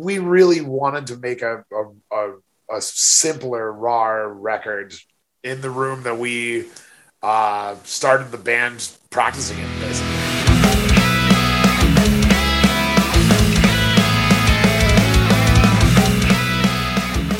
[0.00, 2.34] we really wanted to make a a, a,
[2.70, 4.94] a simpler raw record
[5.42, 6.66] in the room that we
[7.20, 9.66] uh, started the band practicing in.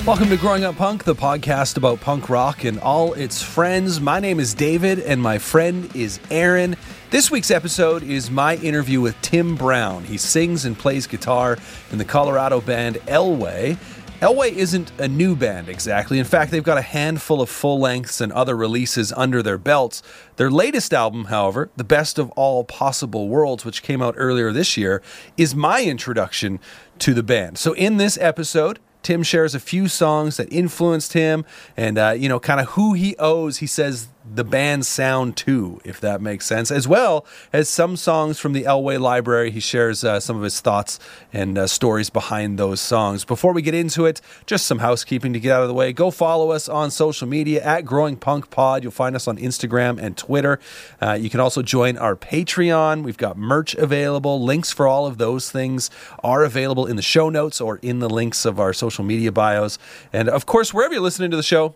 [0.05, 4.01] Welcome to Growing Up Punk, the podcast about punk rock and all its friends.
[4.01, 6.77] My name is David, and my friend is Aaron.
[7.11, 10.05] This week's episode is my interview with Tim Brown.
[10.05, 11.57] He sings and plays guitar
[11.91, 13.79] in the Colorado band Elway.
[14.21, 16.19] Elway isn't a new band exactly.
[16.19, 20.03] In fact, they've got a handful of full lengths and other releases under their belts.
[20.37, 24.77] Their latest album, however, The Best of All Possible Worlds, which came out earlier this
[24.77, 25.01] year,
[25.39, 26.61] is my introduction
[26.99, 27.57] to the band.
[27.57, 32.29] So, in this episode, Tim shares a few songs that influenced him and, uh, you
[32.29, 36.47] know, kind of who he owes, he says, the band sound too, if that makes
[36.47, 39.51] sense, as well as some songs from the Elway library.
[39.51, 40.99] He shares uh, some of his thoughts
[41.33, 43.25] and uh, stories behind those songs.
[43.25, 45.93] Before we get into it, just some housekeeping to get out of the way.
[45.93, 48.83] Go follow us on social media at Growing Punk Pod.
[48.83, 50.59] You'll find us on Instagram and Twitter.
[51.01, 53.03] Uh, you can also join our Patreon.
[53.03, 54.43] We've got merch available.
[54.43, 55.91] Links for all of those things
[56.23, 59.79] are available in the show notes or in the links of our social media bios.
[60.13, 61.75] And of course, wherever you're listening to the show,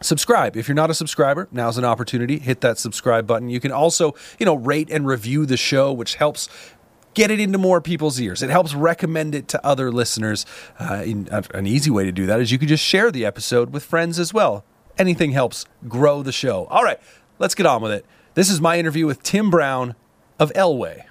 [0.00, 0.56] subscribe.
[0.56, 2.38] If you're not a subscriber now's an opportunity.
[2.38, 3.48] Hit that subscribe button.
[3.48, 6.48] You can also you know rate and review the show which helps
[7.14, 8.42] get it into more people's ears.
[8.42, 10.44] It helps recommend it to other listeners.
[10.80, 13.24] Uh, in, uh, an easy way to do that is you can just share the
[13.24, 14.64] episode with friends as well.
[14.98, 16.66] Anything helps grow the show.
[16.66, 16.98] All right
[17.38, 18.06] let's get on with it.
[18.34, 19.94] This is my interview with tim brown
[20.38, 21.04] of elway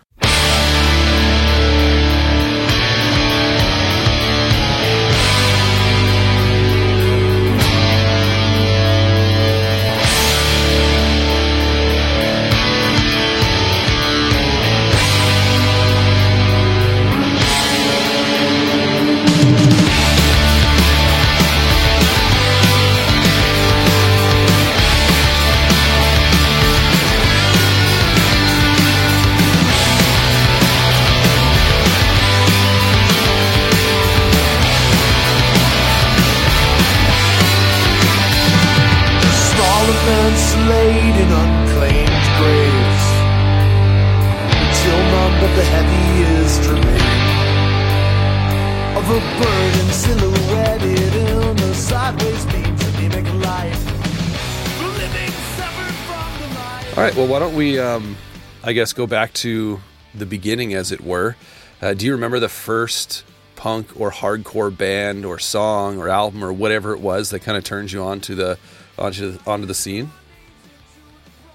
[57.04, 57.18] All right.
[57.18, 58.16] Well, why don't we, um,
[58.64, 59.82] I guess, go back to
[60.16, 61.36] the beginning, as it were.
[61.82, 63.26] Uh, do you remember the first
[63.58, 67.66] punk or hardcore band or song or album or whatever it was that kind of
[67.66, 68.58] turned you on to the
[68.98, 70.12] onto the, onto the scene?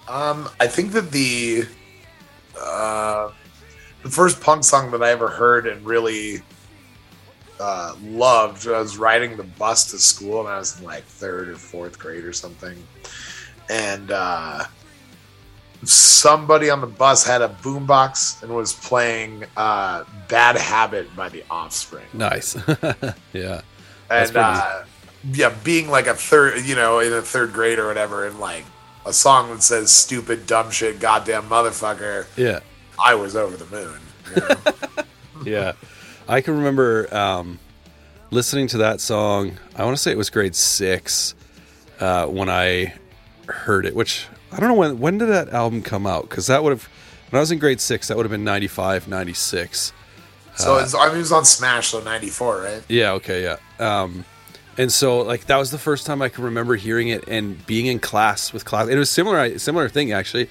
[0.07, 1.65] Um, I think that the
[2.63, 3.31] uh,
[4.03, 6.43] the first punk song that I ever heard and really
[7.59, 8.69] uh, loved.
[8.69, 11.99] I was riding the bus to school, and I was in like third or fourth
[11.99, 12.77] grade or something,
[13.71, 14.67] and uh,
[15.85, 21.45] somebody on the bus had a boombox and was playing uh, "Bad Habit" by The
[21.51, 22.07] Offspring.
[22.13, 22.57] Nice.
[23.33, 23.61] yeah.
[24.11, 24.85] And uh,
[25.33, 28.65] yeah, being like a third, you know, in a third grade or whatever, and like
[29.07, 32.61] a song that says "stupid, dumb shit, goddamn motherfucker," Yeah.
[33.03, 34.01] I was over the moon.
[34.35, 35.05] you know?
[35.45, 35.73] Yeah.
[36.29, 37.61] I can remember um,
[38.33, 39.57] listening to that song.
[39.77, 41.35] I want to say it was grade six
[42.01, 42.93] uh, when I
[43.47, 46.29] heard it, which I don't know when, when did that album come out?
[46.29, 46.89] Because that would have,
[47.31, 49.93] when I was in grade six, that would have been 95, 96.
[50.57, 52.83] so Uh, it's, I mean, it was on Smash, so '94, right?
[52.89, 53.57] Yeah, okay, yeah.
[53.79, 54.25] Um,
[54.79, 57.87] and so like that was the first time I can remember hearing it and being
[57.87, 58.89] in class with class.
[58.89, 60.49] It was similar, similar thing actually.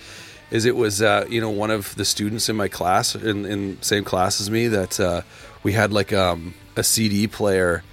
[0.52, 3.82] Is it was uh, you know one of the students in my class in in
[3.82, 5.22] same class as me that uh,
[5.64, 7.84] we had like um, a CD player,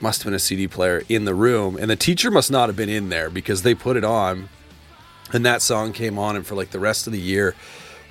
[0.00, 2.76] must have been a CD player in the room, and the teacher must not have
[2.76, 4.48] been in there because they put it on,
[5.32, 7.54] and that song came on, and for like the rest of the year.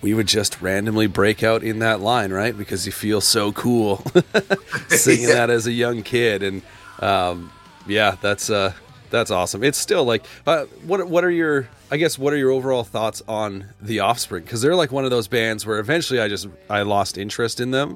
[0.01, 2.57] We would just randomly break out in that line, right?
[2.57, 4.03] Because you feel so cool
[4.87, 5.35] singing Yeah.
[5.35, 6.63] that as a young kid, and
[6.97, 7.51] um,
[7.85, 8.73] yeah, that's uh,
[9.11, 9.63] that's awesome.
[9.63, 13.21] It's still like, uh, what what are your, I guess, what are your overall thoughts
[13.27, 14.43] on the Offspring?
[14.43, 17.69] Because they're like one of those bands where eventually I just I lost interest in
[17.69, 17.95] them,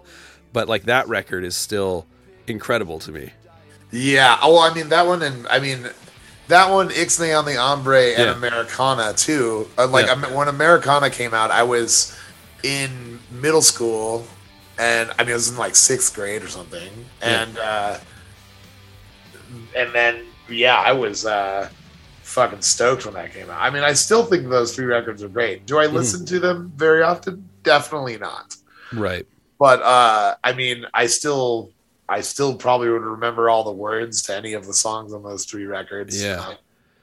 [0.53, 2.05] but like that record is still
[2.45, 3.31] incredible to me.
[3.91, 4.37] Yeah.
[4.43, 5.89] Oh, I mean that one, and I mean
[6.47, 8.35] that one, Ixnay on the Hombre and Yeah.
[8.35, 9.69] Americana too.
[9.77, 10.33] Uh, like Yeah.
[10.33, 12.15] When Americana came out, I was
[12.63, 14.25] in middle school,
[14.77, 16.89] and I mean, I was in like sixth grade or something,
[17.21, 17.97] and uh,
[19.75, 21.69] and then yeah, I was uh,
[22.23, 23.61] fucking stoked when that came out.
[23.61, 25.65] I mean, I still think those three records are great.
[25.65, 27.47] Do I listen to them very often?
[27.63, 28.55] Definitely not.
[28.93, 29.25] Right.
[29.57, 31.71] But uh, I mean, I still
[32.07, 35.45] I still probably would remember all the words to any of the songs on those
[35.45, 36.21] three records.
[36.21, 36.53] Yeah.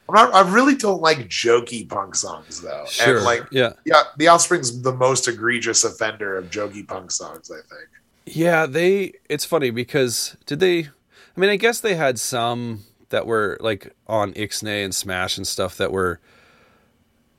[0.09, 2.85] I'm not, I really don't like jokey punk songs though.
[2.89, 3.17] Sure.
[3.17, 3.73] And like, yeah.
[3.85, 7.89] yeah, The Offspring's the most egregious offender of jokey punk songs, I think.
[8.27, 9.15] Yeah, they.
[9.29, 10.81] It's funny because did they?
[10.81, 15.47] I mean, I guess they had some that were like on Ixnay and Smash and
[15.47, 16.21] stuff that were.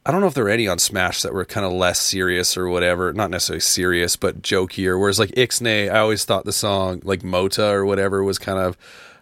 [0.05, 2.57] I don't know if there were any on Smash that were kind of less serious
[2.57, 3.13] or whatever.
[3.13, 4.99] Not necessarily serious, but jokier.
[4.99, 8.77] Whereas like Ixnay, I always thought the song like Mota or whatever was kind of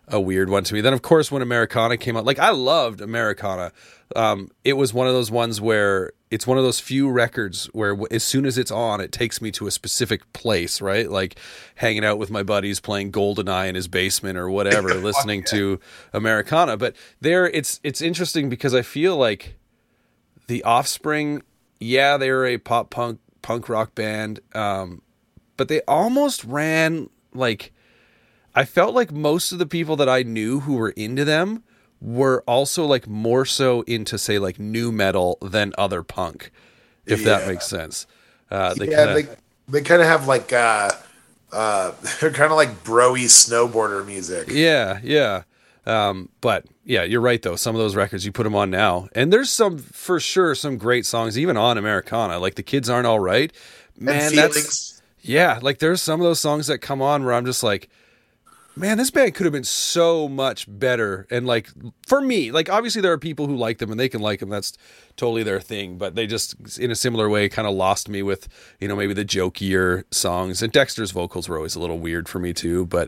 [0.07, 0.81] a weird one to me.
[0.81, 3.72] Then of course when Americana came out, like I loved Americana.
[4.16, 7.95] Um, it was one of those ones where it's one of those few records where
[8.10, 11.10] as soon as it's on, it takes me to a specific place, right?
[11.10, 11.38] Like
[11.75, 15.80] hanging out with my buddies playing GoldenEye in his basement or whatever, listening to
[16.12, 16.75] Americana.
[16.75, 19.56] But there, it's it's interesting because I feel like
[20.48, 21.44] the Offspring,
[21.80, 25.02] yeah, they were a pop punk punk rock band, um,
[25.58, 27.72] but they almost ran like
[28.54, 31.64] I felt like most of the people that I knew who were into them
[32.02, 36.52] were also like more so into say like nu metal than other punk,
[37.06, 38.08] if that makes sense.
[38.50, 39.28] Uh, they yeah, kinda, they
[39.70, 40.92] they kind of have like uh
[41.54, 44.50] uh they're kind of like broy snowboarder music.
[44.50, 45.44] Yeah, yeah.
[45.86, 47.56] Um, but yeah, you're right though.
[47.56, 50.78] Some of those records you put them on now, and there's some for sure some
[50.78, 52.38] great songs even on Americana.
[52.38, 53.54] Like the kids aren't all right,
[53.98, 54.36] man.
[54.36, 55.60] That's yeah.
[55.62, 57.88] Like there's some of those songs that come on where I'm just like,
[58.76, 61.28] man, this band could have been so much better.
[61.32, 61.70] And like
[62.06, 64.50] for me, like obviously there are people who like them and they can like them.
[64.50, 64.74] That's
[65.16, 65.98] totally their thing.
[65.98, 68.50] But they just in a similar way kind of lost me with
[68.82, 70.62] you know maybe the jokier songs.
[70.62, 72.86] And Dexter's vocals were always a little weird for me too.
[72.86, 73.08] But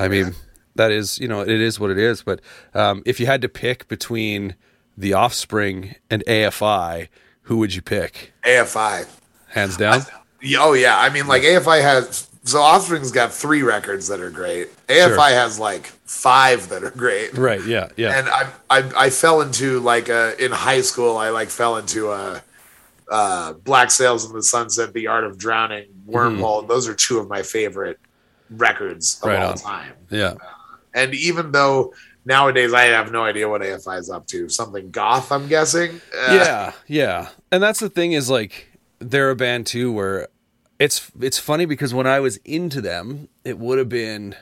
[0.00, 0.34] I mean
[0.76, 2.22] that is you know it is what it is.
[2.22, 2.40] But
[2.74, 4.54] um, if you had to pick between
[4.96, 7.08] the Offspring and AFI,
[7.42, 8.32] who would you pick?
[8.44, 9.06] AFI.
[9.48, 10.02] Hands down.
[10.42, 14.30] Yeah, Oh yeah, I mean like AFI has so Offspring's got three records that are
[14.30, 14.68] great.
[14.86, 15.18] AFI Sure.
[15.28, 17.36] has like five that are great.
[17.36, 17.62] Right.
[17.66, 17.88] Yeah.
[17.96, 18.18] Yeah.
[18.18, 22.10] And I, I I fell into like a in high school I like fell into
[22.10, 22.42] a
[23.10, 26.66] uh, Black Sails in the Sunset, The Art of Drowning, Wormhole.
[26.68, 27.98] Those are two of my favorite
[28.50, 29.28] records of Mm-hmm.
[29.28, 29.58] Right all on.
[29.58, 29.92] time.
[30.10, 30.34] yeah.
[30.94, 31.94] And even though
[32.24, 36.00] nowadays I have no idea what AFI is up to, something goth, I'm guessing.
[36.16, 37.28] Uh, yeah, yeah.
[37.50, 38.66] And that's the thing is like
[38.98, 40.28] they're a band too where
[40.78, 44.34] it's it's funny because when I was into them, it would have been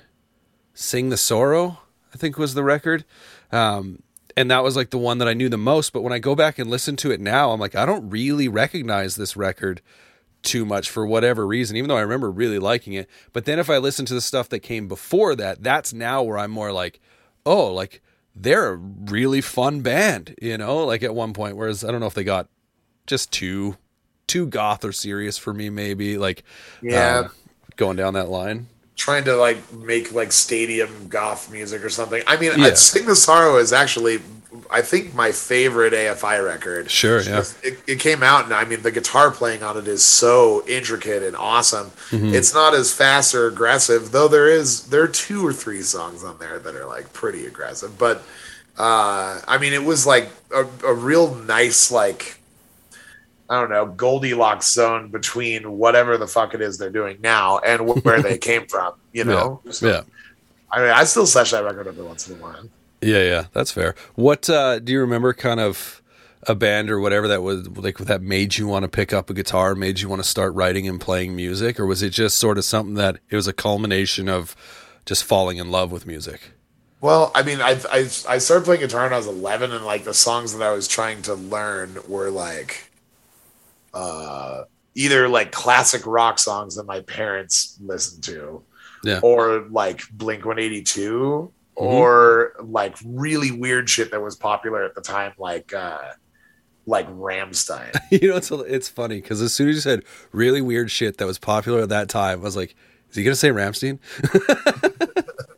[0.75, 1.79] Sing the Sorrow,
[2.15, 3.05] I think was the record.
[3.53, 4.03] Um
[4.37, 6.37] and that was like the one that I knew the most, but when I go
[6.37, 9.81] back and listen to it now, I'm like I don't really recognize this record
[10.43, 13.09] too much for whatever reason, even though I remember really liking it.
[13.33, 16.39] But then if I listen to the stuff that came before that, that's now where
[16.39, 17.01] I'm more like,
[17.45, 18.01] oh, like
[18.35, 21.57] they're a really fun band, you know, like at one point.
[21.57, 22.49] Whereas I don't know if they got
[23.07, 23.77] just too
[24.27, 26.45] too goth or serious for me, maybe like
[26.83, 27.21] Yeah.
[27.21, 27.31] um,
[27.77, 28.69] going down that line.
[28.99, 32.23] Trying to like make like stadium goth music or something.
[32.27, 32.67] I mean, Yeah.
[32.67, 34.21] I Sing the Sorrow is actually,
[34.71, 36.91] I think, my favorite AFI record.
[36.91, 37.45] Sure, yeah.
[37.63, 41.23] It, it came out, and I mean, the guitar playing on it is so intricate
[41.23, 41.93] and awesome.
[42.11, 42.35] Mm-hmm.
[42.35, 44.27] It's not as fast or aggressive, though.
[44.27, 47.97] There is there are two or three songs on there that are like pretty aggressive,
[47.99, 48.25] but
[48.77, 52.38] uh, I mean, it was like a, a real nice like.
[53.51, 57.87] I don't know, Goldilocks zone between whatever the fuck it is they're doing now and
[58.05, 59.61] where they came from, you know?
[59.71, 60.03] So, yeah.
[60.71, 62.69] I mean, I still sesh that record every once in a while.
[63.01, 63.95] Yeah, yeah, that's fair.
[64.17, 65.33] What uh, do you remember?
[65.33, 66.03] Kind of
[66.47, 69.35] a band or whatever that was like that made you want to pick up a
[69.35, 72.59] guitar, made you want to start writing and playing music, or was it just sort
[72.59, 74.57] of something that it was a culmination of
[75.07, 76.53] just falling in love with music?
[77.01, 80.05] Well, I mean, I, I I started playing guitar when I was 11, and like
[80.05, 82.88] the songs that I was trying to learn were like,
[83.99, 84.65] uh,
[84.95, 88.63] either like classic rock songs that my parents listened to,
[89.05, 89.21] Yeah.
[89.23, 95.33] or like Blink 182, or like really weird shit that was popular at the time,
[95.39, 95.99] like uh,
[96.87, 97.95] like Rammstein.
[98.11, 100.03] you know, it's it's funny because as soon as you said
[100.33, 102.75] really weird shit that was popular at that time, I was like,
[103.11, 103.99] "Is he gonna say Rammstein?"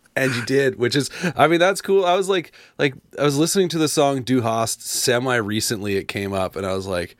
[0.16, 2.04] and you did, which is, I mean, that's cool.
[2.04, 5.96] I was like, like I was listening to the song "Du Hast" semi recently.
[5.96, 7.16] It came up, and I was like,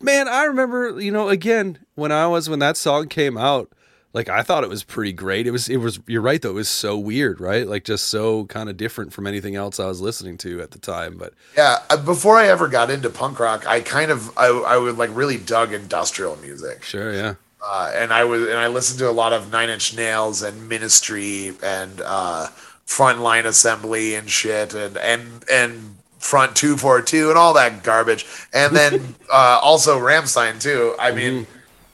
[0.00, 3.72] "Man, I remember." You know, again when I was when that song came out.
[4.14, 5.46] Like I thought it was pretty great.
[5.46, 6.50] It was it was you're right though.
[6.50, 7.68] It was so weird, right?
[7.68, 10.78] Like just so kind of different from anything else I was listening to at the
[10.78, 11.18] time.
[11.18, 14.78] But Yeah, uh, before I ever got into punk rock, I kind of I, I
[14.78, 16.84] would like really dug industrial music.
[16.84, 17.34] sure, yeah.
[17.62, 20.70] uh, and I was and I listened to a lot of Nine Inch Nails and
[20.70, 22.48] Ministry and uh,
[22.86, 28.26] Frontline Assembly and shit and and and Front Two Four Two and all that garbage,
[28.52, 30.94] and then uh, also Rammstein too.
[30.98, 31.46] I mean,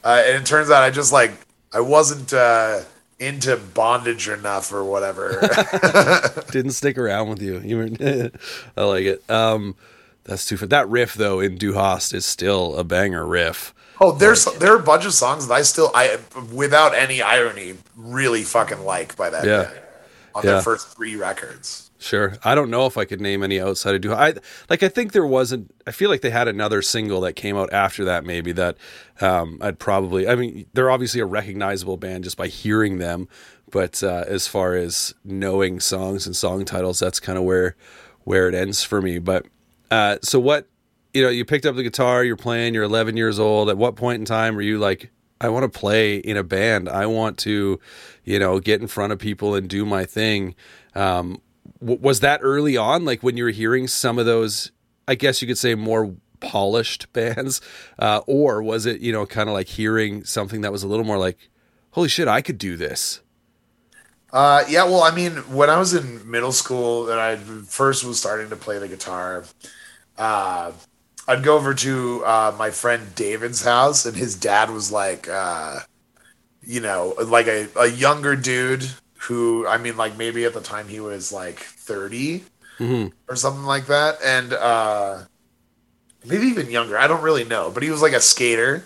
[0.02, 1.32] uh, and it turns out I just like
[1.72, 2.80] I wasn't uh,
[3.18, 5.40] into bondage enough or whatever.
[6.50, 7.60] Didn't stick around with you.
[7.60, 8.30] You were,
[8.76, 9.30] I like it.
[9.30, 9.76] Um,
[10.24, 10.56] that's too.
[10.56, 13.74] That riff though in Du Hast is still a banger riff.
[14.00, 16.18] oh, there's there are a bunch of songs that I still I
[16.52, 19.70] without any irony really fucking like by that Yeah.
[20.34, 20.52] on Yeah.
[20.52, 21.83] their first three records.
[22.04, 22.34] Sure.
[22.44, 24.12] I don't know if I could name any outside of Du.
[24.12, 24.34] I
[24.68, 24.82] like.
[24.82, 25.74] I think there wasn't.
[25.86, 28.26] I feel like they had another single that came out after that.
[28.26, 28.76] Maybe that
[29.22, 30.28] um, I'd probably.
[30.28, 33.26] I mean, they're obviously a recognizable band just by hearing them.
[33.70, 37.74] But uh, as far as knowing songs and song titles, that's kind of where
[38.24, 39.18] where it ends for me.
[39.18, 39.46] But
[39.90, 40.68] uh, so what?
[41.14, 42.22] You know, you picked up the guitar.
[42.22, 42.74] You're playing.
[42.74, 43.70] You're 11 years old.
[43.70, 45.10] At what point in time were you like?
[45.40, 46.86] I want to play in a band.
[46.86, 47.80] I want to,
[48.24, 50.54] you know, get in front of people and do my thing.
[50.94, 51.40] Um,
[51.84, 54.72] w- was that early on like when you were hearing some of those
[55.08, 57.60] i guess you could say more polished bands?
[57.98, 61.04] Uh, or was it you know kind of like hearing something that was a little
[61.04, 61.50] more like
[61.92, 63.20] holy shit i could do this
[64.32, 68.18] Uh, yeah, well, I mean, when I was in middle school and I first was
[68.18, 69.44] starting to play the guitar,
[70.18, 70.72] uh,
[71.28, 75.80] I'd go over to uh, my friend David's house, and his dad was like, uh,
[76.62, 78.88] you know, like a, a younger dude
[79.26, 82.44] who, I mean, like maybe at the time he was like 30
[83.28, 84.18] or something like that.
[84.24, 85.24] And uh,
[86.24, 86.98] maybe even younger.
[86.98, 88.84] I don't really know, but he was like a skater.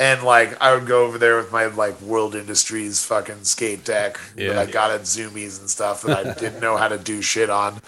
[0.00, 4.18] And like I would go over there with my like World Industries fucking skate deck
[4.36, 4.48] Yeah.
[4.54, 7.48] that I got at Zumiez and stuff that I didn't know how to do shit
[7.48, 7.80] on,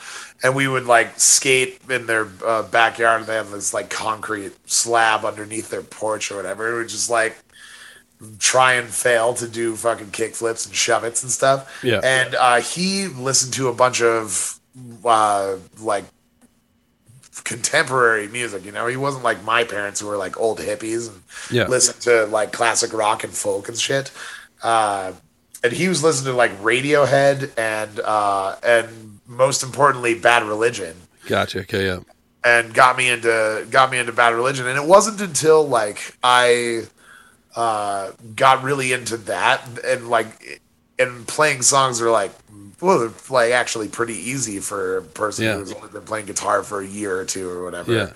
[0.43, 3.23] and we would like skate in their uh, backyard.
[3.23, 6.73] And they have this like concrete slab underneath their porch or whatever.
[6.75, 7.37] We would just like
[8.39, 11.83] try and fail to do fucking kick flips and shoveits and stuff.
[11.83, 12.01] Yeah.
[12.03, 14.59] And uh, he listened to a bunch of
[15.05, 16.05] uh, like
[17.45, 18.65] contemporary music.
[18.65, 21.67] You know, he wasn't like my parents who were like old hippies and Yeah.
[21.67, 24.11] listened to like classic rock and folk and shit.
[24.63, 25.13] Uh,
[25.63, 30.97] and he was listening to like Radiohead and uh, and most importantly, Bad Religion
[31.27, 31.99] gotcha okay yeah
[32.45, 36.83] and got me into got me into bad religion and it wasn't until like i
[37.57, 39.67] uh got really into that.
[39.85, 40.61] And like
[40.99, 42.33] and playing songs are like
[42.81, 45.55] well they're like actually pretty easy for a person Yeah.
[45.57, 47.93] who's only been playing guitar for a year or two or whatever.
[47.93, 48.13] Yeah.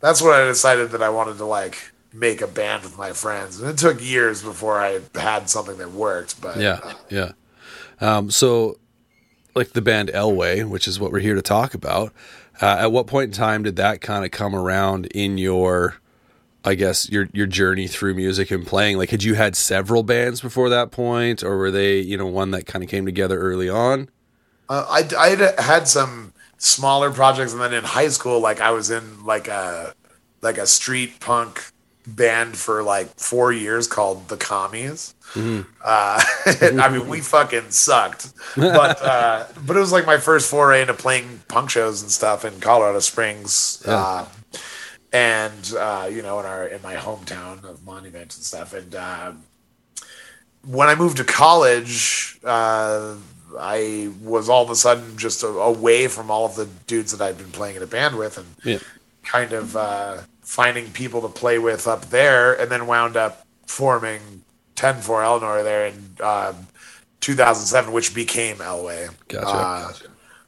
[0.00, 3.60] That's when i decided that i wanted to like make a band with my friends.
[3.60, 7.32] And it took years before i had something that worked but yeah yeah.
[8.00, 8.78] Um, so
[9.54, 12.12] like the band elway which is what we're here to talk about
[12.62, 15.96] uh, at what point in time did that kind of come around in your
[16.64, 20.40] i guess your your journey through music and playing like had you had several bands
[20.40, 23.68] before that point or were they you know one that kind of came together early
[23.68, 24.08] on
[24.68, 28.90] Uh, I I had some smaller projects, and then in high school, like I was
[28.90, 29.94] in like a
[30.42, 31.72] like a street punk
[32.06, 35.14] band for like four years called the Commies.
[35.84, 38.32] Uh, I mean, we fucking sucked,
[38.72, 42.44] but uh, but it was like my first foray into playing punk shows and stuff
[42.44, 43.82] in Colorado Springs.
[43.86, 44.26] Uh,
[45.12, 49.32] and uh, you know, in our in my hometown of Monument and stuff, and uh,
[50.66, 53.14] when I moved to college, uh,
[53.58, 57.24] I was all of a sudden just a, away from all of the dudes that
[57.24, 58.78] I'd been playing in a band with, and yeah
[59.28, 64.20] kind of uh, finding people to play with up there, and then wound up forming
[64.74, 66.66] Ten for Eleanor there in um
[67.20, 69.10] 2007, which became Elway.
[69.28, 69.48] Gotcha.
[69.48, 69.92] Uh,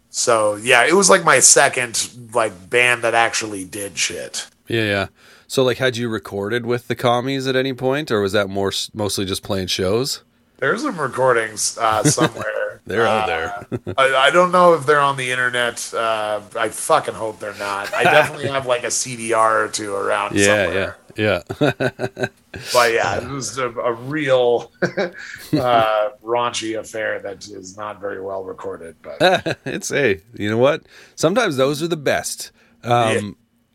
[0.08, 4.48] so yeah, it was like my second like band that actually did shit.
[4.70, 5.06] Yeah, yeah.
[5.46, 8.72] So, like, had you recorded with the commies at any point, or was that more
[8.94, 10.22] mostly just playing shows?
[10.58, 12.80] There's some recordings uh, somewhere.
[12.86, 13.94] They're out Uh, there.
[13.98, 15.92] I, I don't know if they're on the internet.
[15.92, 17.92] Uh, I fucking hope they're not.
[17.94, 20.96] I definitely have like a CDR or two around yeah, somewhere.
[21.16, 22.26] yeah, yeah.
[22.72, 28.44] But yeah, it was a, a real uh, raunchy affair that is not very well
[28.44, 28.96] recorded.
[29.02, 30.82] But it's hey, you know what?
[31.14, 32.50] Sometimes those are the best,
[32.82, 33.30] um, Yeah.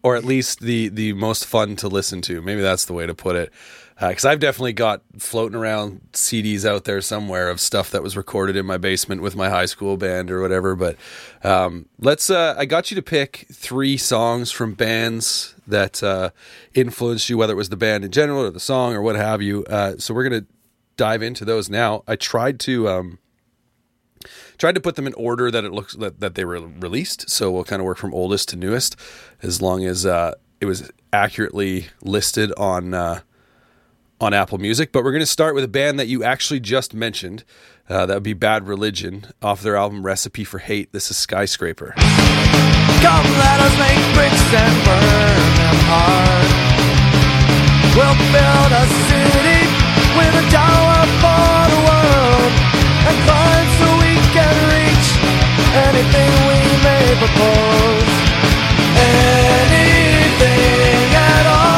[0.06, 2.40] Or at least the the most fun to listen to.
[2.40, 3.52] Maybe that's the way to put it.
[4.00, 8.56] Because I've definitely got floating around CDs out there somewhere of stuff that was recorded
[8.56, 10.76] in my basement with my high school band or whatever.
[10.76, 10.98] But
[11.44, 12.30] um, let's.
[12.30, 16.30] Uh, I got you to pick three songs from bands that uh,
[16.76, 19.42] influenced you, whether it was the band in general or the song or what have
[19.42, 19.64] you.
[19.64, 20.46] Uh, so we're gonna
[20.98, 22.04] dive into those now.
[22.08, 22.88] I tried to.
[22.90, 23.18] Um,
[24.58, 27.52] tried to put them in order that it looks that, that they were released so
[27.52, 28.96] we'll kind of work from oldest to newest
[29.42, 33.20] as long as uh, it was accurately listed on uh,
[34.20, 36.94] on apple music but we're going to start with a band that you actually just
[36.94, 37.44] mentioned
[37.90, 41.94] uh, that would be bad religion off their album recipe for hate this is skyscraper
[43.06, 46.50] Come, let us make bricks and burn them hard.
[47.94, 49.62] We'll build a city
[50.18, 51.95] with a tower for the world.
[55.84, 58.12] anything we may propose,
[59.68, 60.56] anything
[61.14, 61.75] at all.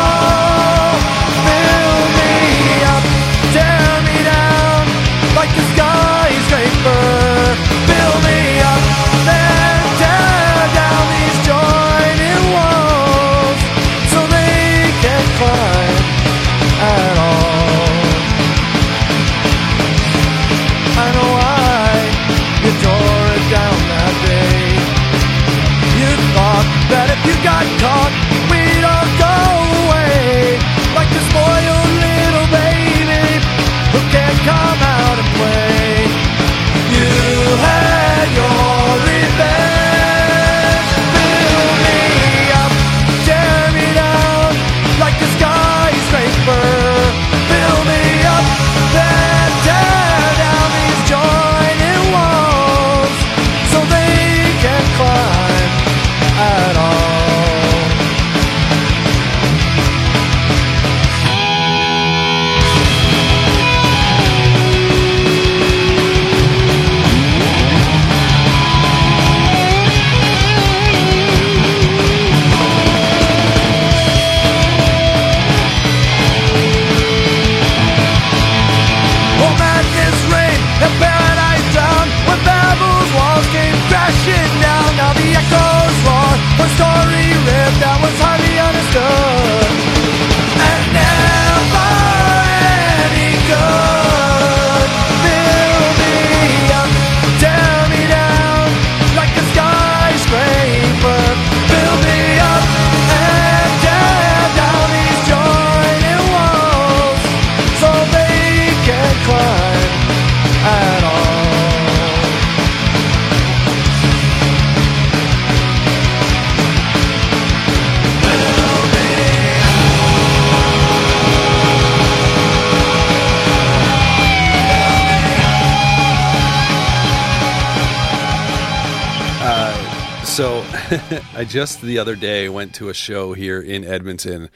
[131.35, 134.49] I just the other day went to a show here in Edmonton,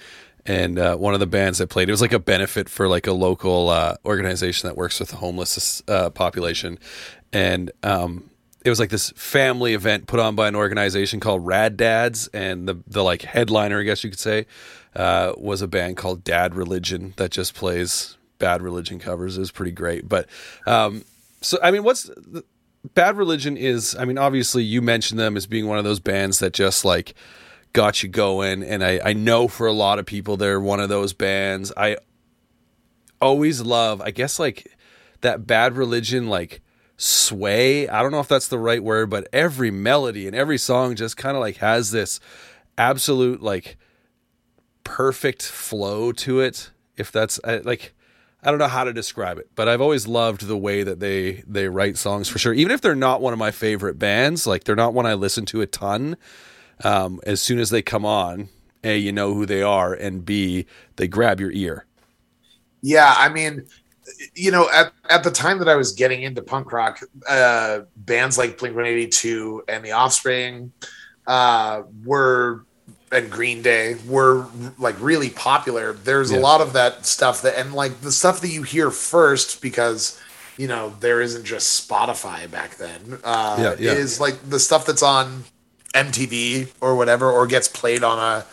[0.45, 3.05] and uh, one of the bands that played it was like a benefit for like
[3.05, 6.79] a local uh, organization that works with the homeless uh, population,
[7.33, 8.29] and um,
[8.63, 12.65] it was like this family event put on by an organization called Rad Dads, and
[12.65, 14.45] the the like headliner, I guess you could say,
[14.95, 19.35] uh, was a band called Dad Religion that just plays Bad Religion covers.
[19.35, 20.29] It was pretty great, but
[20.65, 21.03] um,
[21.41, 22.09] so I mean, what's
[22.83, 26.39] Bad Religion is, I mean, obviously you mentioned them as being one of those bands
[26.39, 27.13] that just like
[27.73, 28.63] got you going.
[28.63, 31.71] And I, I know for a lot of people, they're one of those bands.
[31.77, 31.97] I
[33.21, 34.67] always love, I guess, like
[35.21, 36.61] that Bad Religion, like
[36.97, 37.87] sway.
[37.87, 41.17] I don't know if that's the right word, but every melody and every song just
[41.17, 42.19] kind of like has this
[42.77, 43.77] absolute, like,
[44.83, 46.71] perfect flow to it.
[46.97, 47.93] If that's like,
[48.43, 51.43] I don't know how to describe it, but I've always loved the way that they
[51.47, 52.53] they write songs for sure.
[52.53, 55.45] Even if they're not one of my favorite bands, like they're not one I listen
[55.47, 56.17] to a ton.
[56.83, 58.49] Um, as soon as they come on,
[58.83, 61.85] a you know who they are, and b they grab your ear.
[62.81, 63.67] Yeah, I mean,
[64.33, 66.99] you know, at, at the time that I was getting into punk rock,
[67.29, 70.71] uh, bands like Blink 182 and The Offspring
[71.27, 72.65] uh, were,
[73.11, 74.45] and Green Day were
[74.79, 75.93] like really popular.
[75.93, 76.37] There's Yeah.
[76.37, 80.19] a lot of that stuff that, and like the stuff that you hear first because,
[80.57, 83.91] you know, there isn't just Spotify back then, uh, Yeah, yeah.
[83.93, 85.43] is like the stuff that's on
[85.93, 88.45] MTV or whatever, or gets played on a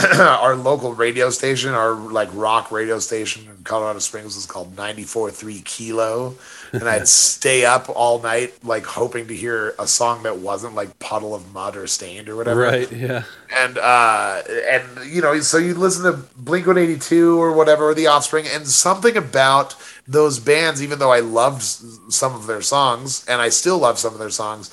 [0.18, 5.62] our local radio station, our like rock radio station in Colorado Springs is called 94.3
[5.64, 6.34] Kilo.
[6.72, 10.98] And I'd stay up all night, like hoping to hear a song that wasn't like
[10.98, 12.60] Puddle of Mudd or Staind or whatever.
[12.60, 12.90] Right?
[12.90, 13.24] Yeah.
[13.54, 18.06] And, uh, and, you know, so you listen to Blink 182 or whatever, or The
[18.06, 19.74] Offspring, and something about
[20.06, 24.12] those bands, even though I loved some of their songs, and I still love some
[24.12, 24.70] of their songs,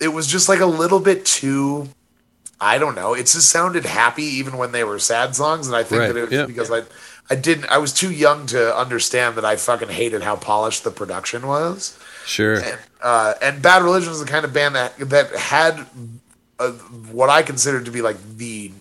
[0.00, 1.88] it was just like a little bit too
[2.60, 3.14] I don't know.
[3.14, 6.16] It just sounded happy even when they were sad songs, and I think Right, that
[6.16, 6.46] it was yeah.
[6.46, 6.82] because I,
[7.30, 7.66] I didn't.
[7.66, 11.98] I was too young to understand that I fucking hated how polished the production was.
[12.24, 12.54] Sure.
[12.60, 15.86] And, uh, and Bad Religion was the kind of band that that had
[16.58, 16.72] uh
[17.12, 18.72] what I considered to be like the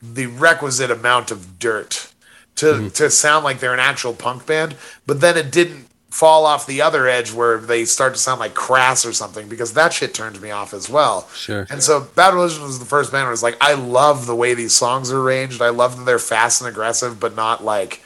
[0.00, 2.12] the requisite amount of dirt
[2.56, 2.88] to Mm-hmm.
[2.88, 6.82] to sound like they're an actual punk band, but then it didn't fall off the
[6.82, 10.40] other edge where they start to sound like crass or something because that shit turned
[10.42, 11.26] me off as well.
[11.34, 11.66] Sure.
[11.70, 14.36] And so Bad Religion was the first band where I was like, I love the
[14.36, 15.62] way these songs are arranged.
[15.62, 18.02] I love that they're fast and aggressive, but not like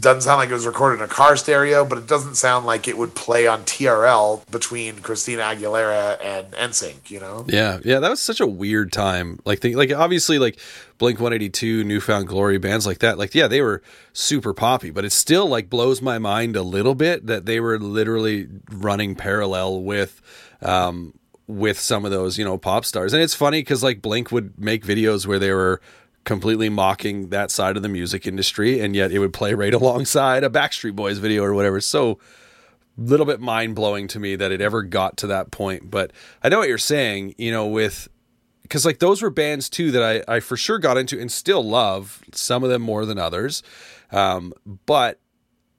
[0.00, 2.88] doesn't sound like it was recorded in a car stereo, but it doesn't sound like
[2.88, 7.10] it would play on TRL between Christina Aguilera and NSYNC.
[7.10, 7.44] You know?
[7.48, 9.38] Yeah, yeah, that was such a weird time.
[9.44, 10.58] Like, the, like obviously, like
[10.98, 13.18] Blink One Eighty Two, Newfound Glory, bands like that.
[13.18, 16.94] Like, yeah, they were super poppy, but it still like blows my mind a little
[16.94, 20.20] bit that they were literally running parallel with.
[20.60, 21.14] Um,
[21.46, 23.12] with some of those, you know, pop stars.
[23.12, 25.78] And it's funny because like Blink would make videos where they were
[26.24, 30.44] completely mocking that side of the music industry, and yet it would play right alongside
[30.44, 31.80] a Backstreet Boys video or whatever.
[31.80, 32.18] So
[32.96, 35.90] little bit mind blowing to me that it ever got to that point.
[35.90, 38.08] But I know what you're saying, you know, with
[38.62, 41.62] because like those were bands too that I, I for sure got into and still
[41.62, 43.62] love some of them more than others.
[44.10, 44.52] Um,
[44.86, 45.20] but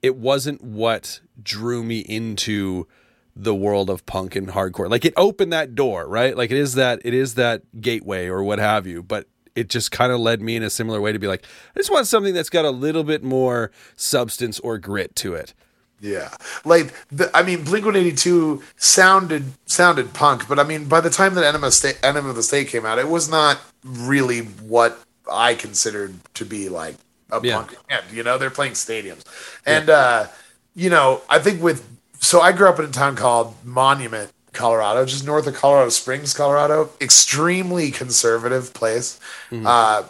[0.02, 2.86] it wasn't what drew me into
[3.34, 4.88] the world of punk and hardcore.
[4.88, 6.36] Like it opened that door, right?
[6.36, 9.02] Like it is that it is that gateway or what have you.
[9.02, 11.78] But it just kind of led me in a similar way to be like, I
[11.80, 15.54] just want something that's got a little bit more substance or grit to it.
[15.98, 16.28] Yeah,
[16.66, 21.00] like the, I mean, Blink One Eighty Two sounded sounded punk, but I mean, by
[21.00, 24.40] the time that Enema, State, Enema of the State came out, it was not really
[24.40, 25.00] what
[25.32, 26.96] I considered to be like
[27.32, 27.56] a Yeah.
[27.56, 28.04] punk band.
[28.12, 29.24] You know, they're playing stadiums,
[29.64, 30.26] and uh,
[30.74, 31.88] you know, I think with
[32.20, 36.34] so I grew up in a town called Monument, Colorado, just north of Colorado Springs,
[36.34, 36.90] Colorado.
[37.00, 39.20] Extremely conservative place.
[39.52, 40.02] Uh,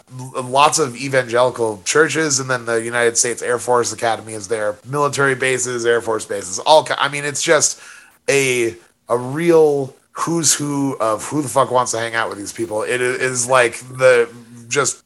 [0.43, 4.77] lots of evangelical churches, and then the United States Air Force Academy is there.
[4.85, 6.87] Military bases, Air Force bases, all.
[6.97, 7.79] I mean, it's just
[8.29, 8.75] a
[9.09, 12.81] a real who's who of who the fuck wants to hang out with these people.
[12.81, 14.29] It is like the
[14.67, 15.03] just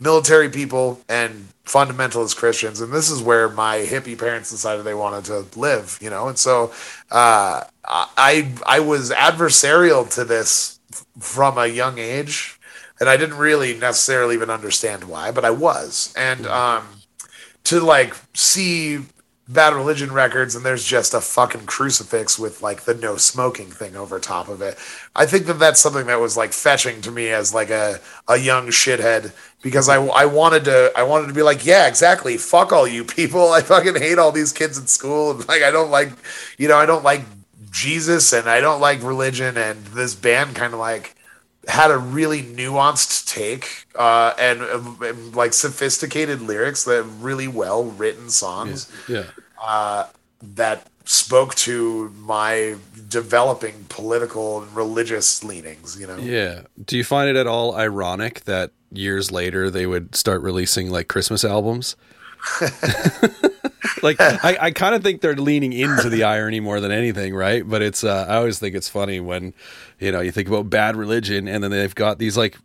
[0.00, 5.24] military people and fundamentalist Christians, and this is where my hippie parents decided they wanted
[5.26, 6.28] to live, you know.
[6.28, 6.72] And so
[7.10, 12.58] uh, I I was adversarial to this f- from a young age,
[12.98, 16.12] and I didn't really necessarily even understand why, but I was.
[16.16, 16.86] And um,
[17.64, 19.00] to like see
[19.52, 23.96] Bad Religion records and there's just a fucking crucifix with like the no smoking thing
[23.96, 24.78] over top of it.
[25.16, 28.36] I think that that's something that was like fetching to me as like a, a
[28.36, 32.36] young shithead because I, I wanted to I wanted to be like yeah exactly.
[32.36, 33.50] Fuck all you people.
[33.52, 35.32] I fucking hate all these kids in school.
[35.32, 36.12] And like I don't like
[36.56, 37.22] you know I don't like
[37.72, 41.16] Jesus and I don't like religion and this band kind of like
[41.68, 48.30] had a really nuanced take uh, and, and like sophisticated lyrics that really well written
[48.30, 49.24] songs Yeah.
[49.62, 50.06] uh,
[50.42, 52.76] that spoke to my
[53.08, 55.98] developing political and religious leanings.
[56.00, 56.62] You know, Yeah.
[56.84, 61.08] Do you find it at all ironic that years later they would start releasing like
[61.08, 61.94] Christmas albums?
[64.02, 67.68] like I, I kind of think they're leaning into the irony more than anything, right?
[67.68, 69.52] But it's uh, I always think it's funny when
[70.00, 72.56] you know you think about bad religion and then they've got these like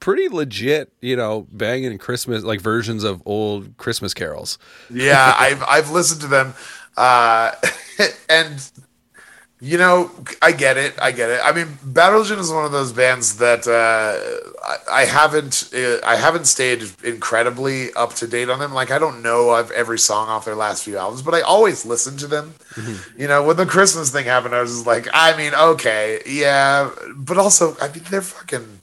[0.00, 4.58] pretty legit, you know, banging Christmas like versions of old Christmas carols.
[4.90, 6.54] yeah, I've I've listened to them,
[6.96, 7.52] uh,
[8.28, 8.70] and
[9.70, 10.94] you know, I get it.
[11.00, 11.40] I get it.
[11.42, 14.14] I mean, Religion is one of those bands that uh,
[14.72, 18.72] I, I haven't uh, I haven't stayed incredibly up to date on them.
[18.80, 21.84] Like I don't know of every song off their last few albums, but I always
[21.84, 22.54] listen to them.
[23.16, 26.90] You know, when the Christmas thing happened, I was just like, I mean, okay, yeah,
[27.16, 28.80] but also, I mean, they're fucking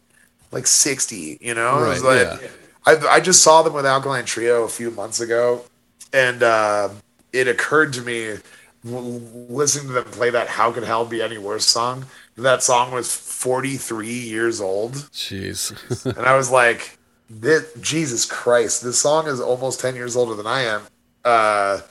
[0.51, 1.37] like sixty.
[1.39, 2.47] You know, Right, like- yeah.
[2.85, 5.63] I I just saw them with Alkaline Trio a few months ago,
[6.11, 6.89] and uh,
[7.31, 8.37] it occurred to me
[8.83, 12.05] listening to them play that "How Could Hell Be Any Worse" song.
[12.37, 16.05] That song was forty three years old, Jeez.
[16.17, 16.97] and I was like,
[17.29, 20.81] this, "Jesus Christ, this song is almost ten years older than I am."
[21.23, 21.81] Uh,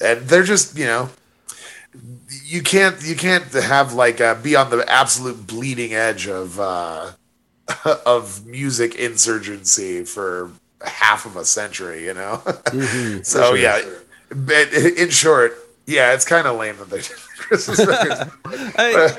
[0.00, 1.10] and they're just you know.
[2.44, 7.12] You can't you can't have like uh, be on the absolute bleeding edge of uh,
[8.06, 10.50] of music insurgency for
[10.82, 12.42] half of a century, you know.
[13.22, 13.80] so yeah,
[14.28, 17.80] but in short, yeah, it's kind of lame that they did Christmas.
[18.44, 19.16] I,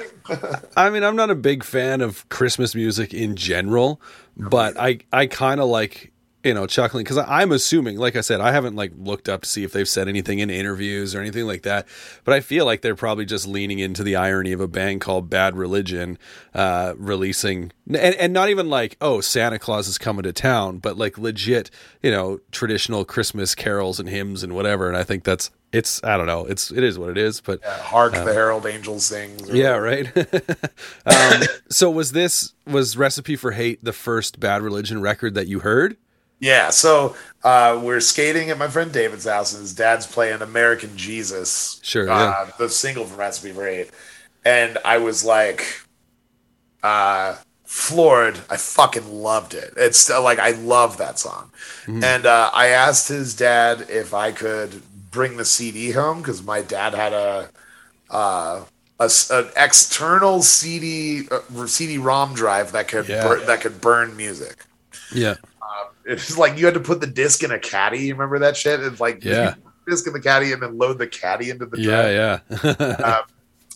[0.75, 4.01] I mean, I'm not a big fan of Christmas music in general,
[4.35, 6.11] but I I kind of like
[6.47, 9.49] you know chuckling because I'm assuming, like I said, I haven't like looked up to
[9.49, 11.87] see if they've said anything in interviews or anything like that,
[12.23, 15.29] but I feel like they're probably just leaning into the irony of a band called
[15.29, 16.17] Bad Religion
[16.55, 20.97] uh, releasing and and not even like oh Santa Claus is coming to town, but
[20.97, 21.69] like legit
[22.01, 26.15] you know traditional Christmas carols and hymns and whatever, and I think that's it's I
[26.15, 27.61] don't know it's it is what it is, but.
[27.63, 29.49] Hark the Herald Angels sings.
[29.49, 30.07] or- Yeah, right.
[31.05, 35.59] um, so was this was Recipe for Hate the first Bad Religion record that you
[35.59, 35.97] heard?
[36.39, 40.95] Yeah, so uh, we're skating at my friend David's house, and his dad's playing American
[40.95, 41.79] Jesus.
[41.83, 42.51] Sure, uh, yeah.
[42.59, 43.89] the single from Recipe for Hate,
[44.45, 45.81] and I was like,
[46.83, 48.39] uh, floored.
[48.49, 49.73] I fucking loved it.
[49.77, 51.51] It's uh, like I love that song.
[51.87, 56.61] And uh, I asked his dad if I could bring the CD home because my
[56.61, 57.49] dad had a
[58.09, 58.63] uh,
[58.99, 63.27] a an external CD uh, CD-ROM drive that could Yeah.
[63.27, 64.65] bur- that could burn music.
[65.13, 65.35] Yeah.
[66.07, 67.99] It's like you had to put the disc in a caddy.
[67.99, 68.79] You remember that shit?
[68.79, 69.49] It's like Yeah.
[69.49, 72.13] you put the disc in the caddy and then load the caddy into the drive.
[72.13, 72.89] Yeah, yeah.
[73.03, 73.23] Um,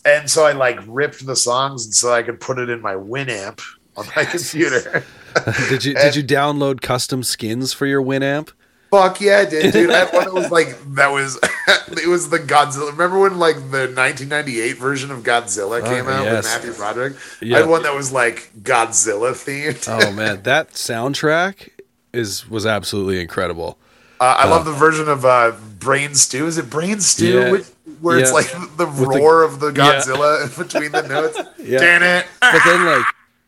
[0.04, 2.94] and so I like ripped the songs and so I could put it in my
[2.94, 3.60] Winamp
[3.96, 5.04] on my computer.
[5.68, 8.52] did you did you download custom skins for your Winamp?
[8.90, 9.90] Fuck yeah, I did, dude.
[9.90, 11.38] I one that was like that was
[11.92, 12.90] it was the Godzilla.
[12.90, 16.44] Remember when like the 1998 version of Godzilla came out Oh, yes.
[16.44, 17.16] with Matthew Broderick?
[17.40, 17.56] Yeah.
[17.56, 19.86] I had one that was like Godzilla themed.
[19.88, 21.68] Oh man, that soundtrack
[22.12, 23.78] is was absolutely incredible.
[24.20, 26.46] Uh, I love the version of uh, Brain Stew.
[26.46, 27.40] Is it Brain Stew?
[27.40, 27.50] Yeah.
[27.50, 27.64] Which,
[28.00, 31.38] where it's like the the- roar of the Godzilla in between the notes.
[31.58, 31.78] Yeah.
[31.78, 32.26] Damn it.
[32.40, 33.04] But then like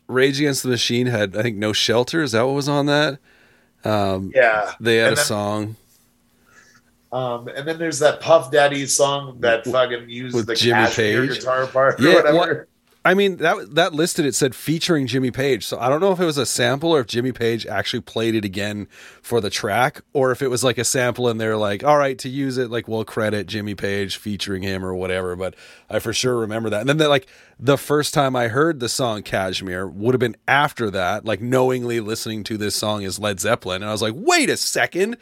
[0.07, 2.22] Rage Against the Machine had I think No Shelter.
[2.22, 3.18] Is that what was on that?
[3.85, 4.72] Um, Yeah.
[4.81, 5.77] They had and a then, song.
[7.12, 11.38] Um, and then there's that Puff Daddy song that fucking used With the Jimmy Page.
[11.38, 12.66] guitar part or Yeah, what-
[13.06, 15.66] I mean that that listed it said featuring Jimmy Page.
[15.66, 18.34] So I don't know if it was a sample or if Jimmy Page actually played
[18.34, 18.88] it again
[19.20, 22.18] for the track, or if it was like a sample and they're like, all right,
[22.20, 25.36] to use it, like we'll credit Jimmy Page featuring him or whatever.
[25.36, 25.54] But
[25.90, 26.80] I for sure remember that.
[26.80, 27.26] And then the, like
[27.58, 32.00] the first time I heard the song Kashmir would have been after that, like knowingly
[32.00, 35.18] listening to this song is Led Zeppelin, and I was like, wait a second.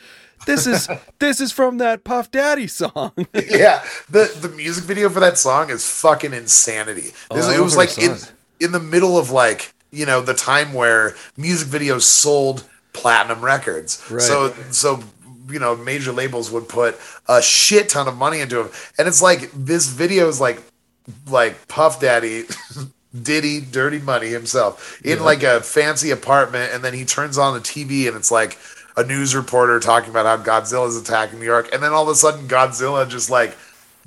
[0.47, 3.13] This is this is from that Puff Daddy song.
[3.35, 7.13] yeah, the the music video for that song is fucking insanity.
[7.31, 8.17] Oh, this- I it was like in,
[8.61, 14.03] in the middle of like you know the time where music videos sold platinum records.
[14.11, 14.23] Right.
[14.23, 15.01] So so
[15.49, 19.23] you know major labels would put a shit ton of money into them, and it's
[19.23, 20.63] like this video is like
[21.29, 22.45] like Puff Daddy.
[23.23, 27.61] Diddy, Dirty Money himself, in like a fancy apartment, and then he turns on the
[27.61, 28.57] TV, and it's like
[28.97, 32.15] a news reporter talking about how Godzilla's attacking New York, and then all of a
[32.15, 33.57] sudden Godzilla just like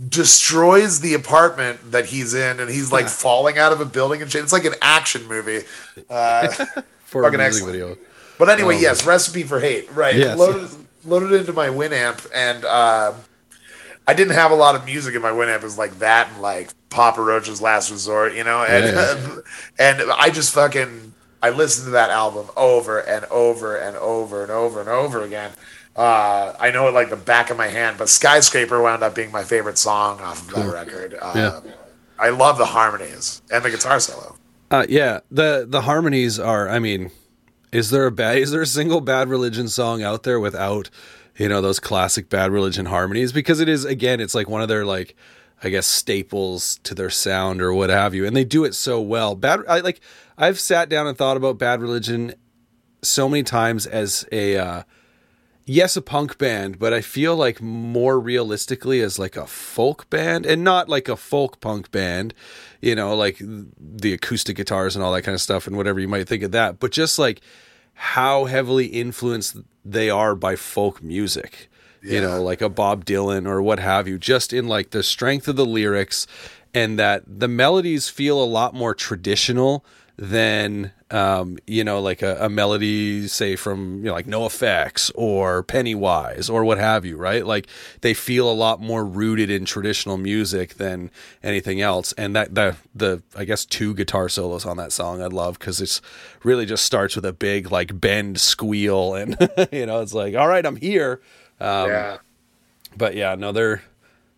[0.10, 4.32] destroys the apartment that he's in, and he's like falling out of a building and
[4.32, 4.44] shit.
[4.44, 5.62] It's like an action movie.
[6.10, 6.48] Uh,
[7.06, 7.72] for Fucking a music excellent.
[7.72, 7.98] video.
[8.38, 10.16] but anyway, yes, Recipe for Hate, right?
[10.16, 10.38] Yes.
[10.38, 10.70] Loaded
[11.06, 13.14] loaded into my Winamp, and uh,
[14.08, 15.58] I didn't have a lot of music in my Winamp.
[15.58, 19.36] It was like that and like Papa Roach's Last Resort, you know, and Yeah.
[20.02, 24.52] and I just fucking I listened to that album over and over and over and
[24.52, 25.52] over and over again.
[25.96, 29.32] Uh, I know it like the back of my hand, but Skyscraper wound up being
[29.32, 31.16] my favorite song off of that record.
[31.22, 31.72] Uh, Yeah.
[32.18, 34.38] I love the harmonies and the guitar solo.
[34.72, 36.68] Uh, yeah, the the harmonies are.
[36.70, 37.12] I mean,
[37.72, 38.38] is there a bad?
[38.38, 40.90] Is there a single Bad Religion song out there without
[41.38, 43.32] you know those classic Bad Religion harmonies?
[43.34, 45.16] Because it is again, it's like one of their like
[45.62, 49.00] I guess staples to their sound or what have you, and they do it so
[49.02, 49.36] well.
[49.36, 50.00] Bad, I like.
[50.38, 52.34] I've sat down and thought about Bad Religion
[53.02, 54.58] so many times as a.
[54.58, 54.84] Uh,
[55.66, 60.46] yes, a punk band, but I feel like more realistically as like a folk band
[60.46, 62.34] and not like a folk punk band,
[62.82, 66.08] you know, like the acoustic guitars and all that kind of stuff and whatever you
[66.08, 67.42] might think of that, but just like
[67.94, 71.70] how heavily influenced they are by folk music.
[72.02, 75.48] You know, like a Bob Dylan or what have you, just in like the strength
[75.48, 76.28] of the lyrics
[76.72, 79.84] and that the melodies feel a lot more traditional
[80.18, 85.62] than um, you know, like a, a melody, say from you know, like NOFX or
[85.64, 87.46] Pennywise or what have you, right?
[87.46, 87.68] Like
[88.02, 91.12] they feel a lot more rooted in traditional music than
[91.44, 92.12] anything else.
[92.14, 95.80] And that the the I guess two guitar solos on that song I love because
[95.80, 96.02] it's
[96.44, 99.38] really just starts with a big like bend squeal, and
[99.72, 101.22] you know, it's like, all right, I'm here.
[101.60, 102.18] Um, yeah.
[102.98, 103.84] but yeah, no, they're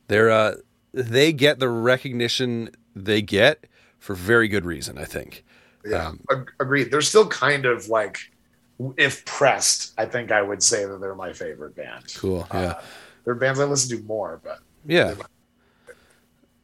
[0.09, 0.55] they're uh,
[0.93, 3.65] they get the recognition they get
[3.99, 4.97] for very good reason.
[4.97, 5.45] I think.
[5.85, 6.91] Yeah, Um, ag- agreed.
[6.91, 8.19] They're still kind of like,
[8.97, 12.13] if pressed, I think I would say that they're my favorite band.
[12.15, 12.47] Cool.
[12.53, 12.59] Yeah.
[12.59, 12.81] Uh,
[13.25, 15.15] they're bands I listen to more, but Yeah.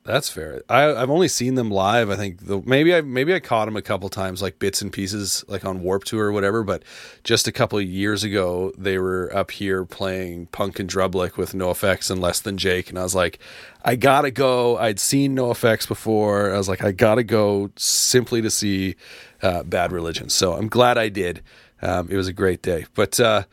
[0.06, 0.62] That's fair.
[0.68, 2.10] I, I've only seen them live.
[2.10, 4.92] I think the, maybe I maybe I caught them a couple times, like bits and
[4.92, 6.62] pieces, like on Warped Tour or whatever.
[6.62, 6.84] But
[7.24, 11.54] just a couple of years ago, they were up here playing Punk and Drublic with
[11.54, 13.40] NOFX and Less Than Jake, and I was like,
[13.86, 14.78] I gotta go.
[14.78, 16.54] I'd seen NOFX before.
[16.54, 18.98] I was like, I gotta go simply to see
[19.42, 20.28] uh, Bad Religion.
[20.28, 21.42] So I'm glad I did.
[21.82, 22.86] Um, it was a great day.
[22.94, 23.44] But uh,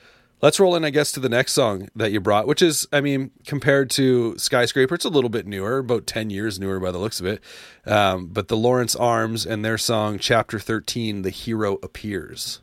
[0.42, 3.02] Let's roll in, I guess, to the next song that you brought, which is, I
[3.02, 6.98] mean, compared to Skyscraper, it's a little bit newer, about 10 years newer by the
[6.98, 7.42] looks of it.
[7.84, 12.60] Um, but the Lawrence Arms and their song, Chapter 13, The Hero Appears.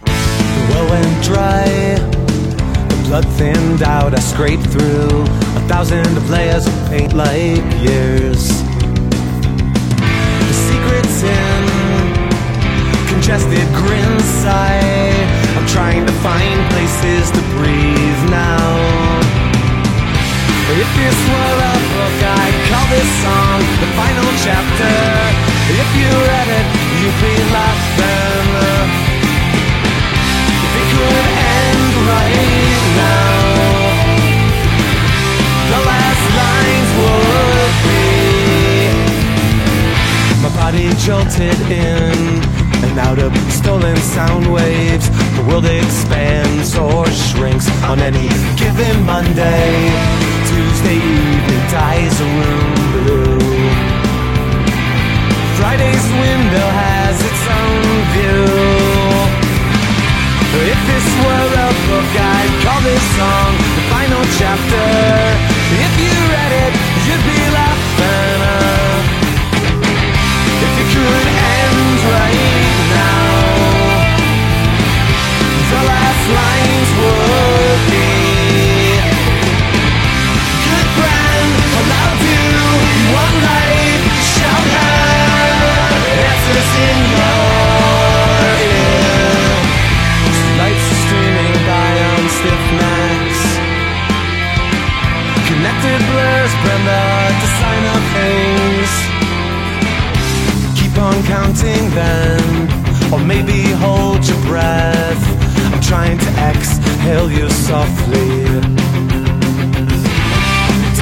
[0.00, 1.64] The well went dry,
[2.88, 4.12] the blood thinned out.
[4.12, 8.48] I scraped through a thousand of layers of paint like years.
[10.48, 11.49] The
[13.30, 15.14] congested grin sigh.
[15.54, 18.58] I'm trying to find places to breathe now.
[20.74, 24.98] If this were a book, I'd call this song the final chapter.
[25.78, 26.66] If you read it,
[26.98, 28.50] you'd be laughing.
[30.66, 33.38] If it could end right now,
[35.70, 38.10] the last lines would be
[40.42, 45.08] my body jolted in and out of stolen sound waves.
[45.36, 49.90] The world expands or shrinks on any given Monday.
[50.50, 53.40] Tuesday evening dyes a room blue.
[55.56, 59.00] Friday's window has its own view.
[60.60, 64.86] If this were a book, I'd call this song the final chapter.
[65.84, 66.74] If you read it,
[67.06, 68.40] you'd be laughing.
[70.66, 72.39] If you could end right
[101.30, 105.39] counting then, or maybe hold your breath.
[105.90, 108.46] Trying to exhale you softly.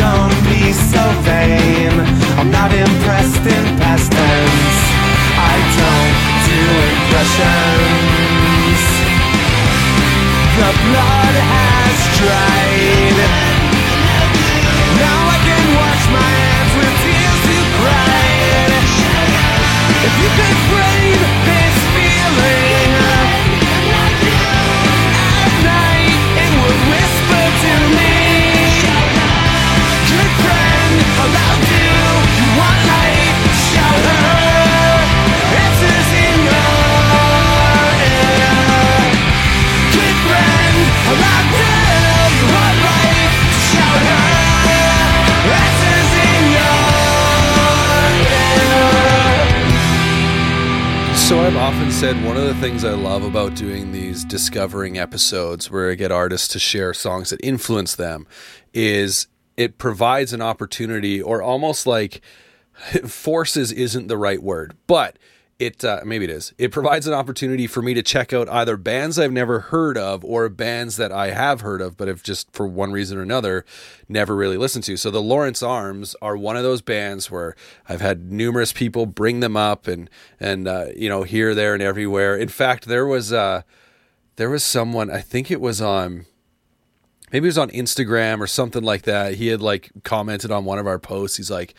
[0.01, 1.93] Don't be so vain.
[2.41, 4.79] I'm not impressed in past tense.
[5.37, 6.17] I don't
[6.49, 8.81] do impressions.
[10.57, 13.19] The blood has dried.
[15.05, 18.73] Now I can wash my hands with tears you cried.
[20.09, 21.58] If you could frame
[52.09, 56.11] said one of the things I love about doing these discovering episodes where I get
[56.11, 58.27] artists to share songs that influence them
[58.73, 59.27] is
[59.59, 62.23] it provides an opportunity or almost like
[63.07, 65.19] forces isn't the right word, but
[65.59, 66.53] it uh, maybe it is.
[66.57, 70.25] It provides an opportunity for me to check out either bands I've never heard of
[70.25, 73.65] or bands that I have heard of, but have just for one reason or another
[74.09, 74.97] never really listened to.
[74.97, 77.57] So the Lawrence Arms are one of those bands where
[77.89, 81.83] I've had numerous people bring them up and and uh, you know here, there, and
[81.83, 82.37] everywhere.
[82.37, 83.63] In fact, there was uh,
[84.37, 86.27] there was someone I think it was on
[87.33, 89.35] maybe it was on Instagram or something like that.
[89.35, 91.37] He had like commented on one of our posts.
[91.37, 91.75] He's like,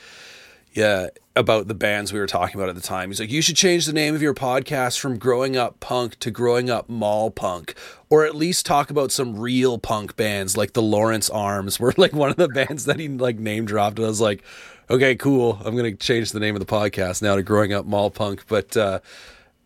[0.80, 3.10] yeah, about the bands we were talking about at the time.
[3.10, 6.32] He's like, you should change the name of your podcast from Growing Up Punk to
[6.32, 7.76] Growing Up Mall Punk,
[8.10, 11.82] or at least talk about some real punk bands like the Lawrence Arms.
[11.82, 14.42] Were like one of the bands that he like name dropped, and I was like,
[14.90, 15.60] okay, cool.
[15.66, 18.46] I'm gonna change the name of the podcast now to Growing Up Mall Punk.
[18.48, 19.02] But uh,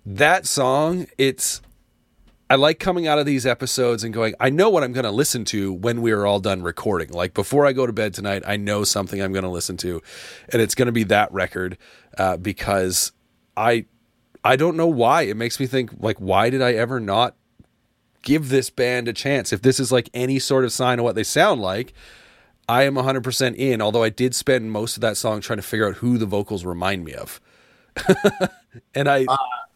[0.08, 1.62] that song, it's
[2.54, 5.12] I like coming out of these episodes and going, I know what I'm going to
[5.12, 7.10] listen to when we are all done recording.
[7.10, 10.04] Like before I go to bed tonight, I know something I'm going to listen to,
[10.50, 11.80] and it's going to be that record
[12.16, 13.12] uh, because
[13.58, 13.86] I
[14.46, 17.36] I don't know why it makes me think like why did I ever not
[18.22, 19.52] give this band a chance?
[19.52, 21.92] If this is like any sort of sign of what they sound like,
[22.70, 23.82] I am 100% in.
[23.82, 26.66] Although I did spend most of that song trying to figure out who the vocals
[26.66, 27.42] remind me of,
[28.94, 29.26] and I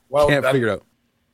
[0.10, 0.84] Well, can't that- figure it out.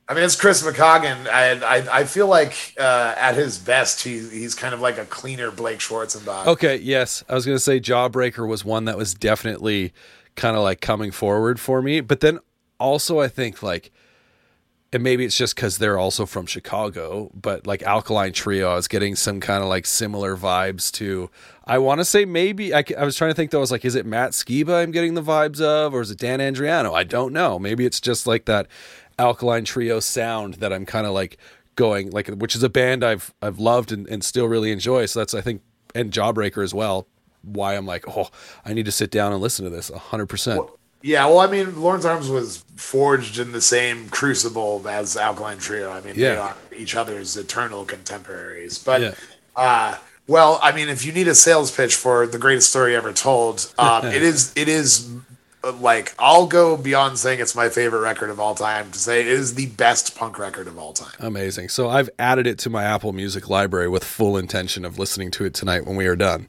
[0.06, 4.18] I mean, it's Chris McCaughan, and I, I feel like uh, at his best, he,
[4.18, 6.46] he's kind of like a cleaner Blake Schwarzenbach.
[6.46, 7.24] Okay, yes.
[7.26, 9.94] I was going to say Jawbreaker was one that was definitely
[10.36, 12.02] kind of like coming forward for me.
[12.02, 12.38] But then
[12.78, 13.92] also, I think like,
[14.92, 18.86] and maybe it's just because they're also from Chicago, but like Alkaline Trio, I was
[18.86, 21.30] getting some kind of like similar vibes to.
[21.64, 23.86] I want to say maybe, I, I was trying to think though, I was like,
[23.86, 26.92] is it Matt Skiba I'm getting the vibes of, or is it Dan Andriano?
[26.92, 27.58] I don't know.
[27.58, 28.68] Maybe it's just like that
[29.18, 31.38] Alkaline Trio sound that I'm kind of like
[31.76, 35.06] going, like, which is a band I've, I've loved and, and still really enjoy.
[35.06, 35.62] So that's, I think,
[35.94, 37.06] and Jawbreaker as well.
[37.42, 38.30] Why I'm like, oh,
[38.64, 40.70] I need to sit down and listen to this 100%.
[41.02, 45.90] Yeah, well, I mean, Lawrence Arms was forged in the same crucible as Alkaline Trio.
[45.90, 46.40] I mean, they Yeah.
[46.40, 48.78] are each other's eternal contemporaries.
[48.78, 49.14] But, Yeah.
[49.54, 49.96] uh,
[50.26, 53.70] well, I mean, if you need a sales pitch for the greatest story ever told,
[53.76, 55.06] um, it is it is
[55.72, 59.26] like I'll go beyond saying it's my favorite record of all time to say it
[59.26, 61.14] is the best punk record of all time.
[61.20, 61.68] Amazing.
[61.68, 65.44] So I've added it to my Apple Music library with full intention of listening to
[65.44, 66.48] it tonight when we are done.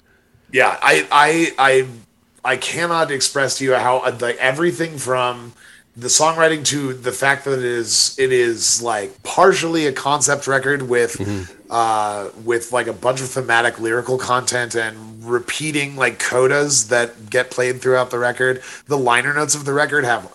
[0.52, 1.88] Yeah, I I I
[2.54, 5.54] I cannot express to you how uh, like everything from
[5.98, 10.84] the songwriting to the fact that it is it is like partially a concept record
[10.84, 11.20] with
[11.70, 17.50] uh with like a bunch of thematic lyrical content and repeating like codas that get
[17.50, 18.62] played throughout the record.
[18.88, 20.32] The liner notes of the record have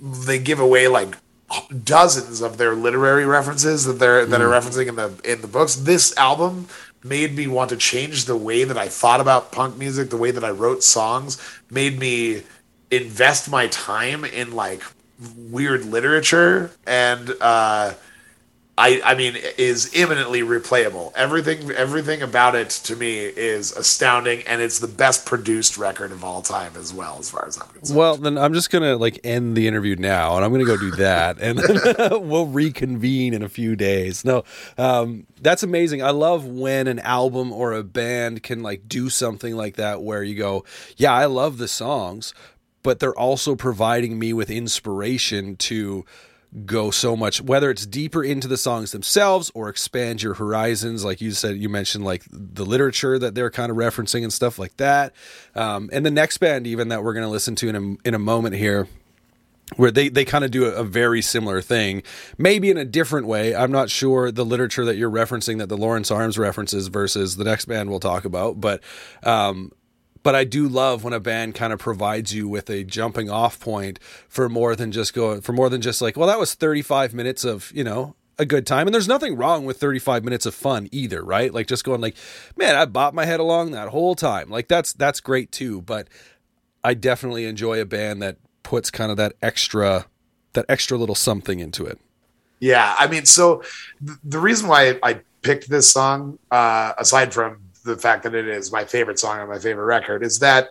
[0.00, 1.16] they give away like
[1.84, 5.76] dozens of their literary references that they're that are referencing in the in the books.
[5.76, 6.66] This album
[7.04, 10.30] made me want to change the way that I thought about punk music, the way
[10.30, 12.42] that I wrote songs, made me
[12.92, 14.82] invest my time in like
[15.50, 17.94] weird literature and uh
[18.78, 21.12] I, I mean is imminently replayable.
[21.14, 26.24] Everything everything about it to me is astounding and it's the best produced record of
[26.24, 27.98] all time as well as far as I'm concerned.
[27.98, 30.90] Well, then I'm just gonna like end the interview now, and I'm gonna go do
[30.92, 31.60] that, and
[32.28, 34.24] we'll reconvene in a few days.
[34.24, 34.42] No,
[34.78, 36.02] um, that's amazing.
[36.02, 40.22] I love when an album or a band can like do something like that, where
[40.22, 40.64] you go,
[40.96, 42.32] "Yeah, I love the songs,
[42.82, 46.04] but they're also providing me with inspiration to."
[46.66, 51.18] go so much whether it's deeper into the songs themselves or expand your horizons like
[51.18, 54.76] you said you mentioned like the literature that they're kind of referencing and stuff like
[54.76, 55.14] that
[55.54, 58.12] um, and the next band even that we're going to listen to in a, in
[58.12, 58.86] a moment here
[59.76, 62.02] where they, they kind of do a, a very similar thing,
[62.38, 63.54] maybe in a different way.
[63.54, 67.44] I'm not sure the literature that you're referencing that the Lawrence Arms references versus the
[67.44, 68.82] next band we'll talk about, but
[69.22, 69.72] um,
[70.22, 73.58] but I do love when a band kind of provides you with a jumping off
[73.58, 73.98] point
[74.28, 77.44] for more than just going for more than just like, well, that was 35 minutes
[77.44, 78.86] of, you know, a good time.
[78.86, 81.52] And there's nothing wrong with 35 minutes of fun either, right?
[81.52, 82.16] Like just going like,
[82.56, 84.48] man, I bopped my head along that whole time.
[84.48, 86.08] Like that's that's great too, but
[86.84, 90.06] I definitely enjoy a band that puts kind of that extra
[90.52, 91.98] that extra little something into it.
[92.60, 93.62] Yeah, I mean, so
[94.06, 98.48] th- the reason why I picked this song, uh, aside from the fact that it
[98.48, 100.70] is my favorite song on my favorite record, is that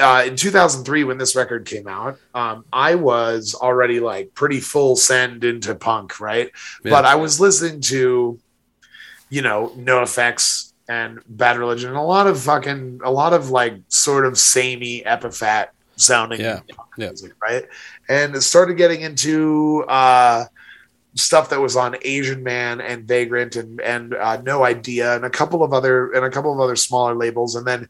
[0.00, 4.96] uh, in 2003 when this record came out, um, I was already like pretty full
[4.96, 6.50] send into punk, right?
[6.84, 6.90] Yeah.
[6.90, 8.38] But I was listening to,
[9.28, 13.80] you know, NOFX and Bad Religion, and a lot of fucking, a lot of like
[13.88, 17.06] sort of samey epitaph sounding Yeah, punk yeah.
[17.08, 17.64] music, right?
[18.08, 20.46] And it started getting into uh,
[21.14, 25.30] stuff that was on Asian Man and Vagrant and and uh, No Idea and a
[25.30, 27.88] couple of other and a couple of other smaller labels, and then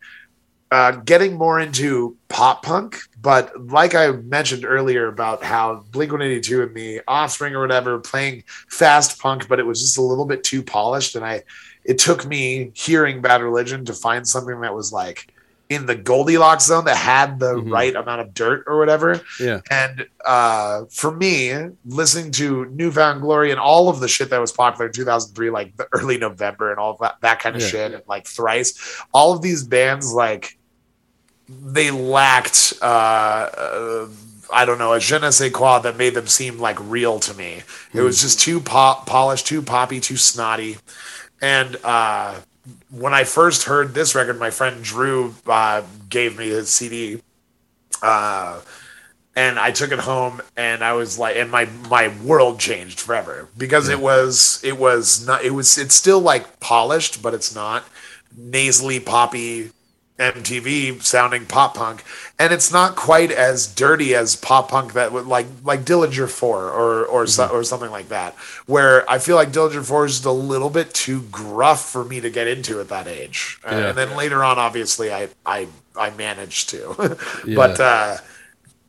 [0.70, 2.98] uh, getting more into pop punk.
[3.20, 7.60] But like I mentioned earlier about how Blink One Eighty Two and the Offspring or
[7.60, 11.44] whatever playing fast punk, but it was just a little bit too polished, and I
[11.84, 15.31] it took me hearing Bad Religion to find something that was like
[15.74, 17.72] in the Goldilocks zone that had the Mhm.
[17.72, 19.20] right amount of dirt or whatever.
[19.40, 19.60] Yeah.
[19.70, 21.52] And uh, for me,
[21.86, 25.50] listening to New Found Glory and all of the shit that was popular in 2003,
[25.50, 27.68] like the early November and all that, that kind of Yeah.
[27.68, 28.74] shit, and like Thrice,
[29.12, 30.58] all of these bands, like,
[31.48, 34.06] they lacked, uh, uh,
[34.52, 37.34] I don't know, a je ne sais quoi that made them seem like real to
[37.34, 37.62] me.
[37.92, 40.78] It was just too pop, polished, too poppy, too snotty.
[41.40, 42.34] And uh,
[42.90, 47.20] when I first heard this record, my friend Drew uh, gave me his CD.
[48.02, 48.60] Uh,
[49.34, 53.48] and I took it home and I was like and my my world changed forever
[53.56, 57.84] because it was it was not it was it's still like polished but it's not
[58.36, 59.70] nasally poppy
[60.22, 62.04] MTV sounding pop punk
[62.38, 66.70] and it's not quite as dirty as pop punk that would like like Dillinger 4
[66.70, 68.34] or or so, or something like that
[68.66, 72.20] where I feel like Dillinger 4 is just a little bit too gruff for me
[72.20, 73.88] to get into at that age Uh, Yeah.
[73.88, 75.66] and then later on obviously I I
[75.96, 77.56] I managed to Yeah.
[77.56, 78.16] but uh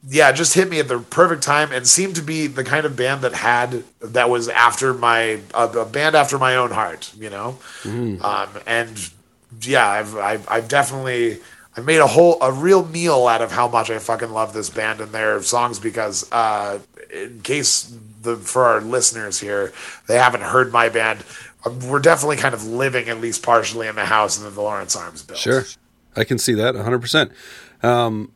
[0.05, 2.93] yeah, just hit me at the perfect time and seemed to be the kind of
[2.97, 7.29] band that had that was after my a, a band after my own heart, you
[7.29, 7.57] know.
[7.85, 9.09] Um, and
[9.61, 11.39] yeah, I've, I've I've definitely
[11.75, 14.69] I've made a whole a real meal out of how much I fucking love this
[14.69, 16.79] band and their songs because uh,
[17.11, 19.73] in case the for our listeners here
[20.07, 21.23] they haven't heard my band,
[21.65, 24.95] uh, we're definitely kind of living at least partially in the house in the Lawrence
[24.95, 25.39] Arms built.
[25.39, 25.63] Sure,
[26.15, 26.99] I can see that 100.
[26.99, 27.31] percent
[27.81, 28.31] Um,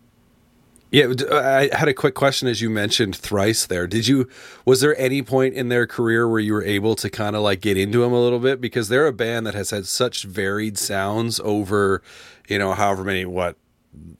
[0.91, 3.87] yeah, I had a quick question as you mentioned thrice there.
[3.87, 4.29] Did you
[4.65, 7.61] was there any point in their career where you were able to kind of like
[7.61, 10.77] get into them a little bit because they're a band that has had such varied
[10.77, 12.01] sounds over,
[12.47, 13.57] you know, however many what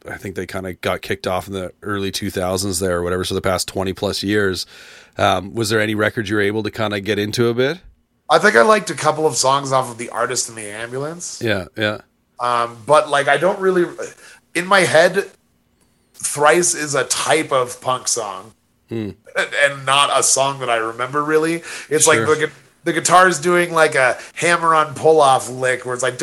[0.09, 3.23] I think they kind of got kicked off in the early 2000s there or whatever,
[3.23, 4.65] so the past 20 plus years.
[5.17, 7.79] Um, was there any record you were able to kind of get into a bit?
[8.29, 11.41] I think I liked a couple of songs off of the Artist in the Ambulance.
[11.41, 12.01] Yeah, yeah.
[12.39, 13.85] Um, but like I don't really
[14.53, 15.29] in my head
[16.17, 18.53] Thrice is a type of punk song,
[18.89, 19.15] mm.
[19.35, 21.61] and not a song that I remember really.
[21.89, 22.27] It's sure.
[22.27, 22.51] like the
[22.87, 26.17] the guitar is doing like a hammer on pull off lick where it's like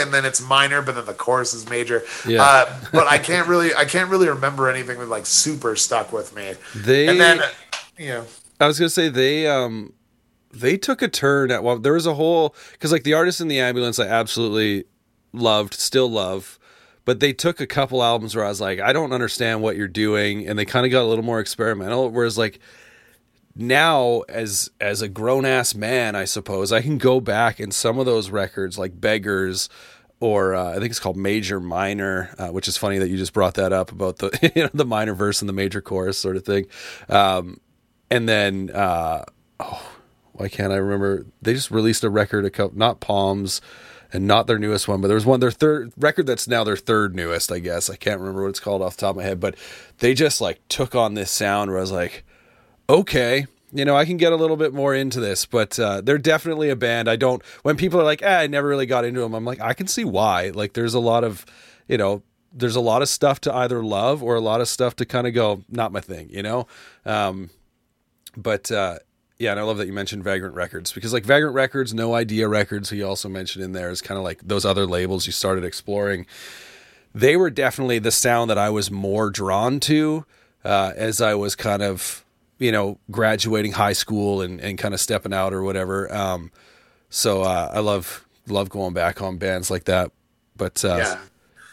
[0.00, 2.40] and then it's minor but then the chorus is major yeah.
[2.40, 6.36] uh, but i can't really i can't really remember anything that like super stuck with
[6.36, 7.40] me they and then
[7.98, 8.22] yeah,
[8.60, 9.92] i was gonna say they um
[10.52, 13.48] they took a turn at well there was a whole because like the artist in
[13.48, 14.84] the ambulance i absolutely
[15.32, 16.60] loved still love
[17.08, 19.88] but they took a couple albums where I was like I don't understand what you're
[19.88, 22.60] doing and they kind of got a little more experimental whereas like
[23.56, 27.98] now as as a grown ass man I suppose I can go back and some
[27.98, 29.70] of those records like Beggars
[30.20, 33.32] or uh, I think it's called Major Minor, uh, which is funny that you just
[33.32, 36.36] brought that up about the you know, the minor verse and the major chorus sort
[36.36, 36.66] of thing.
[37.08, 37.58] Um,
[38.10, 39.24] and then uh,
[39.60, 39.92] oh,
[40.32, 41.24] why can't I remember?
[41.40, 43.62] They just released a record, a couple, not Palms,
[44.12, 46.76] and not their newest one, but there was one their third record that's now their
[46.76, 47.90] third newest, I guess.
[47.90, 49.56] I can't remember what it's called off the top of my head, but
[49.98, 52.24] they just like took on this sound where I was like,
[52.88, 56.18] okay, you know, I can get a little bit more into this, but uh, they're
[56.18, 57.08] definitely a band.
[57.08, 57.44] I don't.
[57.62, 59.86] When people are like, ah, I never really got into them, I'm like, I can
[59.86, 60.50] see why.
[60.54, 61.44] Like, there's a lot of,
[61.86, 64.96] you know, there's a lot of stuff to either love or a lot of stuff
[64.96, 66.66] to kind of go, not my thing, you know.
[67.04, 67.50] Um,
[68.36, 69.00] but uh,
[69.38, 72.48] yeah, and I love that you mentioned Vagrant Records because like Vagrant Records, No Idea
[72.48, 75.32] Records, who you also mentioned in there is kind of like those other labels you
[75.32, 76.26] started exploring.
[77.14, 80.24] They were definitely the sound that I was more drawn to
[80.64, 82.24] uh, as I was kind of
[82.58, 86.12] you know graduating high school and, and kind of stepping out or whatever.
[86.12, 86.50] Um,
[87.08, 90.10] so uh, I love love going back on bands like that.
[90.56, 91.20] But uh, yeah.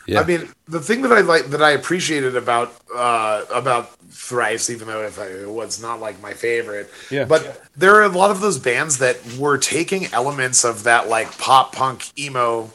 [0.08, 0.22] Yeah.
[0.22, 4.88] I mean, the thing that I like that I appreciated about uh, about Thrice, even
[4.88, 7.26] though if I, it was not like my favorite, Yeah.
[7.26, 11.38] but there are a lot of those bands that were taking elements of that like
[11.38, 12.72] pop punk emo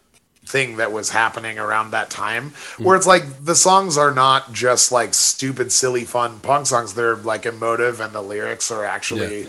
[0.46, 4.90] thing that was happening around that time, where it's like the songs are not just
[4.90, 9.48] like stupid, silly, fun punk songs; they're like emotive, and the lyrics are actually,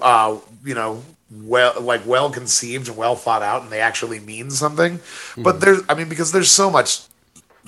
[0.00, 4.50] uh, you know, well like well conceived and well thought out and they actually mean
[4.50, 5.00] something.
[5.36, 7.00] But there's i mean because there's so much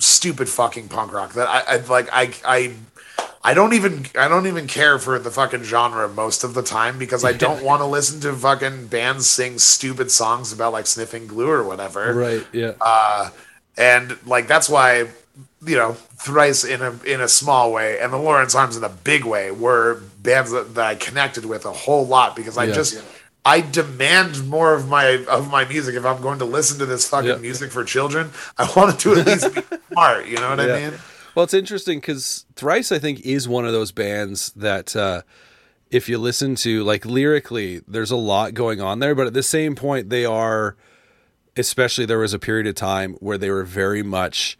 [0.01, 2.73] stupid fucking punk rock that I, I like I I
[3.43, 6.99] I don't even I don't even care for the fucking genre most of the time
[6.99, 11.27] because I don't want to listen to fucking bands sing stupid songs about like sniffing
[11.27, 12.13] glue or whatever.
[12.13, 13.29] right, yeah, Uh,
[13.77, 15.07] and like that's why
[15.65, 18.89] you know thrice in a in a small way and the Lawrence Arms in a
[18.89, 22.73] big way were bands that, that I connected with a whole lot because I Yeah.
[22.73, 23.03] just
[23.43, 27.09] I demand more of my of my music if I'm going to listen to this
[27.09, 27.35] fucking Yeah.
[27.37, 28.29] music for children.
[28.57, 29.61] I want it to at least be
[29.91, 30.27] smart.
[30.27, 30.93] You know what I mean?
[31.33, 35.21] Well, it's interesting because Thrice, I think, is one of those bands that uh,
[35.89, 39.41] if you listen to, like lyrically, there's a lot going on there, but at the
[39.43, 40.75] same point, they are,
[41.57, 44.57] especially there was a period of time where they were very much.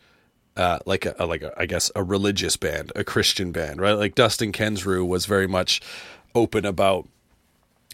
[0.58, 3.94] Uh, like a, like a, I guess a religious band, a Christian band, right?
[3.94, 5.80] Like Dustin Kensrue was very much
[6.36, 7.08] open about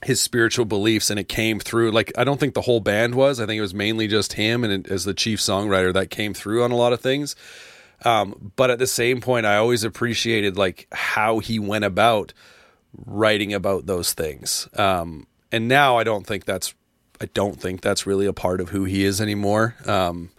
[0.03, 1.91] his spiritual beliefs, and it came through.
[1.91, 3.39] Like I don't think the whole band was.
[3.39, 6.33] I think it was mainly just him, and it, as the chief songwriter, that came
[6.33, 7.35] through on a lot of things.
[8.05, 12.33] Um, but at the same point, I always appreciated like how he went about
[13.05, 14.67] writing about those things.
[14.73, 16.73] Um, and now I don't think that's
[17.19, 19.75] I don't think that's really a part of who he is anymore.
[19.85, 20.29] Um,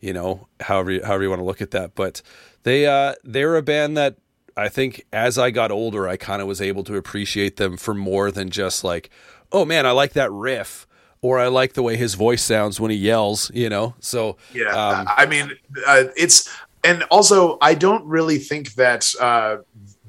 [0.00, 2.20] you know, however however you want to look at that, but
[2.64, 4.16] they uh, they're a band that
[4.56, 7.94] I think as I got older, I kind of was able to appreciate them for
[7.94, 9.10] more than just like,
[9.52, 10.86] oh man, I like that riff.
[11.22, 13.94] Or I like the way his voice sounds when he yells, you know.
[14.00, 15.50] So Yeah, um, I mean,
[15.86, 16.48] uh, it's
[16.84, 19.56] and also I don't really think that uh,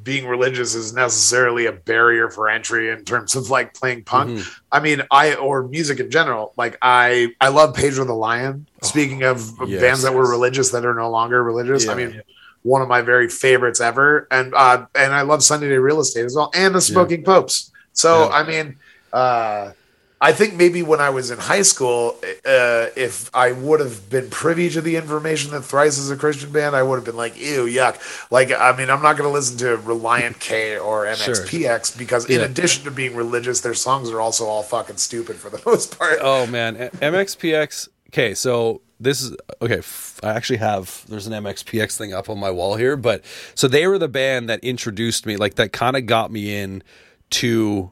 [0.04, 4.30] being religious is necessarily a barrier for entry in terms of like playing punk.
[4.32, 4.50] Mm-hmm.
[4.72, 6.54] I mean, I or music in general.
[6.56, 8.68] Like I, I love Pedro the Lion.
[8.84, 9.82] Speaking of Oh, yes.
[9.82, 12.22] bands that were religious that are no longer religious, I Yeah.
[12.64, 16.26] One of my very favorites ever, and uh, and I love Sunny Day Real Estate
[16.26, 17.72] as well, and the Smoking Popes.
[17.94, 18.36] So Yeah.
[18.36, 18.76] I mean,
[19.14, 19.72] uh,
[20.20, 24.30] I think maybe when I was in high school, uh, if I would have been
[24.32, 27.40] privy to the information that Thrice is a Christian band, I would have been like,
[27.40, 28.00] ew, yuck.
[28.32, 32.40] Like, I mean, I'm not going to listen to Relient K or MXPX because, in
[32.40, 32.46] Yeah.
[32.48, 36.18] addition to being religious, their songs are also all fucking stupid for the most part.
[36.22, 37.88] Oh man, MXPX.
[38.10, 39.80] Okay, so this is okay.
[39.80, 43.24] f- I actually have there's an MXPX thing up on my wall here, but
[43.56, 46.84] so they were the band that introduced me, like that kind of got me in
[47.30, 47.92] to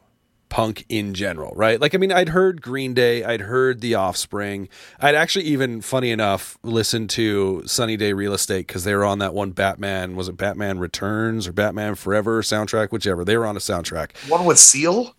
[0.49, 1.81] punk in general, right?
[1.81, 6.11] Like I mean, I'd heard Green Day, I'd heard The Offspring, I'd actually even funny
[6.11, 10.27] enough listened to Sunny Day Real Estate because they were on that one Batman was
[10.27, 14.15] it Batman Returns or Batman Forever soundtrack, whichever they were on a soundtrack.
[14.29, 15.15] One with Seal?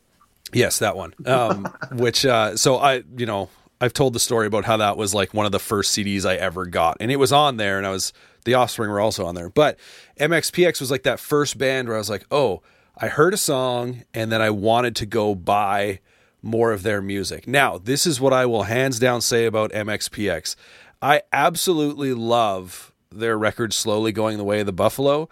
[0.52, 1.12] Yes, that one.
[1.26, 3.50] Um, which uh, so I, you know,
[3.80, 6.36] I've told the story about how that was like one of the first CDs I
[6.36, 8.12] ever got, and it was on there, and I was
[8.46, 9.78] the Offspring were also on there, but
[10.18, 12.62] MXPX was like that first band where I was like, oh,
[12.96, 16.00] I heard a song and then I wanted to go buy
[16.42, 17.46] more of their music.
[17.46, 20.56] Now, this is what I will hands down say about MXPX.
[21.02, 25.28] I absolutely love their record Slowly Going the Way of the Buffalo.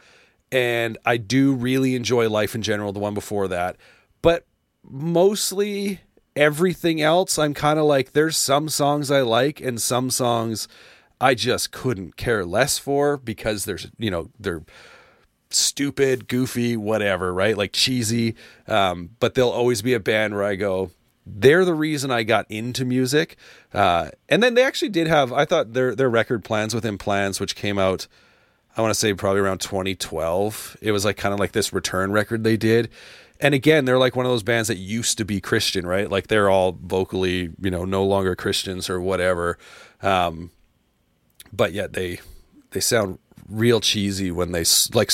[0.53, 3.77] And I do really enjoy Life in General, the one before that.
[4.23, 4.47] But
[4.83, 6.01] mostly
[6.37, 10.69] everything else, I'm kind of like, there's some songs I like and some songs
[11.21, 14.63] I just couldn't care less for because there's, you know, they're
[15.51, 17.57] stupid, goofy, whatever, right?
[17.57, 18.35] Like cheesy.
[18.67, 20.91] Um, but there'll always be a band where I go,
[21.27, 23.37] they're the reason I got into music.
[23.73, 27.41] Uh, and then they actually did have, I thought their their record Plans Within Plans,
[27.41, 28.07] which came out,
[28.77, 30.77] I want to say probably around 2012.
[30.83, 32.91] It was like kind of like this return record they did.
[33.45, 36.11] And again, they're like one of those bands that used to be Christian, right?
[36.11, 39.59] Like they're all vocally, you know, no longer Christians or whatever.
[40.01, 40.51] Um,
[41.53, 42.21] but yet they
[42.71, 44.65] they sound real cheesy when they
[44.95, 45.13] like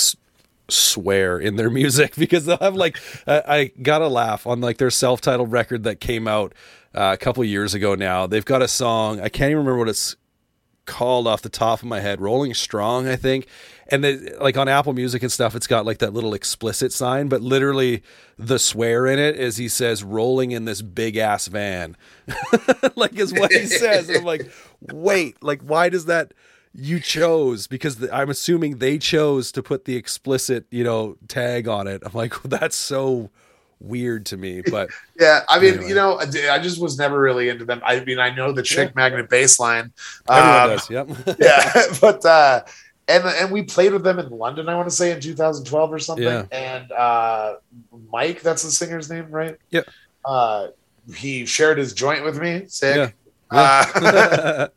[0.69, 4.91] swear in their music because they'll have like I, I gotta laugh on like their
[4.91, 6.53] self-titled record that came out
[6.95, 8.27] uh, a couple years ago now.
[8.27, 10.15] They've got a song I can't even remember what it's
[10.85, 12.21] called off the top of my head.
[12.21, 13.47] Rolling Strong, I think.
[13.87, 17.27] And they, like on Apple Music and stuff, it's got like that little explicit sign,
[17.27, 18.03] but literally
[18.37, 21.97] the swear in it is he says rolling in this big ass van,
[22.95, 24.07] like is what he says.
[24.07, 24.49] And I'm like,
[24.93, 26.33] wait, like why does that?
[26.73, 31.67] you chose because the, I'm assuming they chose to put the explicit, you know, tag
[31.67, 32.01] on it.
[32.05, 33.29] I'm like, that's so
[33.81, 34.61] weird to me.
[34.71, 35.89] But yeah, I mean, anyway.
[35.89, 37.81] you know, I just was never really into them.
[37.83, 38.93] I mean, I know the Chick yeah.
[38.95, 39.91] Magnet baseline.
[40.29, 40.89] Everyone um, does.
[40.89, 41.09] Yep.
[41.39, 42.63] yeah, but uh,
[43.07, 44.69] and and we played with them in London.
[44.69, 46.23] I want to say in 2012 or something.
[46.23, 46.45] Yeah.
[46.51, 47.55] And uh,
[48.11, 49.57] Mike, that's the singer's name, right?
[49.69, 49.81] Yeah.
[50.23, 50.67] Uh,
[51.15, 52.65] he shared his joint with me.
[52.67, 52.95] Sick.
[52.95, 53.09] Yeah.
[53.49, 54.67] Uh,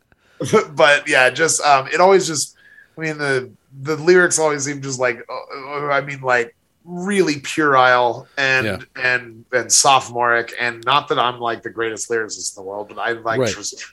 [0.71, 2.57] but yeah, just um, it always just.
[2.97, 3.51] I mean the
[3.81, 6.54] the lyrics always seem just like uh, I mean like
[6.85, 8.79] really puerile and yeah.
[8.95, 12.99] and and sophomoric and not that I'm like the greatest lyricist in the world, but
[12.99, 13.53] I like right.
[13.53, 13.83] just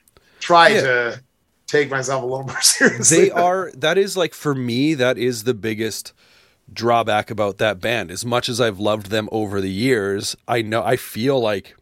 [0.41, 0.81] try yeah.
[0.81, 1.23] to
[1.67, 3.25] take myself a little more seriously.
[3.25, 6.13] They are that is like for me that is the biggest
[6.73, 8.11] drawback about that band.
[8.11, 11.75] As much as I've loved them over the years, I know I feel like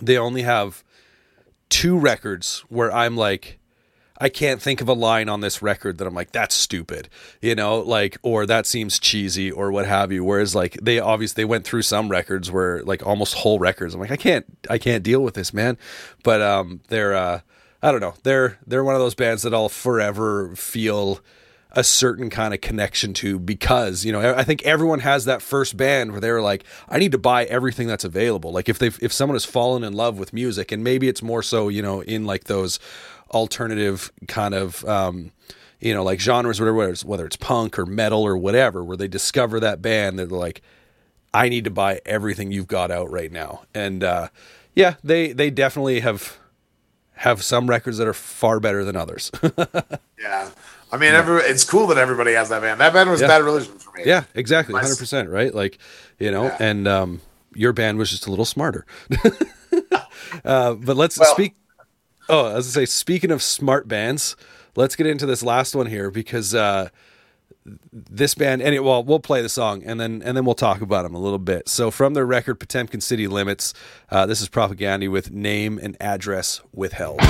[0.00, 0.84] they only have
[1.68, 3.58] two records where I'm like,
[4.22, 7.08] I can't think of a line on this record that I'm like, that's stupid,
[7.40, 10.22] you know, like, or that seems cheesy or what have you.
[10.22, 13.94] Whereas like they obviously they went through some records where like almost whole records.
[13.94, 15.76] I'm like, I can't, I can't deal with this, man.
[16.22, 17.40] But um, they're, uh,
[17.82, 21.18] I don't know, they're they're one of those bands that I'll forever feel
[21.74, 25.74] a certain kind of connection to because you know I think everyone has that first
[25.76, 29.10] band where they're like I need to buy everything that's available like if they if
[29.10, 32.26] someone has fallen in love with music and maybe it's more so you know in
[32.26, 32.78] like those
[33.32, 35.32] alternative kind of um,
[35.80, 38.96] you know like genres whatever whether it's, whether it's punk or metal or whatever where
[38.96, 40.62] they discover that band they're like
[41.34, 44.28] I need to buy everything you've got out right now and uh,
[44.74, 46.38] yeah they they definitely have
[47.14, 49.30] have some records that are far better than others
[50.18, 50.50] yeah
[50.92, 51.20] I mean, yeah.
[51.20, 52.78] every, it's cool that everybody has that band.
[52.78, 53.28] That band was yeah.
[53.28, 54.02] bad religion for me.
[54.04, 55.52] Yeah, exactly, hundred percent, right?
[55.54, 55.78] Like,
[56.18, 56.56] you know, yeah.
[56.60, 57.22] and um,
[57.54, 58.84] your band was just a little smarter.
[60.44, 61.54] uh, but let's well, speak.
[62.28, 64.36] Oh, as I say, speaking of smart bands,
[64.76, 66.88] let's get into this last one here because uh,
[67.92, 68.62] this band.
[68.62, 71.14] And it, well, we'll play the song and then and then we'll talk about them
[71.14, 71.68] a little bit.
[71.68, 73.74] So from their record Potemkin City Limits,
[74.10, 77.20] uh, this is Propagandhi with name and address withheld.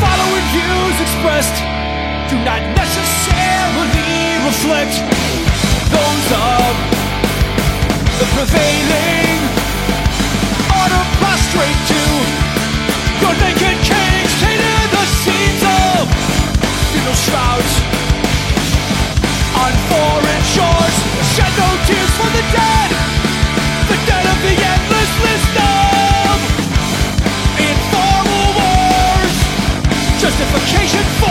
[0.00, 1.62] Following views expressed
[2.28, 2.71] do not
[4.52, 5.00] reflect
[5.88, 6.72] those of
[8.20, 9.40] the prevailing
[10.76, 12.02] order prostrate to
[13.22, 16.04] your naked kings tainted the scenes of
[16.92, 17.72] funeral shrouds
[19.56, 20.96] on foreign shores.
[21.32, 22.90] Shed no tears for the dead
[23.88, 26.36] the dead of the endless list of
[27.56, 29.36] informal wars.
[30.20, 31.21] justification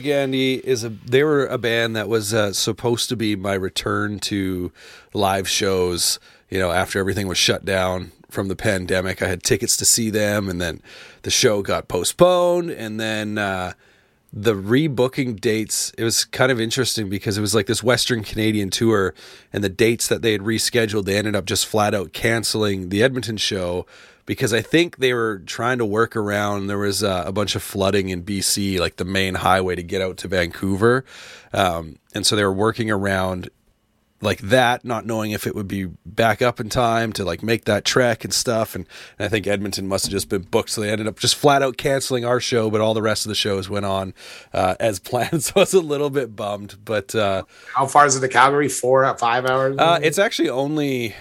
[0.00, 4.18] Propagandhi is a they were a band that was uh, supposed to be my return
[4.20, 4.72] to
[5.12, 9.22] live shows, you know, after everything was shut down from the pandemic.
[9.22, 10.82] I had tickets to see them and then
[11.22, 13.72] the show got postponed and then uh
[14.32, 18.70] the rebooking dates it was kind of interesting because it was like this western canadian
[18.70, 19.12] tour
[19.52, 23.02] and the dates that they had rescheduled they ended up just flat out canceling the
[23.02, 23.84] edmonton show
[24.30, 27.62] because i think they were trying to work around there was uh, a bunch of
[27.64, 31.04] flooding in bc like the main highway to get out to vancouver
[31.52, 33.50] um, and so they were working around
[34.22, 37.64] like that, not knowing if it would be back up in time to like make
[37.64, 38.74] that trek and stuff.
[38.74, 38.86] And,
[39.18, 41.62] and I think Edmonton must have just been booked, so they ended up just flat
[41.62, 44.14] out canceling our show, but all the rest of the shows went on
[44.52, 45.42] uh, as planned.
[45.42, 48.68] So I was a little bit bummed, but uh, How far is it to Calgary?
[48.68, 49.76] Four, five hours?
[49.78, 51.14] uh, it's actually only.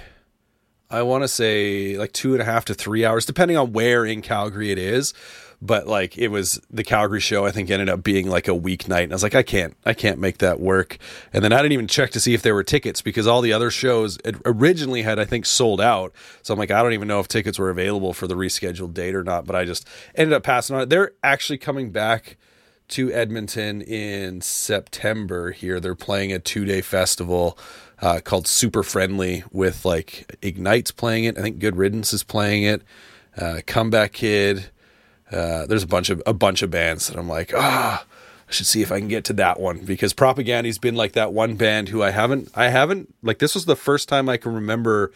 [0.91, 4.05] I want to say like two and a half to three hours, depending on where
[4.05, 5.13] in Calgary it is.
[5.61, 9.03] But like it was the Calgary show, I think ended up being like a weeknight.
[9.03, 10.97] And I was like, I can't, I can't make that work.
[11.33, 13.53] And then I didn't even check to see if there were tickets because all the
[13.53, 16.13] other shows originally had, I think, sold out.
[16.43, 19.15] So I'm like, I don't even know if tickets were available for the rescheduled date
[19.15, 19.45] or not.
[19.45, 19.85] But I just
[20.15, 20.89] ended up passing on it.
[20.89, 22.37] They're actually coming back
[22.89, 25.79] to Edmonton in September here.
[25.79, 27.57] They're playing a two day festival
[28.01, 31.37] uh, called Super Friendly with like Ignite's playing it.
[31.37, 32.81] I think Good Riddance is playing it.
[33.37, 34.69] Uh, Comeback Kid.
[35.31, 38.05] Uh, there's a bunch of a bunch of bands that I'm like, ah,
[38.47, 41.33] I should see if I can get to that one because Propagandhi's been like that
[41.33, 44.53] one band who I haven't I haven't like this was the first time I can
[44.53, 45.11] remember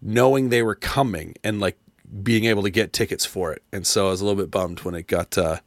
[0.00, 1.78] knowing they were coming and like
[2.22, 3.62] being able to get tickets for it.
[3.72, 5.58] And so I was a little bit bummed when it got uh,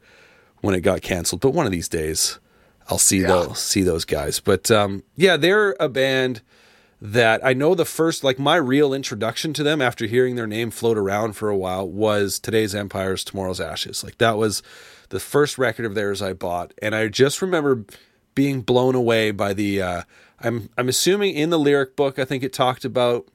[0.60, 1.40] when it got canceled.
[1.40, 2.38] But one of these days,
[2.88, 3.28] I'll see Yeah.
[3.28, 4.40] those see those guys.
[4.40, 6.40] But um, yeah, they're a band
[7.00, 10.70] that I know the first like my real introduction to them after hearing their name
[10.70, 14.02] float around for a while was Today's Empires, Tomorrow's Ashes.
[14.02, 14.62] Like that was
[15.10, 17.84] the first record of theirs I bought, and I just remember
[18.34, 19.80] being blown away by the.
[19.82, 20.02] Uh,
[20.40, 23.26] I'm I'm assuming in the lyric book, I think it talked about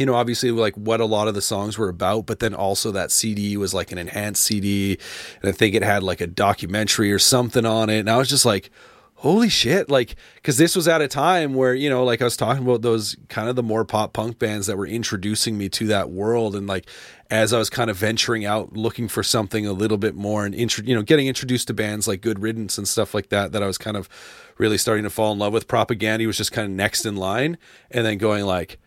[0.00, 2.90] you know, obviously like what a lot of the songs were about, but then also
[2.90, 4.98] that CD was like an enhanced CD.
[5.42, 7.98] And I think it had like a documentary or something on it.
[7.98, 8.70] And I was just like,
[9.16, 9.90] holy shit.
[9.90, 12.80] Like, cause this was at a time where, you know, like I was talking about
[12.80, 16.56] those kind of the more pop punk bands that were introducing me to that world.
[16.56, 16.88] And like,
[17.30, 20.54] as I was kind of venturing out looking for something a little bit more and,
[20.54, 23.62] intro, you know, getting introduced to bands like Good Riddance and stuff like that, that
[23.62, 24.08] I was kind of
[24.56, 25.68] really starting to fall in love with.
[25.68, 27.58] Propagandhi was just kind of next in line.
[27.90, 28.79] And then going like,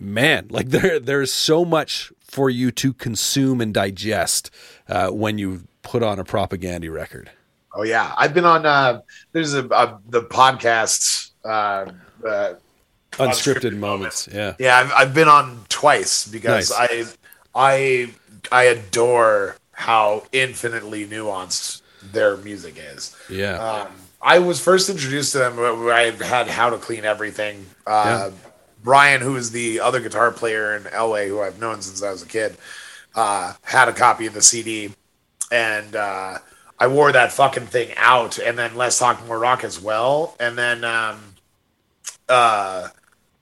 [0.00, 4.50] man, like there there's so much for you to consume and digest
[4.88, 7.30] uh, when you put on a Propagandhi record.
[7.74, 8.66] Oh yeah, I've been on.
[8.66, 11.30] Uh, there's a, a the podcast.
[11.44, 11.92] Uh,
[12.26, 12.54] uh,
[13.12, 14.54] Unscripted moments, yeah.
[14.58, 17.16] yeah, I've, I've been on twice because Nice.
[17.54, 18.10] I, I,
[18.52, 21.82] I adore how infinitely nuanced
[22.12, 23.16] their music is.
[23.28, 23.58] Yeah.
[23.58, 23.88] Um,
[24.22, 27.66] I was first introduced to them where I had How to Clean Everything.
[27.86, 28.30] Uh,
[28.82, 32.22] Brian, who is the other guitar player in LA, who I've known since I was
[32.22, 32.56] a kid,
[33.14, 34.92] uh, had a copy of the CD,
[35.52, 36.38] and uh,
[36.78, 38.38] I wore that fucking thing out.
[38.38, 40.34] And then Less Talk More Rock as well.
[40.40, 41.34] And then um,
[42.28, 42.88] uh,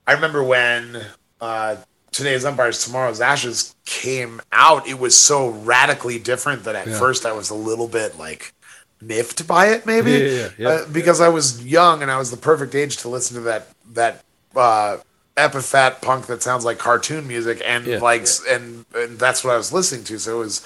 [0.05, 1.01] I remember when
[1.39, 1.77] uh,
[2.11, 6.99] Today's Empires, Tomorrow's Ashes came out, it was so radically different that at Yeah.
[6.99, 8.53] first I was a little bit like
[9.01, 10.69] miffed by it, maybe Yeah, yeah.
[10.69, 13.67] Uh, because I was young and I was the perfect age to listen to that
[13.93, 14.23] that
[14.55, 14.97] uh,
[15.39, 17.99] Epitaph punk that sounds like cartoon music and Yeah.
[17.99, 20.19] like and and that's what I was listening to.
[20.19, 20.65] So it was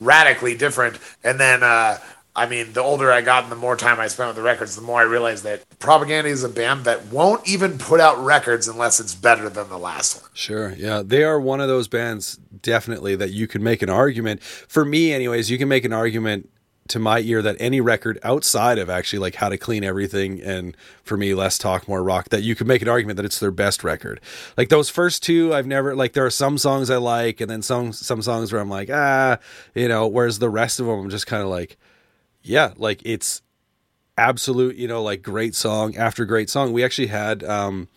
[0.00, 0.98] radically different.
[1.22, 1.98] And then uh,
[2.34, 4.74] I mean, the older I got and the more time I spent with the records,
[4.74, 8.68] the more I realized that Propagandhi is a band that won't even put out records
[8.68, 10.30] unless it's better than the last one.
[10.32, 10.72] Sure.
[10.72, 11.02] Yeah.
[11.04, 14.42] They are one of those bands, definitely, that you can make an argument.
[14.42, 16.48] For me, anyways, you can make an argument
[16.92, 20.76] to my ear that any record outside of actually like how to clean everything and
[21.02, 23.50] for me less talk more rock that you could make an argument that it's their
[23.50, 24.20] best record.
[24.56, 27.62] Like those first two i've never like there are some songs i like and then
[27.62, 29.38] some some songs where i'm like ah
[29.74, 31.78] you know whereas the rest of them i'm just kind of like
[32.42, 33.42] yeah like it's
[34.18, 36.72] absolute you know like great song after great song.
[36.72, 37.88] We actually had um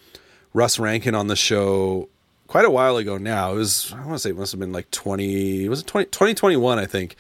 [0.54, 2.08] russ rankin on the show
[2.48, 3.52] quite a while ago now.
[3.52, 6.06] It was i want to say it must have been like 20 was it 20,
[6.06, 7.16] 2021 i think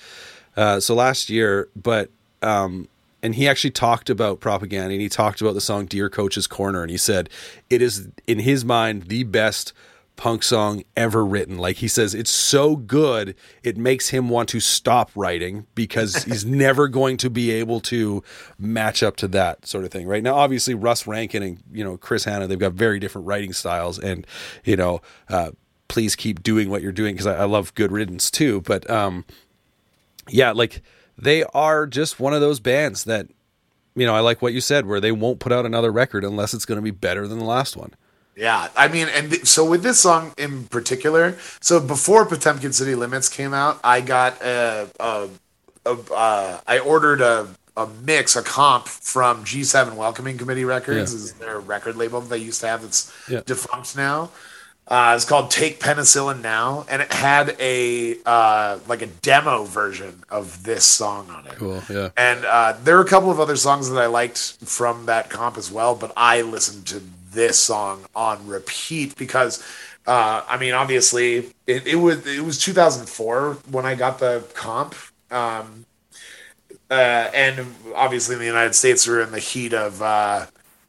[0.55, 2.09] uh, so last year, but
[2.41, 2.87] um,
[3.25, 6.83] and he actually talked about Propagandhi and he talked about the song Dear Coach's Corner
[6.83, 7.27] and he said
[7.71, 9.73] it is in his mind the best
[10.15, 11.57] punk song ever written.
[11.57, 16.45] Like he says it's so good it makes him want to stop writing because he's
[16.45, 18.23] never going to be able to
[18.59, 20.05] match up to that sort of thing.
[20.05, 23.53] Right now obviously Russ Rankin and you know Chris Hannah they've got very different writing
[23.53, 24.27] styles and
[24.63, 25.49] you know uh,
[25.87, 29.25] please keep doing what you're doing because I, I love good riddance too but um
[30.29, 30.81] yeah, like
[31.17, 33.27] they are just one of those bands that,
[33.95, 36.53] you know, I like what you said, where they won't put out another record unless
[36.53, 37.93] it's going to be better than the last one.
[38.35, 42.93] Yeah, I mean, and th- so with this song in particular, so before Potemkin City
[42.93, 45.29] Limits came out, I got a, a,
[45.85, 47.47] a uh, I ordered a
[47.77, 51.17] a mix, a comp from G7 Welcoming Committee Records, Yeah.
[51.19, 53.41] is their record label that they used to have that's Yeah.
[53.45, 54.31] defunct now.
[54.87, 60.23] Uh, it's called Take Penicillin Now, and it had a uh, like a demo version
[60.29, 61.53] of this song on it.
[61.53, 61.81] Cool.
[61.89, 62.09] Yeah.
[62.15, 65.57] And uh, there are a couple of other songs that I liked from that comp
[65.57, 69.63] as well, but I listened to this song on repeat because,
[70.05, 74.93] uh, I mean, obviously it, it was it was 2004 when I got the comp,
[75.31, 75.87] um,
[76.91, 80.45] uh, and obviously in the United States we're in the heat of uh,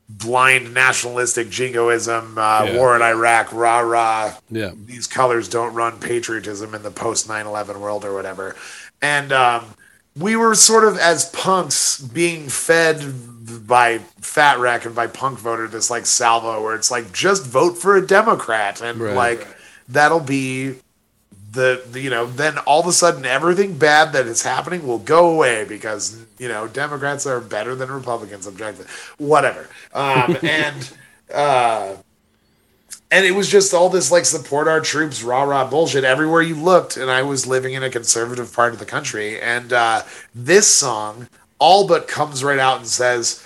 [0.08, 2.76] blind nationalistic jingoism, uh, Yeah.
[2.76, 4.70] war in Iraq, rah rah Yeah.
[4.86, 8.54] these colors don't run patriotism in the post 9-11 world or whatever
[9.02, 9.64] and um,
[10.16, 13.04] we were sort of as punks being fed
[13.66, 17.76] by fat wreck and by punk voter this like salvo where it's like just vote
[17.76, 19.14] for a democrat and Right.
[19.14, 19.46] like
[19.88, 20.76] that'll be
[21.56, 24.98] the, the you know then all of a sudden everything bad that is happening will
[24.98, 28.90] go away because you know democrats are better than republicans objectively.
[29.18, 29.68] Whatever.
[29.92, 30.92] Um, and
[31.34, 31.96] uh
[33.10, 36.54] and it was just all this like support our troops rah rah bullshit everywhere you
[36.54, 36.96] looked.
[36.96, 39.40] And i was living in a conservative part of the country.
[39.40, 40.02] And uh,
[40.34, 41.28] this song
[41.58, 43.45] all but comes right out and says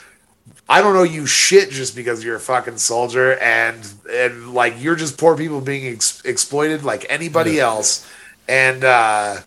[0.71, 4.95] i don't know you shit just because you're a fucking soldier and and like you're
[4.95, 8.09] just poor people being ex- exploited like anybody else.
[8.49, 9.41] And uh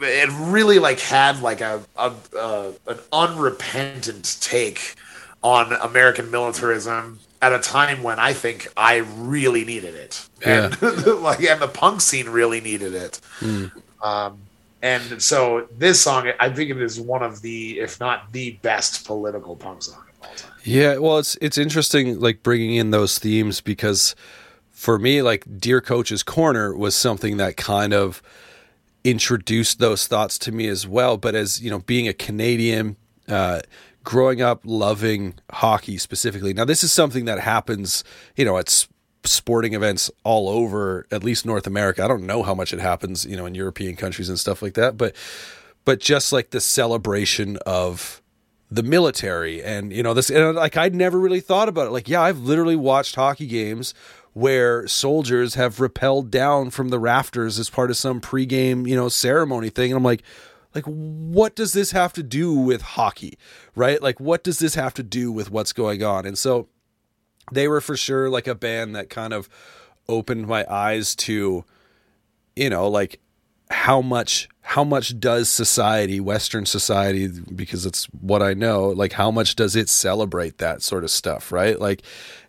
[0.00, 4.94] it really like had like a, a, a an unrepentant take
[5.42, 10.80] on American militarism at a time when I think I really needed it, and
[11.20, 13.20] like and the punk scene really needed it.
[14.02, 14.38] Um,
[14.82, 19.06] and so this song, I think it is one of the, if not the best
[19.06, 19.96] political punk song.
[19.96, 20.09] of all time.
[20.64, 24.14] Yeah, well, it's it's interesting like bringing in those themes because
[24.70, 28.22] for me, like Dear Coach's Corner was something that kind of
[29.04, 31.16] introduced those thoughts to me as well.
[31.16, 32.96] But as you know, being a Canadian,
[33.28, 33.60] uh,
[34.04, 36.52] growing up loving hockey specifically.
[36.52, 38.04] Now, this is something that happens,
[38.36, 38.86] you know, at
[39.24, 42.02] sporting events all over, at least North America.
[42.04, 44.74] I don't know how much it happens, you know, in European countries and stuff like
[44.74, 45.14] that, but
[45.84, 48.20] but just like the celebration of
[48.70, 51.90] the military and you know this and uh, like I'd never really thought about it.
[51.90, 53.94] Like yeah I've literally watched hockey games
[54.32, 59.08] where soldiers have rappelled down from the rafters as part of some pregame you know
[59.08, 59.90] ceremony thing.
[59.90, 60.22] And I'm like
[60.74, 63.36] like what does this have to do with hockey
[63.74, 64.00] right?
[64.00, 66.24] Like what does this have to do with what's going on?
[66.24, 66.68] And so
[67.52, 69.48] they were for sure like a band that kind of
[70.08, 71.64] opened my eyes to
[72.56, 73.20] you know like
[73.70, 79.30] how much how much does society western society because it's what i know like how
[79.30, 81.80] much does it celebrate that sort of stuff right?
[81.80, 82.02] Like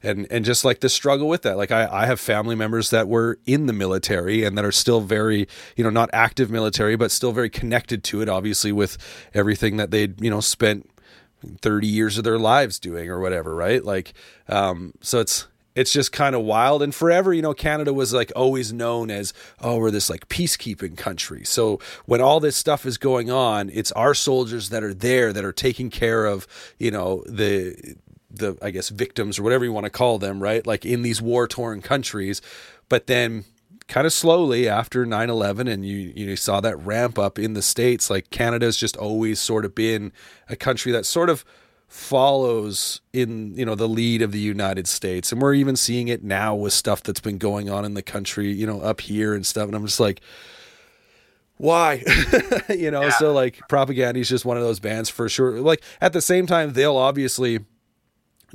[0.03, 1.57] and and just like the struggle with that.
[1.57, 5.01] Like i i have family members that were in the military and that are still
[5.01, 8.97] very you know not active military but still very connected to it obviously with
[9.34, 10.89] everything that they'd you know spent
[11.61, 13.84] 30 years of their lives doing or whatever right?
[13.84, 14.13] Like
[14.47, 16.82] um so it's it's just kind of wild.
[16.82, 20.97] And forever you know canada was like always known as oh we're this like peacekeeping
[20.97, 21.43] country.
[21.43, 25.45] So when all this stuff is going on it's our soldiers that are there that
[25.45, 26.47] are taking care of
[26.78, 27.95] you know the
[28.30, 30.65] the i guess victims or whatever you want to call them right?
[30.65, 32.41] Like in these war torn countries.
[32.89, 33.45] But then
[33.88, 38.09] kind of slowly after 9-11 and you you saw that ramp up in the states
[38.09, 40.13] like canada's just always sort of been
[40.47, 41.43] a country that sort of
[41.91, 45.33] follows in you know the lead of the united states.
[45.33, 48.49] And we're even seeing it now with stuff that's been going on in the country
[48.49, 49.65] you know up here and stuff.
[49.65, 50.21] And i'm just like
[51.57, 52.01] why?
[52.69, 53.09] You know yeah.
[53.09, 55.59] so like Propagandhi is just one of those bands for sure.
[55.59, 57.59] Like at the same time they'll obviously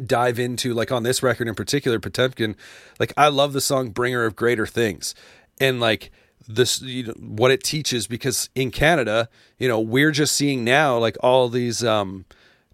[0.02, 2.54] dive into like on this record in particular potemkin
[3.00, 5.14] like i love the song bringer of greater things.
[5.60, 6.10] And like
[6.48, 9.28] this you know, what it teaches because in canada
[9.58, 12.24] you know we're just seeing now like all these um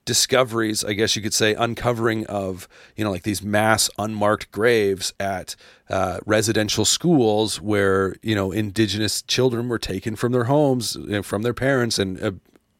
[0.04, 5.12] discoveries, I guess you could say, uncovering of you know like these mass unmarked graves
[5.20, 5.56] at
[5.88, 11.22] uh, residential schools where you know indigenous children were taken from their homes, you know,
[11.22, 12.32] from their parents, and uh,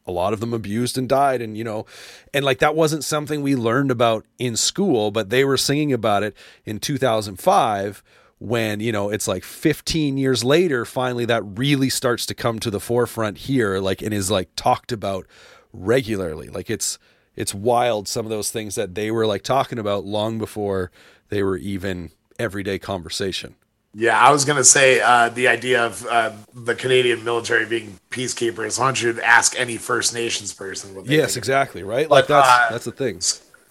[0.04, 1.86] a lot of them abused and died, and you know,
[2.34, 6.22] and like that wasn't something we learned about in school, but they were singing about
[6.22, 8.02] it in 2005
[8.38, 12.72] when you know it's like 15 years later finally that really starts to come to
[12.72, 15.28] the forefront here like and is like talked about
[15.72, 16.48] regularly.
[16.48, 16.98] Like it's
[17.36, 20.90] it's wild some of those things that they were like talking about long before
[21.28, 23.54] they were even everyday conversation.
[23.94, 28.78] Yeah, I was gonna say uh, the idea of uh, the Canadian military being peacekeepers.
[28.78, 30.94] Why don't you ask any First Nations person?
[30.94, 31.82] What yes, exactly.
[31.82, 32.08] Right.
[32.08, 33.20] Like that's uh, that's the thing.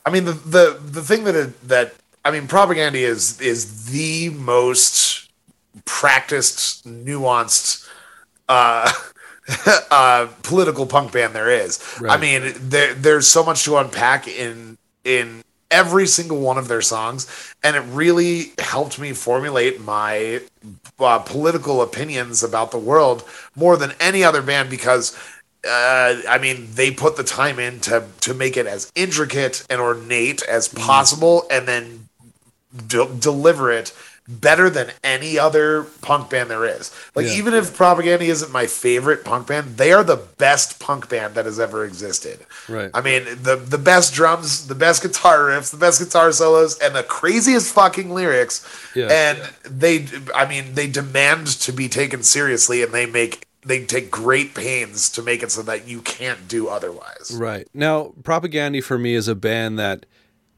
[0.06, 4.30] I mean, the the the thing that it, that I mean, Propagandhi is is the
[4.30, 5.32] most
[5.86, 7.88] practiced, nuanced
[9.92, 11.84] uh, political punk band there is.
[12.00, 12.12] Right.
[12.12, 16.82] I mean, there, there's so much to unpack in in every single one of their
[16.82, 17.28] songs,
[17.64, 20.42] and it really helped me formulate my
[21.00, 23.24] uh, political opinions about the world
[23.56, 25.18] more than any other band because.
[25.64, 29.80] Uh, I mean, they put the time in to to make it as intricate and
[29.80, 30.80] ornate as mm.
[30.80, 31.56] possible, mm.
[31.56, 32.10] and then
[32.88, 33.94] de- deliver it
[34.40, 36.94] better than any other punk band there is.
[37.16, 37.34] Like yeah.
[37.34, 41.46] even if Propagandhi isn't my favorite punk band, they are the best punk band that
[41.46, 42.40] has ever existed.
[42.70, 42.92] Right.
[42.94, 46.96] I mean, the the best drums, the best guitar riffs, the best guitar solos, and
[46.96, 48.68] the craziest fucking lyrics.
[48.96, 49.08] Yeah.
[49.10, 54.10] And they, I mean, they demand to be taken seriously, and they make they take
[54.10, 57.32] great pains to make it so that you can't do otherwise.
[57.34, 57.68] Right.
[57.74, 60.06] Now, Propagandhi for me is a band that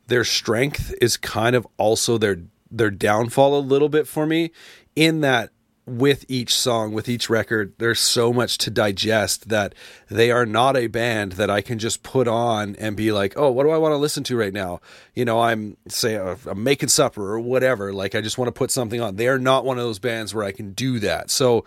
[0.07, 2.37] their strength is kind of also their
[2.73, 4.51] their downfall a little bit for me
[4.95, 5.51] in that
[5.85, 9.75] with each song, with each record, there's so much to digest that
[10.09, 13.51] they are not a band that I can just put on and be like, oh,
[13.51, 14.79] what do I want to listen to right now?
[15.13, 17.91] You know, I'm say uh, I'm making supper or whatever.
[17.91, 19.17] Like I just want to put something on.
[19.17, 21.29] They are not one of those bands where I can do that.
[21.29, 21.65] So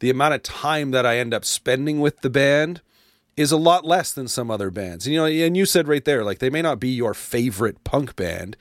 [0.00, 2.82] the amount of time that I end up spending with the band
[3.36, 5.08] is a lot less than some other bands.
[5.08, 8.14] You know, and you said right there, like they may not be your favorite punk
[8.14, 8.58] band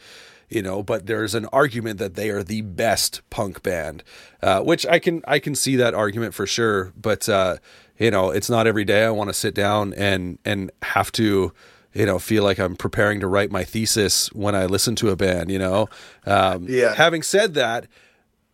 [0.54, 4.04] you know, but there's an argument that they are the best punk band,
[4.41, 6.93] uh, which I can I can see that argument for sure.
[6.95, 7.58] But uh,
[7.97, 11.54] you know, it's not every day I want to sit down and and have to
[11.93, 15.16] you know feel like I'm preparing to write my thesis when I listen to a
[15.16, 15.49] band.
[15.49, 15.89] You know,
[16.26, 16.93] um, yeah.
[16.93, 17.88] Having said that,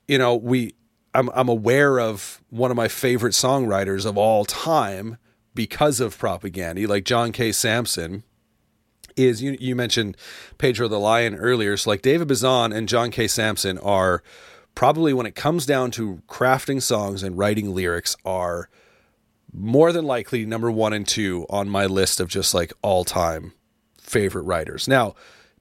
[0.08, 0.74] you know we
[1.14, 5.18] I'm I'm aware of one of my favorite songwriters of all time
[5.54, 7.52] because of Propagandhi, like John K.
[7.52, 8.24] Samson
[9.26, 10.18] is you, you mentioned
[10.58, 11.78] Pedro the Lion earlier.
[11.78, 13.28] So like David Bazan and John K.
[13.28, 14.24] Samson are
[14.76, 18.70] probably when it comes down to crafting songs and writing lyrics are
[19.54, 23.54] more than likely number one and two on my list of just like all time
[24.00, 24.88] favorite writers.
[24.88, 25.16] Now,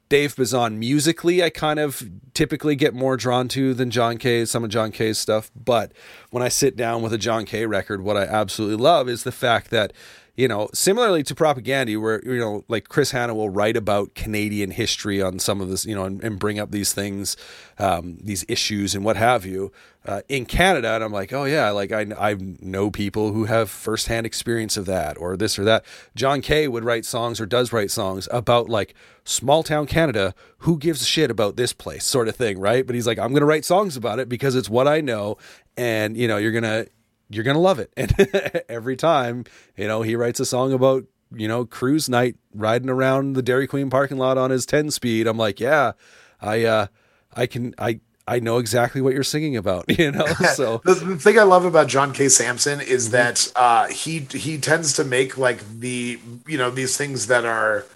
[0.08, 4.44] Dave Bazan musically, I kind of typically get more drawn to than John K.
[4.46, 5.92] Some of John K's stuff, but
[6.30, 7.66] when I sit down with a John K.
[7.66, 9.92] record, what I absolutely love is the fact that
[10.38, 14.70] you know, similarly to Propagandhi, where you know, like Chris Hannah will write about Canadian
[14.70, 17.36] history on some of this, you know, and, and bring up these things,
[17.80, 19.72] um, these issues and what have you.
[20.06, 23.68] Uh, in Canada, and I'm like, oh yeah, like I I know people who have
[23.68, 25.84] firsthand experience of that or this or that.
[26.14, 26.68] John K.
[26.68, 30.36] would write songs or does write songs about like small town Canada.
[30.58, 32.86] Who gives a shit about this place, sort of thing, right?
[32.86, 35.36] But he's like, I'm gonna write songs about it because it's what I know,
[35.76, 36.86] and you know, you're gonna
[37.28, 37.92] you're gonna love it.
[37.96, 39.44] And every time,
[39.76, 41.04] you know, he writes a song about
[41.34, 45.26] you know cruise night riding around the Dairy Queen parking lot on his 10 speed.
[45.26, 45.92] I'm like, yeah,
[46.40, 46.86] I uh,
[47.34, 50.26] I can I I know exactly what you're singing about, you know.
[50.54, 52.28] So the, thing I love about John K.
[52.28, 53.12] Samson is mm-hmm.
[53.12, 57.86] that uh, he he tends to make like the you know these things that are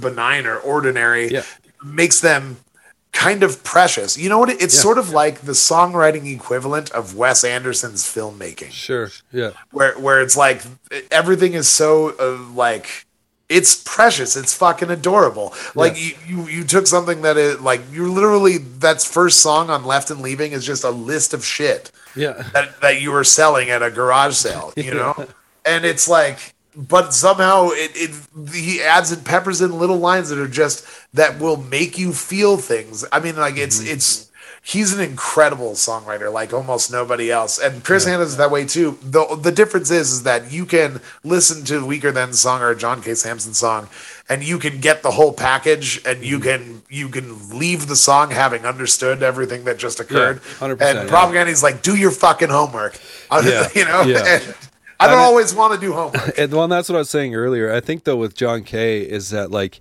[0.00, 1.42] benign or ordinary yeah.
[1.84, 2.56] makes them
[3.12, 4.16] kind of precious.
[4.18, 4.50] You know what?
[4.50, 4.80] It's yeah.
[4.80, 8.70] sort of like the songwriting equivalent of Wes Anderson's filmmaking.
[8.70, 9.10] Sure.
[9.32, 9.50] Yeah.
[9.70, 10.62] Where where it's like
[11.10, 13.06] everything is so uh, like
[13.48, 14.34] it's precious.
[14.34, 15.52] It's fucking adorable.
[15.74, 19.84] Like you, you, you took something that is like you literally that's first song on
[19.84, 22.44] Left and Leaving is just a list of shit Yeah.
[22.54, 25.26] that, that you were selling at a garage sale, you know?
[25.66, 30.38] And it's like, but somehow it, it he adds and peppers in little lines that
[30.38, 33.04] are just that will make you feel things.
[33.12, 33.92] I mean, like it's mm-hmm.
[33.92, 34.30] it's
[34.62, 37.58] he's an incredible songwriter, like almost nobody else.
[37.58, 38.98] And Chris Hannah's that way too.
[39.02, 43.14] The the difference is is that you can listen to Weakerthans song or John K.
[43.14, 43.88] Samson song
[44.28, 46.64] and you can get the whole package and you mm-hmm.
[46.64, 50.40] can you can leave the song having understood everything that just occurred.
[50.58, 51.06] 100%, and yeah.
[51.06, 52.98] Propagandhi's like, do your fucking homework.
[53.32, 54.02] Yeah, you know?
[54.02, 54.40] yeah.
[54.42, 54.54] And
[55.02, 56.34] I don't I always want to do homework.
[56.38, 57.72] And well, that's what I was saying earlier.
[57.72, 59.00] I think though with John K.
[59.02, 59.80] is that like,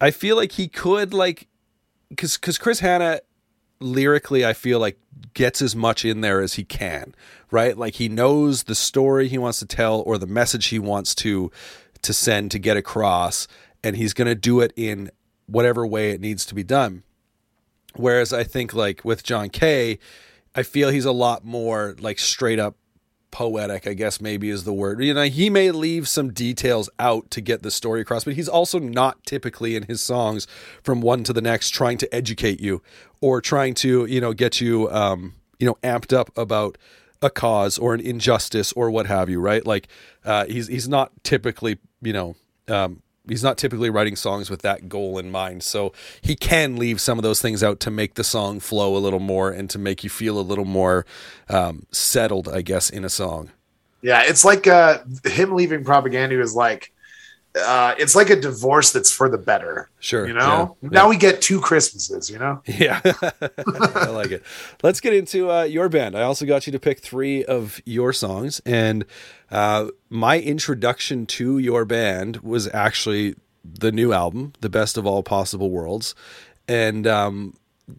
[0.00, 1.48] I feel like he could like,
[2.08, 3.20] because because Chris Hannah
[3.80, 4.98] lyrically, I feel like
[5.34, 7.14] gets as much in there as he can,
[7.50, 7.76] right?
[7.76, 11.50] Like he knows the story he wants to tell or the message he wants to
[12.02, 13.48] to send to get across,
[13.82, 15.10] and he's going to do it in
[15.46, 17.02] whatever way it needs to be done.
[17.96, 19.98] Whereas I think like with John K.,
[20.54, 22.76] I feel he's a lot more like straight up
[23.34, 25.02] poetic, I guess maybe is the word.
[25.02, 28.48] You know, he may leave some details out to get the story across, but he's
[28.48, 30.46] also not typically in his songs
[30.84, 32.80] from one to the next trying to educate you
[33.20, 36.78] or trying to, you know, get you um, you know, amped up about
[37.22, 39.66] a cause or an injustice or what have you, right?
[39.66, 39.88] Like
[40.24, 42.36] uh he's he's not typically, you know,
[42.68, 45.62] um he's not typically writing songs with that goal in mind.
[45.62, 48.98] So he can leave some of those things out to make the song flow a
[48.98, 51.06] little more and to make you feel a little more
[51.48, 53.50] um, settled, I guess, in a song.
[54.02, 56.93] Yeah, it's like uh, him leaving Propagandhi is like
[57.56, 59.88] uh, it's like a divorce that's for the better.
[60.00, 60.26] Sure.
[60.26, 60.76] You know?
[60.82, 60.88] Yeah.
[60.90, 62.62] Now we get two Christmases, you know?
[62.74, 64.42] Yeah, I like it.
[64.82, 66.16] Let's get into uh, your band.
[66.16, 69.04] I also got you to pick three of your songs, and
[69.50, 75.22] uh, my introduction to your band was actually the new album, "The Best of All
[75.22, 76.16] Possible Worlds."
[76.66, 77.54] And um,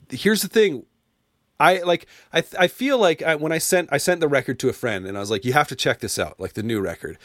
[0.09, 0.85] here's the thing:
[1.59, 4.69] I like I I feel like I, when I sent I sent the record to
[4.69, 6.81] a friend, and I was like, "You have to check this out, like the new
[6.81, 7.17] record."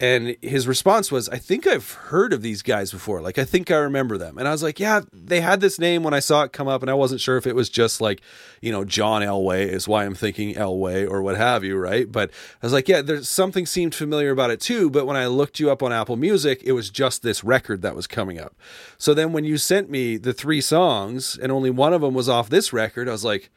[0.00, 3.20] And his response was, I think I've heard of these guys before.
[3.20, 4.38] Like, I think I remember them.
[4.38, 6.80] And I was like, yeah, they had this name when I saw it come up,
[6.80, 8.22] and I wasn't sure if it was just like,
[8.62, 12.10] you know, John Elway is why I'm thinking Elway or what have you, right?
[12.10, 12.30] But
[12.62, 14.88] I was like, yeah, there's something seemed familiar about it too.
[14.88, 17.94] But when I looked you up on Apple Music, it was just this record that
[17.94, 18.56] was coming up.
[18.96, 22.28] So then when you sent me the three songs and only one of them was
[22.28, 23.50] off this record, I was like,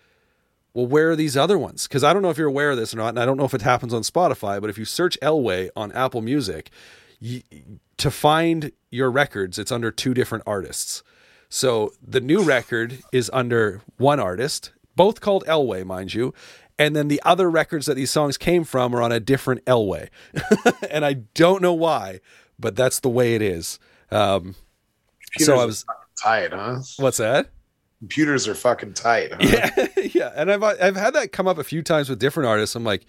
[0.74, 1.88] well, where are these other ones?
[1.88, 3.46] Because I don't know if you're aware of this or not, and I don't know
[3.46, 6.72] if it happens on Spotify, but if you search Elway on Apple Music,
[7.20, 7.44] you,
[7.98, 11.04] to find your records, it's under two different artists.
[11.48, 16.34] So the new record is under one artist, both called Elway, mind you.
[16.80, 20.10] And then the other records that these songs came from are on a different Elway.
[20.90, 22.20] and I don't know why,
[22.58, 23.78] but that's the way it is.
[24.10, 24.56] Um,
[25.38, 25.86] so I was,
[26.22, 26.80] tired, huh?
[26.98, 27.50] what's that?
[28.04, 29.32] Computers are fucking tight.
[29.32, 29.38] Huh?
[29.40, 32.76] Yeah, yeah, and I've I've had that come up a few times with different artists.
[32.76, 33.06] I'm like,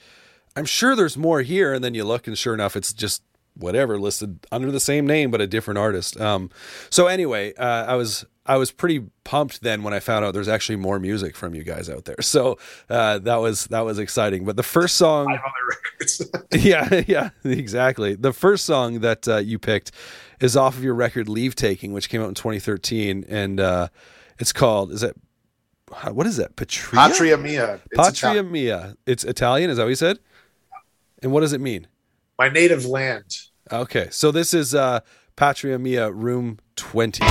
[0.54, 3.22] I'm sure there's more here, and then you look, and sure enough, it's just
[3.56, 6.20] whatever listed under the same name but a different artist.
[6.20, 6.50] Um,
[6.90, 10.48] so anyway, uh, I was I was pretty pumped then when I found out there's
[10.48, 12.20] actually more music from you guys out there.
[12.20, 12.58] So
[12.90, 14.44] uh, that was that was exciting.
[14.44, 16.30] But the first song, On the records.
[16.64, 18.14] yeah, yeah, exactly.
[18.14, 19.92] The first song that uh, you picked
[20.40, 23.88] is off of your record "Leave Taking," which came out in 2013, and uh,
[24.38, 25.16] it's called is it
[26.10, 26.56] what is that?
[26.56, 27.00] Patria.
[27.00, 27.80] Patria Mia.
[27.90, 28.52] It's Patria Italian.
[28.52, 28.96] Mia.
[29.06, 29.70] It's Italian.
[29.70, 30.18] Is that what you said?
[31.22, 31.86] And what does it mean?
[32.38, 33.36] My native land.
[33.70, 35.00] Okay, so this is uh,
[35.36, 37.24] Patria Mia, room 20.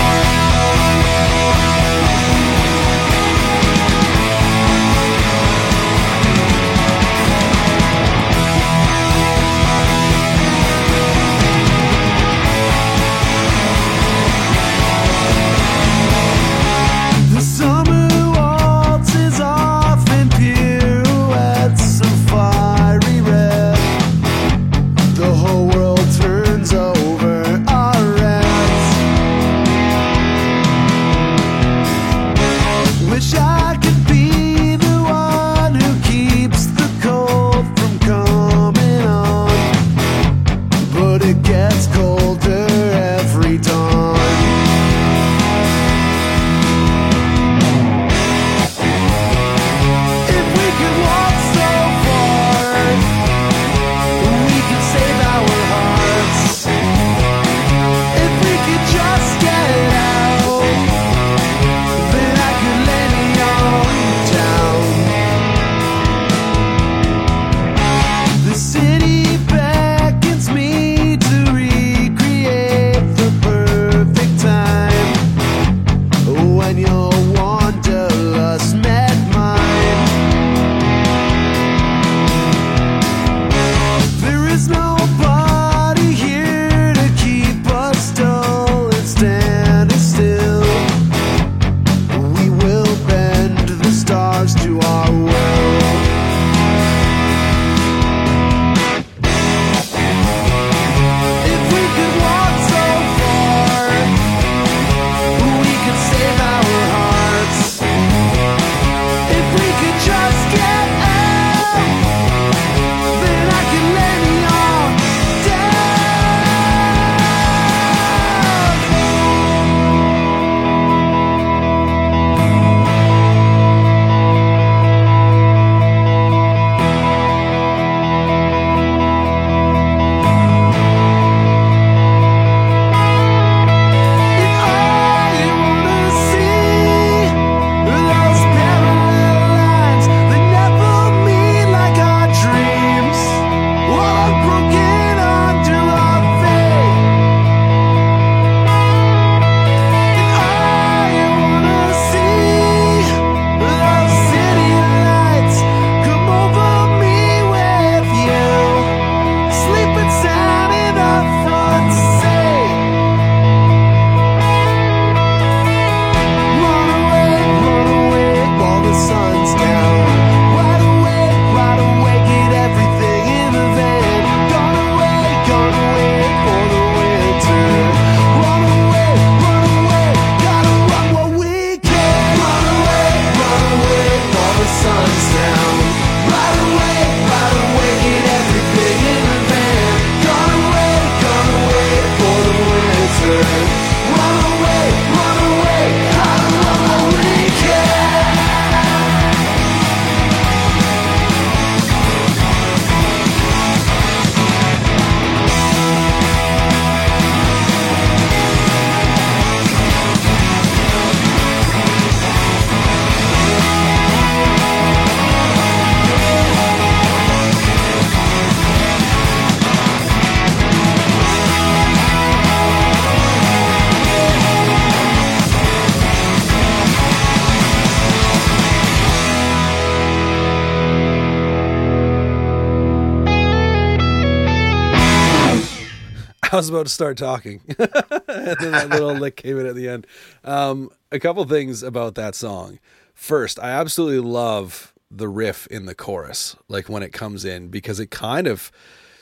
[236.63, 240.07] Was about to start talking, and then that little lick came in at the end.
[240.43, 242.79] Um, a couple things about that song.
[243.13, 247.99] First, I absolutely love the riff in the chorus, like when it comes in, because
[247.99, 248.71] it kind of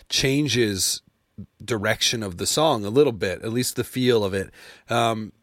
[0.07, 1.01] changes
[1.63, 4.51] direction of the song a little bit, at least the feel of it.
[4.89, 5.33] Um,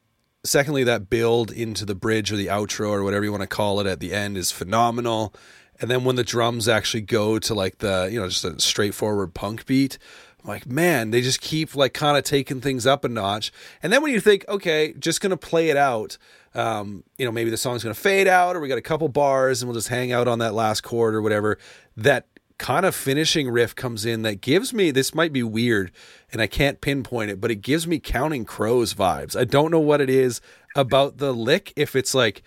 [0.44, 3.80] secondly, that build into the bridge or the outro or whatever you want to call
[3.80, 5.34] it at the end is phenomenal.
[5.80, 9.34] And then when the drums actually go to like the, you know, just a straightforward
[9.34, 9.98] punk beat,
[10.44, 13.52] Like, man, they just keep like kind of taking things up a notch.
[13.82, 16.16] And then when you think, okay, just to play it out,
[16.54, 19.62] um, you know, maybe the song's to fade out or we got a couple bars
[19.62, 21.58] and we'll just hang out on that last chord or whatever.
[21.96, 22.26] That
[22.58, 25.92] kind of finishing riff comes in that gives me this might be weird
[26.32, 29.38] and I can't pinpoint it, but it gives me counting crows vibes.
[29.38, 30.40] I don't know what it is
[30.74, 32.42] about the lick if it's like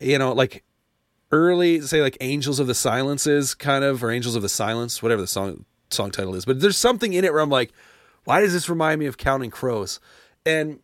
[0.00, 0.64] you know like
[1.32, 5.20] early say like Angels of the Silences kind of or Angels of the Silence, whatever
[5.20, 6.44] the song song title is.
[6.44, 7.72] But there's something in it where I'm like,
[8.24, 10.00] why does this remind me of Counting Crows?
[10.46, 10.80] And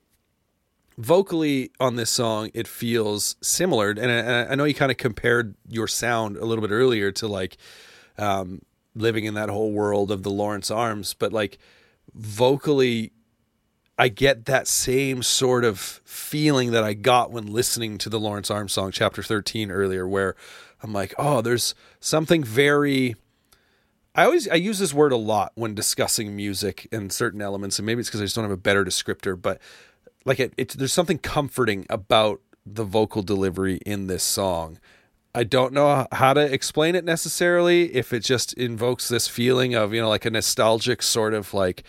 [0.99, 3.91] vocally on this song, it feels similar.
[3.91, 7.27] And I, I know you kind of compared your sound a little bit earlier to
[7.27, 7.57] like
[8.19, 8.63] um,
[8.95, 11.59] living in that whole world of the Lawrence Arms, but like
[12.15, 13.13] vocally,
[13.99, 18.51] I get that same sort of feeling that I got when listening to the Lawrence
[18.51, 20.37] Arms song, Chapter 13, earlier, where
[20.83, 23.17] I'm like, oh, there's something very.
[24.15, 27.87] I always I use this word a lot when discussing music and certain elements, and
[27.87, 29.61] maybe it's because I just don't have a better descriptor, but
[30.25, 34.79] like it, it's there's something comforting about the vocal delivery in this song.
[35.33, 37.95] I don't know how to explain it necessarily.
[37.95, 41.85] If it just invokes this feeling of you know like a nostalgic sort of like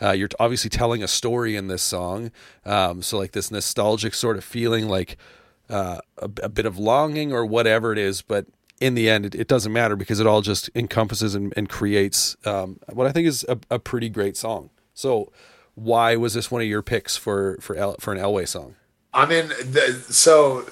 [0.00, 2.32] uh, you're obviously telling a story in this song,
[2.66, 5.16] um, so like this nostalgic sort of feeling, like
[5.70, 8.20] uh, a, a bit of longing or whatever it is.
[8.20, 8.46] But
[8.82, 12.36] in the end, it, it doesn't matter because it all just encompasses and, and creates
[12.44, 14.70] um, what I think is a, a pretty great song.
[14.94, 15.32] So,
[15.74, 18.74] why was this one of your picks for for El, for an Elway song?
[19.14, 20.66] I mean, the, so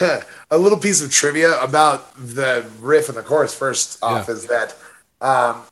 [0.50, 3.54] a little piece of trivia about the riff and the chorus.
[3.54, 4.34] First off, Yeah.
[4.34, 4.74] is that
[5.20, 5.62] um,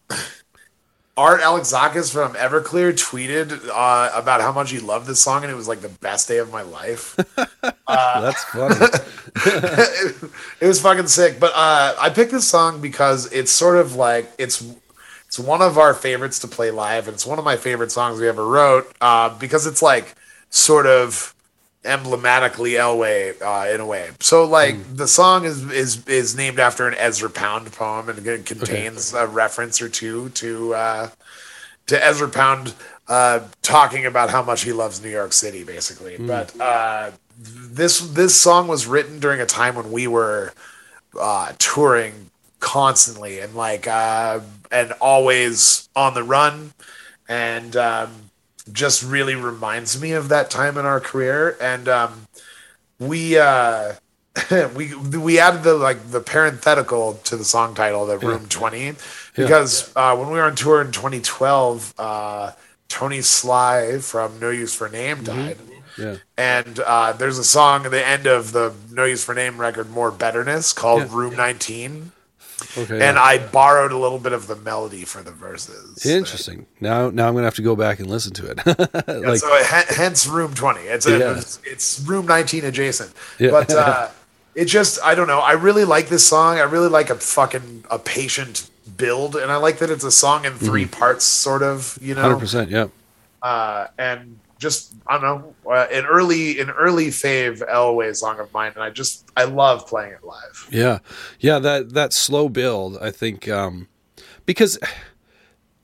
[1.16, 5.55] Art Alexakis from Everclear tweeted uh, about how much he loved this song, and it
[5.55, 7.15] was like the best day of my life.
[7.86, 8.74] That's funny.
[8.81, 10.16] it,
[10.61, 11.39] it was fucking sick.
[11.39, 14.66] But uh, I picked this song because it's sort of like it's
[15.27, 18.19] it's one of our favorites to play live, and it's one of my favorite songs
[18.20, 20.15] we ever wrote uh, because it's like
[20.51, 21.34] sort of
[21.85, 24.11] emblematically Elway uh, in a way.
[24.20, 28.47] So like the song is is is named after an Ezra Pound poem, and it
[28.47, 31.09] contains a reference or two to uh,
[31.86, 32.74] to Ezra Pound
[33.09, 36.16] uh, talking about how much he loves New York City, basically.
[36.16, 40.52] But uh, this this song was written during a time when we were
[41.20, 42.31] uh, touring
[42.61, 44.40] constantly and like uh,
[44.70, 46.73] and always on the run,
[47.28, 48.23] and um,
[48.73, 51.57] just really reminds me of that time in our career.
[51.61, 52.27] And um,
[52.99, 53.95] we uh,
[54.74, 58.95] we we added the like the parenthetical to the song title, the Room Twenty,
[59.36, 62.53] because uh, when we were on tour in 2012, uh,
[62.89, 65.59] Tony Sly from No Use for Name died.
[65.97, 66.16] Yeah.
[66.36, 69.91] And uh, there's a song at the end of the No Use for Name record,
[69.91, 71.09] More Betterness, called Yeah.
[71.16, 72.11] Room 19.
[72.77, 72.95] Okay.
[72.95, 73.23] And yeah.
[73.23, 76.05] I borrowed a little bit of the melody for the verses.
[76.07, 76.66] Interesting.
[76.81, 78.59] Now, now I'm gonna have to go back and listen to it.
[79.24, 81.36] Like, so h- hence room 20 it's a, Yeah.
[81.39, 83.51] it's, it's room 19 adjacent Yeah.
[83.51, 84.09] but uh
[84.55, 87.85] it just i don't know i really like this song i really like a fucking
[87.91, 91.99] a patient build and i like that it's a song in 3 parts sort of
[92.01, 92.70] you know hundred percent.
[92.70, 92.86] Yeah.
[93.43, 98.53] uh and just i don't know uh, an early an early fave elway song of
[98.53, 100.98] mine and i just i love playing it live Yeah,
[101.40, 101.59] yeah.
[101.59, 103.89] That that slow build, I think, um,
[104.47, 104.78] because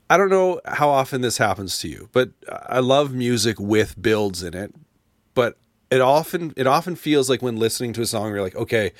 [0.09, 4.43] I don't know how often this happens to you, but I love music with builds
[4.43, 4.73] in it.
[5.33, 5.57] But
[5.89, 8.91] it often it often feels like when listening to a song, you're like, okay,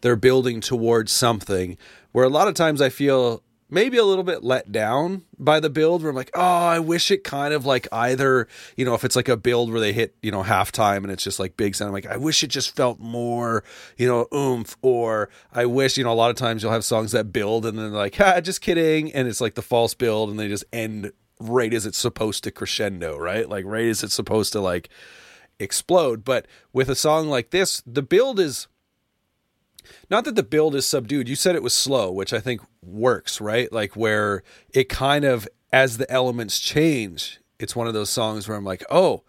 [0.00, 1.76] they're building towards something.
[2.12, 5.70] Where a lot of times I feel maybe a little bit let down by the
[5.70, 9.04] build where I'm like, oh, I wish it kind of like either, you know, if
[9.04, 11.74] it's like a build where they hit, you know, halftime and it's just like big
[11.74, 13.64] sound, I'm like, I wish it just felt more,
[13.96, 14.76] you know, oomph.
[14.82, 17.78] Or I wish, you know, a lot of times you'll have songs that build and
[17.78, 19.12] then they're like, ha, just kidding.
[19.12, 22.50] And it's like the false build and they just end right as it's supposed to
[22.50, 23.48] crescendo, right?
[23.48, 24.88] Like right as it's supposed to like
[25.58, 26.24] explode.
[26.24, 28.68] But with a song like this, the build is
[30.10, 31.28] not that the build is subdued.
[31.28, 33.72] You said it was slow, which I think works, right?
[33.72, 34.42] Like where
[34.72, 38.84] it kind of as the elements change, it's one of those songs where I'm like,
[38.90, 39.24] "Oh,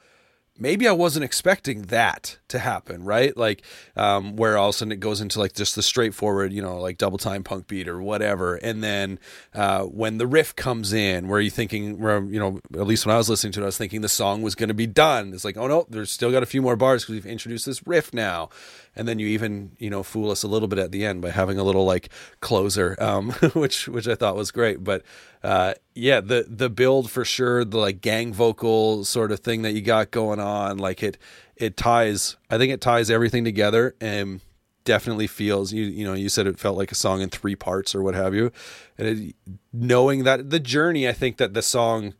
[0.59, 3.35] maybe I wasn't expecting that to happen, right?
[3.35, 3.63] Like,
[3.95, 6.79] um, where all of a sudden it goes into like just the straightforward, you know,
[6.79, 8.55] like double time punk beat or whatever.
[8.55, 9.19] And then
[9.53, 13.13] uh, when the riff comes in, where you thinking, where, you know, at least when
[13.13, 15.33] I was listening to it, I was thinking the song was going to be done.
[15.33, 17.85] It's like, oh no, there's still got a few more bars because we've introduced this
[17.85, 18.49] riff now.
[18.95, 21.29] And then you even, you know, fool us a little bit at the end by
[21.29, 22.09] having a little like
[22.39, 24.83] closer, um, which which I thought was great.
[24.83, 25.03] But
[25.47, 29.71] uh, yeah, the the build for sure, the like gang vocal sort of thing that
[29.71, 31.17] you got going on, like it
[31.55, 32.35] it ties.
[32.49, 34.41] I think it ties everything together and
[34.83, 37.95] definitely feels you you know you said it felt like a song in three parts
[37.95, 38.51] or what have you,
[38.97, 39.35] and it,
[39.71, 42.13] knowing that the journey, I think that the song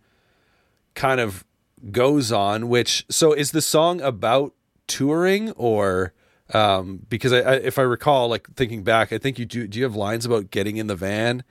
[0.96, 1.44] kind of
[1.92, 2.70] goes on.
[2.70, 4.54] Which so is the song about
[4.88, 6.14] touring or?
[6.54, 9.80] um because I, I if i recall like thinking back i think you do do
[9.80, 11.44] you have lines about getting in the van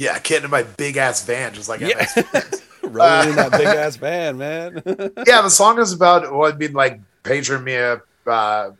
[0.00, 2.06] yeah getting in my big ass van just like Yeah.
[2.82, 4.82] Rolling in that big ass van man
[5.26, 8.70] yeah, the song is about what would be like Patria Mia, uh,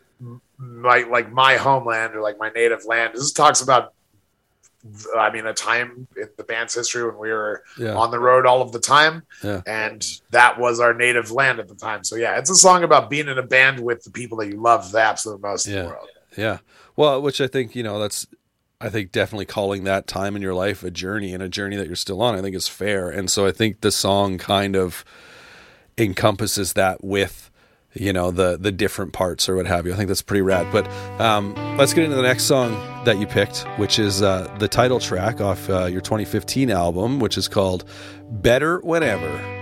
[0.57, 3.13] my like my homeland or like my native land.
[3.13, 3.93] This talks about,
[5.15, 7.93] I mean, a time in the band's history when we were Yeah.
[7.95, 9.61] on the road all of the time, Yeah.
[9.67, 12.03] and that was our native land at the time.
[12.03, 14.59] So yeah, it's a song about being in a band with the people that you
[14.59, 15.81] love the absolute most in Yeah.
[15.83, 16.09] the world.
[16.35, 16.57] Yeah.
[16.95, 18.25] Well, which I think, you know, that's
[18.81, 21.87] I think definitely calling that time in your life a journey and a journey that
[21.87, 23.09] you're still on, I think is fair.
[23.09, 25.05] And so I think the song kind of
[25.97, 27.51] encompasses that with,
[27.93, 29.93] you know, the the different parts or what have you.
[29.93, 30.71] I think that's pretty rad.
[30.71, 30.87] But
[31.21, 32.71] um, let's get into the next song
[33.05, 37.37] that you picked, which is uh, the title track off uh, your 2015 album, which
[37.37, 37.85] is called
[38.29, 39.60] Better Whenever.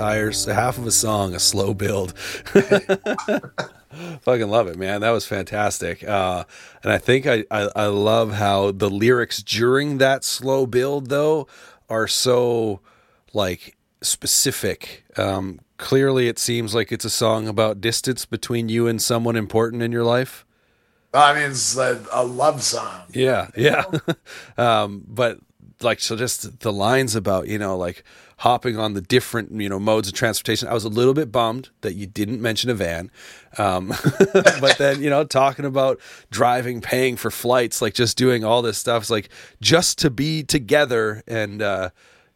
[0.00, 2.16] Entire half of a song a slow build.
[4.22, 5.02] Fucking love it, man.
[5.02, 6.02] That was fantastic.
[6.02, 6.44] Uh,
[6.82, 11.46] and I think I, I, I love how the lyrics during that slow build though
[11.90, 12.80] are so
[13.34, 15.04] like specific.
[15.18, 19.82] Um, clearly, it seems like it's a song about distance between you and someone important
[19.82, 20.46] in your life.
[21.12, 23.02] I mean, it's a, a love song.
[23.12, 23.84] Yeah, yeah.
[24.56, 25.40] um, but
[25.82, 28.02] like, so just the lines about you know like
[28.40, 30.68] hopping on the different you know modes of transportation.
[30.68, 33.10] I was a little bit bummed that you didn't mention a van,
[33.58, 33.88] um,
[34.32, 36.00] but then you know talking about
[36.30, 39.04] driving, paying for flights, like just doing all this stuff.
[39.04, 39.28] It's like
[39.60, 41.62] just to be together and.
[41.62, 41.90] uh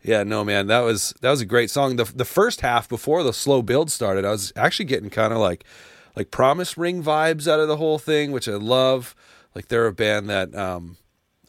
[0.07, 1.97] yeah, no, man, that was that was a great song.
[1.97, 5.39] The the first half before the slow build started, I was actually getting kind of
[5.39, 5.65] like
[6.15, 9.15] like Promise Ring vibes out of the whole thing, which I love.
[9.55, 10.99] Like they're a band that um,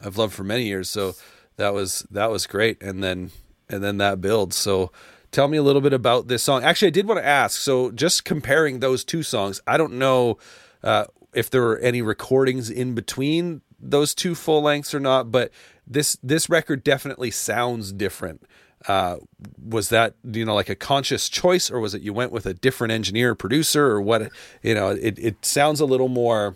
[0.02, 1.16] I've loved for many years, so
[1.58, 2.82] that was that was great.
[2.82, 3.32] And then
[3.70, 4.54] and then that build.
[4.54, 4.92] So
[5.32, 6.64] tell me a little bit about this song.
[6.64, 7.60] Actually, I did want to ask.
[7.60, 10.38] So just comparing those two songs, I don't know
[10.84, 15.52] uh, if there were any recordings in between those two full lengths or not, but
[15.86, 18.44] this this record definitely sounds different.
[18.88, 19.18] Uh,
[19.64, 22.54] was that you know like a conscious choice, or was it you went with a
[22.54, 24.32] different engineer, producer, or what?
[24.64, 26.56] You know, it it sounds a little more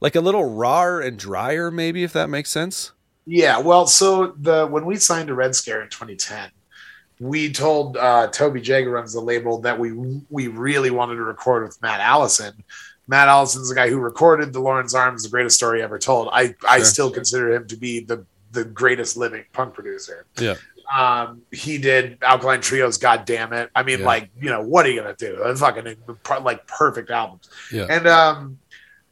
[0.00, 2.92] like a little rawer and drier, maybe if that makes sense.
[3.26, 6.50] Yeah, well, so the when we signed to Red Scare in 2010,
[7.18, 9.92] we told uh, Toby Jager runs the label that we
[10.30, 12.62] we really wanted to record with Matt Allison
[13.08, 16.28] Matt Allison's the guy who recorded the Lawrence Arms, the greatest story ever told.
[16.32, 20.26] I, I still consider him to be the the greatest living punk producer.
[20.40, 20.54] Yeah.
[20.96, 22.96] Um, he did Alkaline Trios.
[22.96, 23.70] God damn it!
[23.74, 24.06] I mean, Yeah.
[24.06, 25.36] like, you know, what are you gonna do?
[25.42, 25.96] They're fucking
[26.42, 27.48] like perfect albums.
[27.72, 27.86] Yeah.
[27.90, 28.58] And um,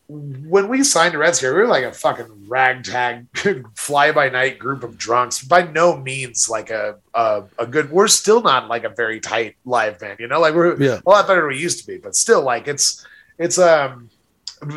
[0.08, 3.26] when we signed to Red Scare, we were like a fucking ragtag,
[3.74, 5.42] fly by night group of drunks.
[5.42, 7.90] By no means like a, a a good.
[7.90, 10.20] We're still not like a very tight live band.
[10.20, 11.00] You know, like we're Yeah.
[11.04, 13.04] a lot better than we used to be, but still, like it's
[13.38, 14.10] it's um.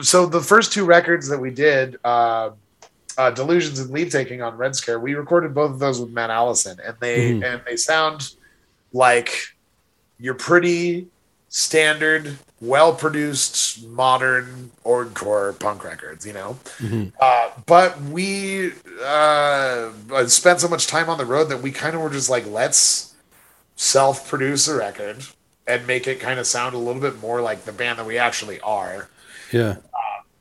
[0.02, 2.52] So the first two records that we did, uh,
[3.18, 6.30] uh, Delusions and Leave Taking on Red Scare, we recorded both of those with Matt
[6.30, 7.44] Allison, and they Mhm.
[7.44, 8.34] and they sound
[8.94, 9.32] like
[10.20, 11.08] you're pretty
[11.50, 16.58] standard, well produced, modern orgcore punk records, you know.
[16.80, 17.14] Mhm.
[17.20, 18.72] Uh, but we
[19.04, 19.92] uh,
[20.28, 23.14] spent so much time on the road that we kind of were just like, let's
[23.76, 25.24] self produce a record
[25.68, 28.18] and make it kind of sound a little bit more like the band that we
[28.18, 29.08] actually are
[29.52, 29.76] Yeah.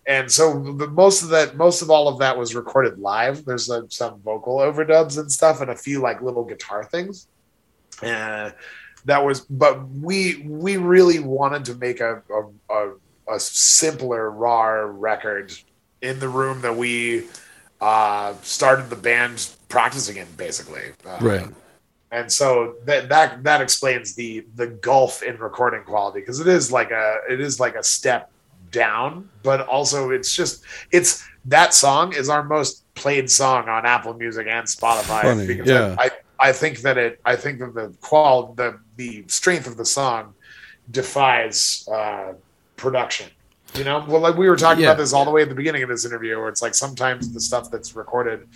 [0.07, 3.69] and so the, most of that most of all of that was recorded live there's
[3.71, 7.27] uh, some vocal overdubs and stuff and a few like little guitar things
[8.03, 8.55] and
[9.07, 12.93] that was but we we really wanted to make a a, a,
[13.35, 15.53] a simpler raw record
[16.03, 17.25] in the room that we
[17.81, 21.49] uh started the band practicing in basically Uh, Right.
[22.11, 26.71] and so that that that explains the the gulf in recording quality because it is
[26.71, 28.31] like a it is like a step
[28.73, 34.15] down but also it's just it's that song is our most played song on apple
[34.15, 35.95] music and spotify Funny, because yeah.
[35.99, 39.85] I, I think that it i think that the qual the the strength of the
[39.87, 40.35] song
[40.91, 42.33] defies uh
[42.77, 43.31] production.
[43.75, 44.91] You know well like we were talking Yeah.
[44.91, 47.33] about this all the way at the beginning of this interview where it's like sometimes
[47.33, 48.49] the stuff that's recorded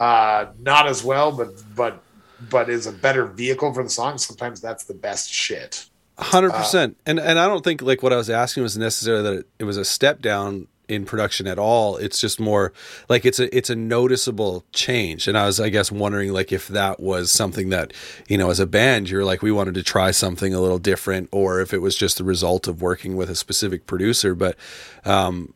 [0.00, 2.02] uh not as well but but
[2.40, 5.86] but is a better vehicle for the song sometimes that's the best shit.
[6.18, 9.22] Hundred Uh, percent, and and I don't think like what I was asking was necessarily
[9.22, 11.96] that it, it was a step down in production at all.
[11.96, 12.72] It's just more
[13.08, 16.68] like it's a it's a noticeable change, and I was I guess wondering like if
[16.68, 17.92] that was something that
[18.28, 21.28] you know as a band you're like we wanted to try something a little different,
[21.32, 24.56] or if it was just the result of working with a specific producer, but
[25.04, 25.54] um,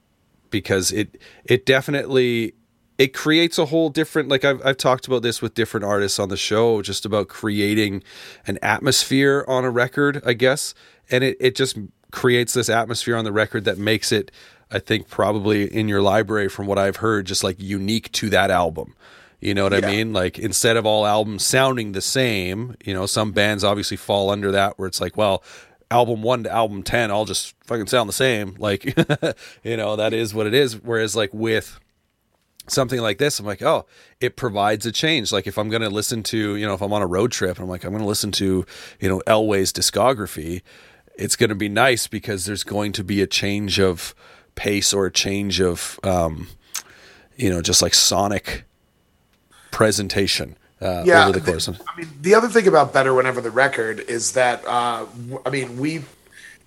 [0.50, 2.54] because it it definitely
[2.98, 6.28] it creates a whole different like I've I've talked about this with different artists on
[6.28, 8.02] the show just about creating
[8.46, 10.74] an atmosphere on a record I guess.
[11.10, 11.78] And it it just
[12.10, 14.30] creates this atmosphere on the record that makes it
[14.70, 18.50] I think probably in your library from what I've heard just like unique to that
[18.50, 18.94] album.
[19.40, 20.12] You know what I mean?
[20.12, 24.50] Like instead of all albums sounding the same you know some bands obviously fall under
[24.52, 25.44] that where it's like well
[25.90, 28.56] album 1 to album 10 all just fucking sound the same.
[28.58, 28.84] Like
[29.62, 30.82] you know that is what it is.
[30.82, 31.78] Whereas like with
[32.68, 33.86] something like this, I'm like, oh,
[34.20, 35.32] it provides a change.
[35.32, 37.56] Like if I'm going to listen to, you know, if I'm on a road trip
[37.56, 38.66] and I'm like, I'm going to listen to,
[39.00, 40.62] you know, Elway's discography,
[41.16, 44.14] it's going to be nice because there's going to be a change of
[44.56, 46.48] pace or a change of, um,
[47.36, 48.64] you know, just like sonic
[49.70, 51.80] presentation uh, yeah over the the- course of.
[51.88, 55.04] i mean the other thing about better whenever the record is that uh
[55.44, 56.02] i mean we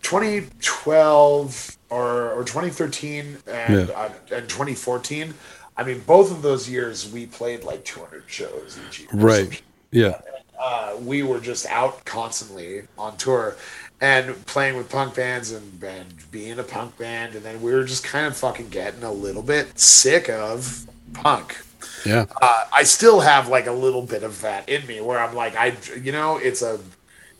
[0.03, 3.95] 2012 or or 2013 and Yeah.
[3.95, 5.33] uh, and 2014
[5.77, 9.07] I mean, both of those years we played like 200 shows each year.
[9.13, 9.61] Right.
[9.91, 10.19] Yeah.
[10.59, 13.55] Uh, we were just out constantly on tour
[14.01, 17.35] and playing with punk bands and, and being a punk band.
[17.35, 21.57] And then we were just kind of fucking getting a little bit sick of punk.
[22.05, 22.25] Yeah.
[22.41, 25.55] Uh, I still have like a little bit of that in me where I'm like,
[25.55, 26.79] I, you know, it's a,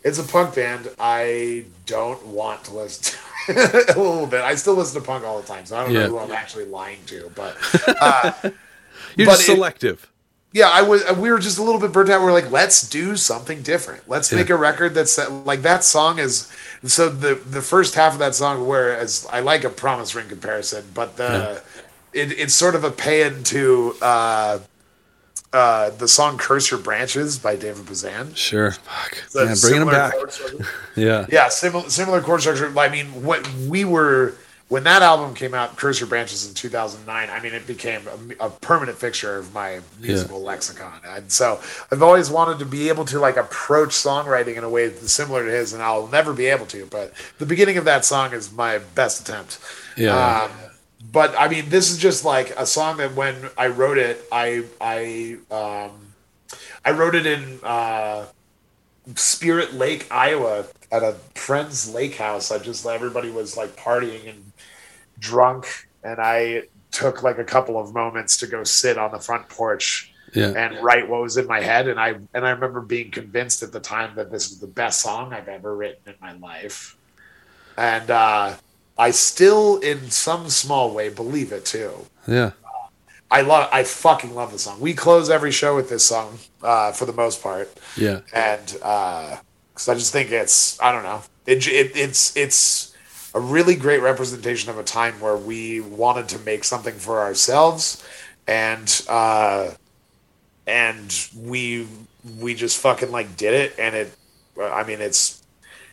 [0.04, 0.90] it's a punk band.
[0.98, 3.16] I don't want to listen
[3.46, 4.42] to a little bit.
[4.42, 6.00] I still listen to punk all the time, so I don't Yeah.
[6.04, 7.56] know who I'm actually lying to, but
[8.00, 8.32] uh,
[9.16, 10.09] You're But just it- selective.
[10.52, 11.04] Yeah, I was.
[11.16, 12.20] We were just a little bit burnt out.
[12.20, 14.08] We are like, let's do something different.
[14.08, 14.38] Let's Yeah.
[14.38, 15.16] make a record that's
[15.46, 16.50] like that song is.
[16.84, 20.84] So the the first half of that song, whereas I like a promise ring comparison,
[20.94, 21.62] but the
[22.12, 24.58] it, it's sort of a pay into uh,
[25.52, 28.34] uh, the song "Curse Your Branches" by David Bazan.
[28.34, 28.72] Sure.
[28.72, 29.22] Fuck.
[29.36, 30.14] A Yeah, bringing them back.
[30.96, 31.26] Yeah.
[31.30, 32.76] Yeah, similar similar chord structure.
[32.78, 34.34] I mean, what we were
[34.70, 37.28] when that album came out, "Curse Your Branches" in 2009.
[37.28, 38.02] I mean, it became
[38.38, 41.60] a, a permanent fixture of my musical lexicon, and so
[41.90, 45.44] I've always wanted to be able to like approach songwriting in a way that's similar
[45.44, 46.86] to his, and I'll never be able to.
[46.86, 49.58] But the beginning of that song is my best attempt.
[49.96, 50.44] Yeah.
[50.44, 50.50] Um,
[51.12, 54.64] but I mean, this is just like a song that when I wrote it, I
[54.80, 55.90] I um,
[56.84, 58.26] I wrote it in uh,
[59.16, 62.52] Spirit Lake, Iowa, at a friend's lake house.
[62.52, 64.49] I just everybody was like partying and
[65.20, 69.48] drunk, and I took like a couple of moments to go sit on the front
[69.48, 70.48] porch Yeah.
[70.56, 71.86] and write what was in my head.
[71.88, 75.00] And I and I remember being convinced at the time that this was the best
[75.00, 76.96] song I've ever written in my life,
[77.76, 78.54] and uh,
[78.98, 81.92] I still, in some small way, believe it too.
[82.26, 82.50] Yeah.
[83.32, 84.80] I love, I fucking love the song.
[84.80, 88.20] We close every show with this song uh, for the most part Yeah.
[88.34, 92.89] and because I just think it's I don't know it, it it's it's
[93.34, 98.04] a really great representation of a time where we wanted to make something for ourselves
[98.46, 99.70] and uh
[100.66, 101.86] and we
[102.38, 104.16] we just fucking like did it and it
[104.60, 105.42] I mean it's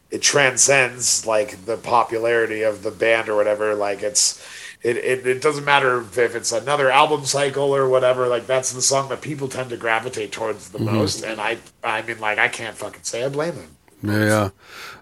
[0.10, 4.46] it transcends like the popularity of the band or whatever like it's
[4.84, 8.72] it, it, it doesn't matter if, if it's another album cycle or whatever like that's
[8.72, 12.38] the song that people tend to gravitate towards the most and i i mean like
[12.38, 14.50] i can't fucking say i blame them Yeah.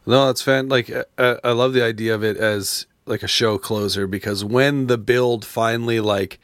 [0.05, 0.69] No, it's fan.
[0.69, 4.87] Like, uh, I love the idea of it as like a show closer because when
[4.87, 6.39] the build finally like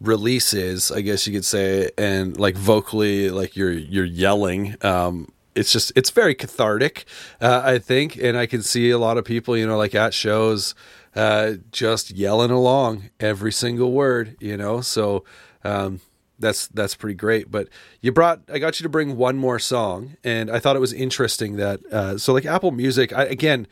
[0.00, 4.76] releases, I guess you could say, and like vocally, like you're you're yelling.
[4.82, 7.06] Um, it's just it's very cathartic,
[7.40, 10.12] uh, I think, and I can see a lot of people, you know, like at
[10.12, 10.74] shows,
[11.14, 14.80] uh, just yelling along every single word, you know.
[14.80, 15.24] So.
[15.64, 16.00] Um,
[16.38, 17.50] that's that's pretty great.
[17.50, 17.68] But
[18.00, 20.92] you brought I got you to bring one more song, and I thought it was
[20.92, 23.12] interesting that uh, so like Apple Music.
[23.12, 23.66] I, again,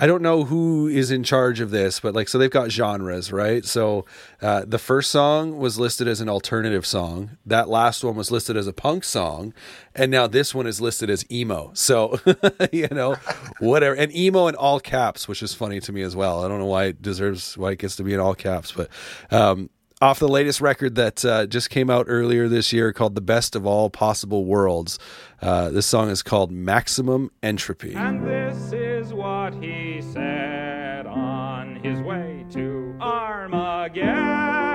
[0.00, 3.32] I don't know who is in charge of this, but like so they've got genres,
[3.32, 3.64] right?
[3.64, 4.04] So
[4.40, 7.36] uh, the first song was listed as an alternative song.
[7.44, 9.52] That last one was listed as a punk song,
[9.96, 11.72] and now this one is listed as emo.
[11.74, 12.20] So
[12.72, 13.16] you know,
[13.58, 16.44] whatever, and emo in all caps, which is funny to me as well.
[16.44, 18.88] I don't know why it deserves why it gets to be in all caps, but.
[19.30, 19.68] Um,
[20.00, 23.56] off the latest record that uh, just came out earlier this year called The Best
[23.56, 24.98] of All Possible Worlds.
[25.42, 27.94] Uh, this song is called Maximum Entropy.
[27.94, 34.67] And this is what he said on his way to Armageddon.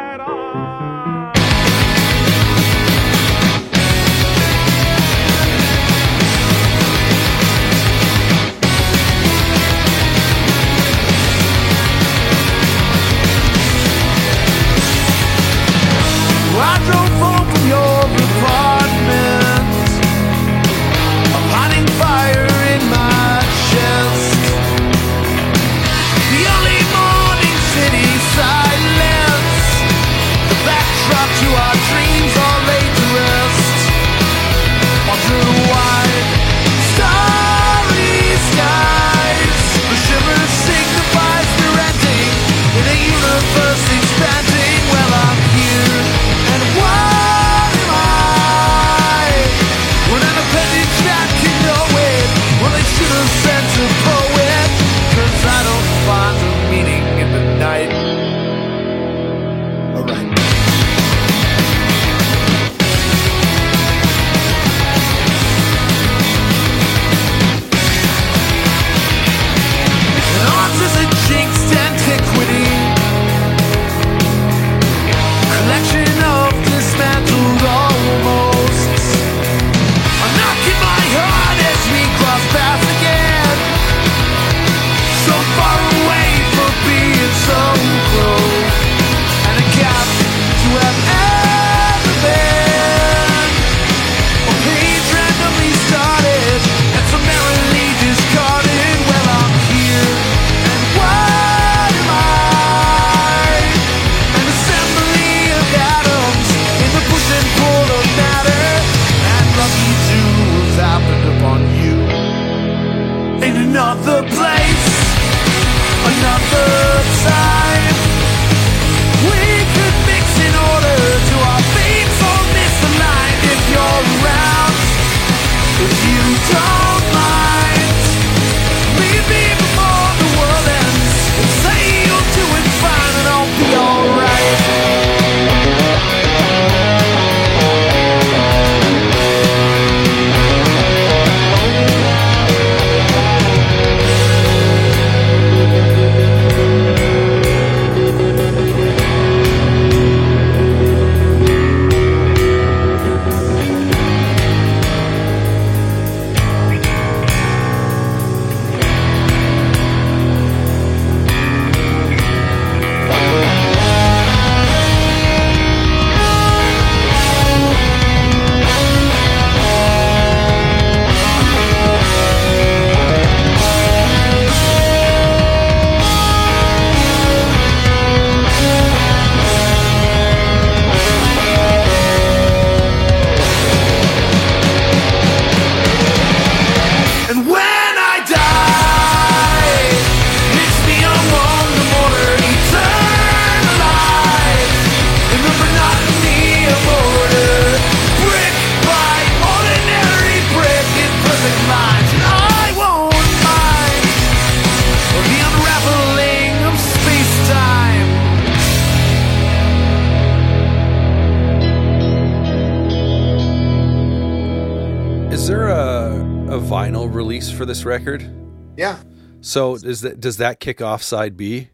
[217.83, 218.29] This record?
[218.77, 219.01] Yeah.
[219.41, 221.69] So is that does that kick off side B?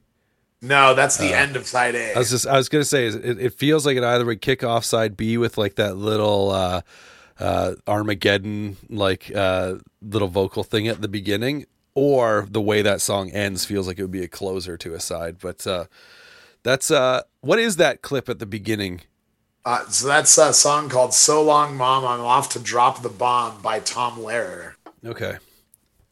[0.61, 2.15] No, that's the end of side A.
[2.15, 4.64] I was just I was gonna say it, it feels like it either would kick
[4.64, 6.81] off side B with like that little uh,
[7.40, 13.30] uh, Armageddon like uh, little vocal thing at the beginning, or the way that song
[13.30, 15.38] ends feels like it would be a closer to a side.
[15.40, 15.86] But uh,
[16.64, 19.02] that's uh, what is that clip at the beginning?
[19.64, 23.61] Uh, so that's a song called "So Long, Mom, I'm Off to Drop the Bomb"
[23.61, 24.73] by Tom Lehrer.
[25.06, 25.38] Okay.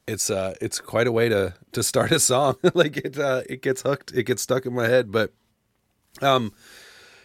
[0.08, 2.56] It's uh it's quite a way to to start a song.
[2.74, 5.34] like it uh it gets hooked, it gets stuck in my head, but
[6.22, 6.54] um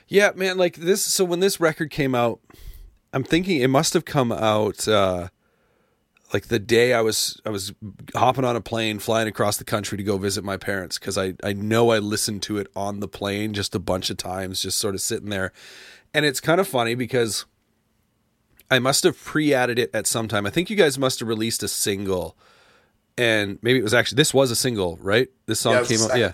[0.08, 2.40] yeah, man, like this so when this record came out,
[3.12, 5.28] I'm thinking it must have come out uh
[6.34, 7.72] like the day I was I was
[8.14, 11.34] hopping on a plane flying across the country to go visit my parents cuz I
[11.44, 14.78] I know I listened to it on the plane just a bunch of times just
[14.78, 15.52] sort of sitting there.
[16.14, 17.46] And it's kind of funny because
[18.72, 20.46] I must have pre-added it at some time.
[20.46, 22.38] I think you guys must have released a single,
[23.18, 25.28] and maybe it was actually this was a single, right?
[25.46, 26.32] This song Yeah, came out, yeah.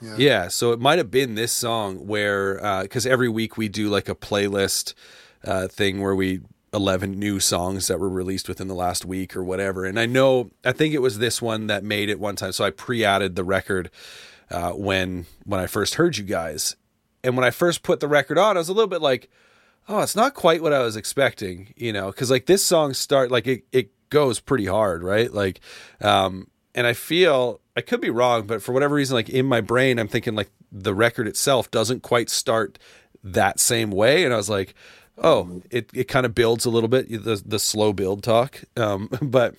[0.00, 0.14] Yeah.
[0.16, 0.48] yeah.
[0.48, 4.08] So it might have been this song where, uh because every week we do like
[4.08, 4.94] a playlist
[5.44, 6.40] uh, thing where we
[6.72, 9.84] eleven new songs that were released within the last week or whatever.
[9.84, 12.52] And I know, I think it was this one that made it one time.
[12.52, 13.90] So I pre-added the record
[14.50, 16.76] uh, when when I first heard you guys,
[17.22, 19.28] and when I first put the record on, I was a little bit like
[19.88, 23.30] oh, it's not quite what I was expecting, you know, because like this song start
[23.30, 25.32] like it it goes pretty hard, right?
[25.32, 25.60] Like,
[26.02, 29.62] um, and I feel I could be wrong, but for whatever reason, like in my
[29.62, 32.78] brain, I'm thinking like the record itself doesn't quite start
[33.24, 34.74] that same way, and I was like,
[35.18, 39.08] oh, it it kind of builds a little bit the the slow build talk, um,
[39.22, 39.54] but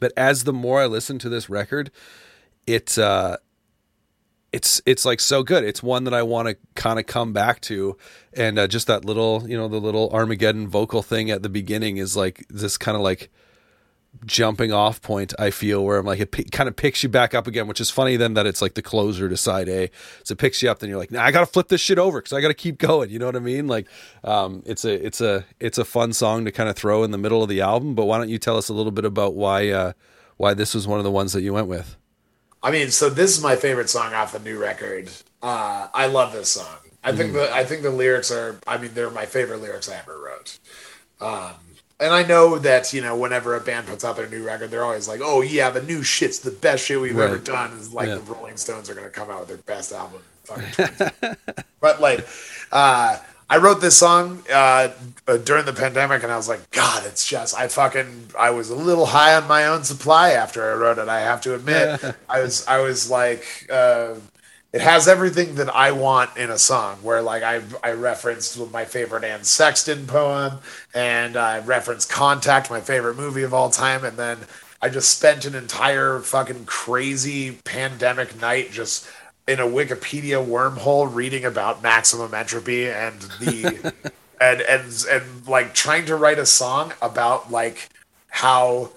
[0.00, 1.90] but as the more I listen to this record,
[2.66, 3.36] it uh
[4.50, 5.62] it's it's like so good.
[5.62, 7.98] It's one that I want to kind of come back to,
[8.32, 11.98] and uh, just that little you know the little Armageddon vocal thing at the beginning
[11.98, 13.30] is like this kind of like
[14.24, 15.32] jumping off point.
[15.38, 17.80] I feel where I'm like it p- kind of picks you back up again, which
[17.80, 19.90] is funny then that it's like the closer to side A.
[20.24, 21.98] So it picks you up, then you're like, nah, I got to flip this shit
[21.98, 23.10] over because I got to keep going.
[23.10, 23.66] You know what I mean?
[23.66, 23.86] Like,
[24.24, 27.18] um, it's a it's a it's a fun song to kind of throw in the
[27.18, 27.94] middle of the album.
[27.94, 29.92] But why don't you tell us a little bit about why uh,
[30.36, 31.96] why this was one of the ones that you went with?
[32.62, 35.10] I mean, so this is my favorite song off the new record.
[35.42, 36.78] Uh, I love this song.
[37.04, 38.58] I think the I think the lyrics are.
[38.66, 40.58] I mean, they're my favorite lyrics I ever wrote.
[41.20, 41.54] Um,
[42.00, 44.84] and I know that you know, whenever a band puts out their new record, they're
[44.84, 48.08] always like, "Oh yeah, the new shit's the best shit we've ever done." Is like
[48.08, 48.16] Yeah.
[48.16, 50.20] the Rolling Stones are going to come out with their best album.
[50.48, 51.34] in fucking 20.
[51.80, 52.26] but like,
[52.72, 53.18] uh,
[53.50, 54.90] I wrote this song uh,
[55.26, 58.70] uh, during the pandemic, and I was like, God, it's just I fucking I was
[58.70, 61.08] a little high on my own supply after I wrote it.
[61.08, 63.44] I have to admit, I was I was like.
[63.72, 64.14] Uh,
[64.72, 66.98] it has everything that I want in a song.
[67.02, 70.58] Where like I I referenced my favorite Anne Sexton poem,
[70.94, 74.38] and I referenced Contact, my favorite movie of all time, and then
[74.80, 79.08] I just spent an entire fucking crazy pandemic night just
[79.48, 83.92] in a Wikipedia wormhole reading about maximum entropy and the
[84.40, 87.88] and and and like trying to write a song about like
[88.28, 88.90] how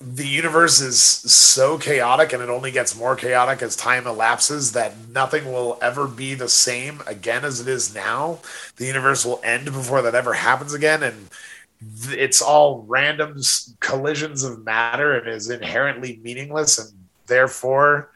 [0.00, 4.94] the universe is so chaotic and it only gets more chaotic as time elapses that
[5.08, 8.38] nothing will ever be the same again as it is now.
[8.76, 11.28] The universe will end before that ever happens again and
[12.10, 13.40] it's all random
[13.80, 16.90] collisions of matter and is inherently meaningless and
[17.26, 18.10] therefore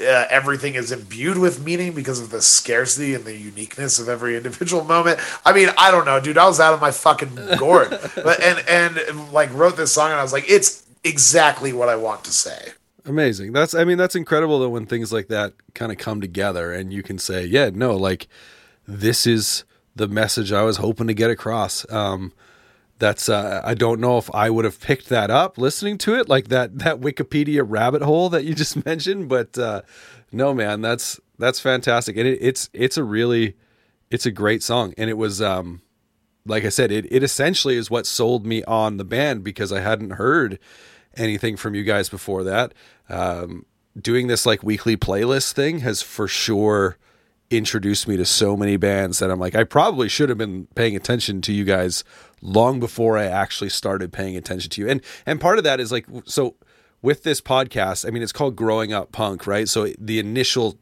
[0.00, 4.36] uh, everything is imbued with meaning because of the scarcity and the uniqueness of every
[4.36, 5.18] individual moment.
[5.44, 6.36] I mean, I don't know, dude.
[6.36, 10.20] I was out of my fucking gourd, but and and like wrote this song, and
[10.20, 12.72] I was like, it's exactly what I want to say.
[13.06, 13.52] Amazing.
[13.52, 16.92] That's I mean that's incredible that when things like that kind of come together and
[16.92, 18.26] you can say, yeah, no, like
[18.86, 19.64] this is
[19.94, 21.90] the message I was hoping to get across.
[21.90, 22.32] Um
[22.98, 26.28] that's uh, I don't know if I would have picked that up listening to it
[26.28, 29.82] like that that Wikipedia rabbit hole that you just mentioned, but uh
[30.32, 32.16] no man, that's that's fantastic.
[32.16, 33.56] And it, it's it's a really
[34.10, 35.82] it's a great song and it was um
[36.46, 39.80] like I said, it it essentially is what sold me on the band because I
[39.80, 40.58] hadn't heard
[41.16, 42.72] anything from you guys before that.
[43.08, 43.66] Um,
[44.00, 46.98] doing this like weekly playlist thing has for sure
[47.50, 50.96] introduced me to so many bands that I'm like, I probably should have been paying
[50.96, 52.04] attention to you guys
[52.40, 54.88] long before I actually started paying attention to you.
[54.88, 56.56] And and part of that is like so
[57.02, 59.68] with this podcast, I mean it's called Growing Up Punk, right?
[59.68, 60.78] So the initial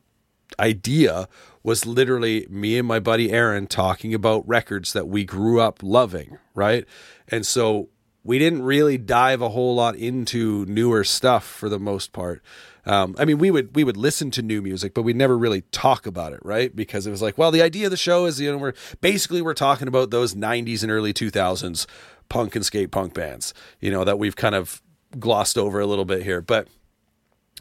[0.59, 1.29] idea
[1.63, 6.39] was literally me and my buddy Aaron talking about records that we grew up loving,
[6.55, 6.85] right?
[7.29, 7.89] And so
[8.23, 12.43] we didn't really dive a whole lot into newer stuff for the most part.
[12.87, 15.63] Um, I mean, we would we would listen to new music, but we never really
[15.73, 16.75] talk about it, right?
[16.75, 19.41] Because it was like, well, the idea of the show is, you know, we're basically
[19.41, 21.87] we're talking about those '90s and early 2000s
[22.29, 24.83] punk and skate punk bands, you know, that we've kind of
[25.19, 26.69] glossed over a little bit here, but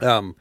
[0.01, 0.35] um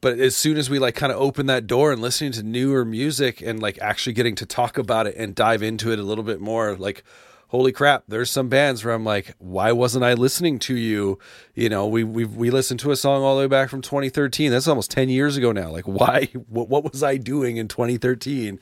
[0.00, 2.84] but as soon as we like kind of open that door and listening to newer
[2.84, 6.24] music and like actually getting to talk about it and dive into it a little
[6.24, 7.04] bit more like
[7.48, 11.18] holy crap there's some bands where i'm like why wasn't i listening to you?
[11.54, 14.50] You know we we we listened to a song all the way back from 2013
[14.50, 15.70] that's almost 10 years ago now.
[15.70, 18.58] Like why what, what was i doing in 2013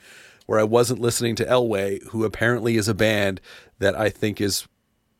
[0.47, 3.40] where i wasn't listening to elway who apparently is a band
[3.78, 4.69] that i think is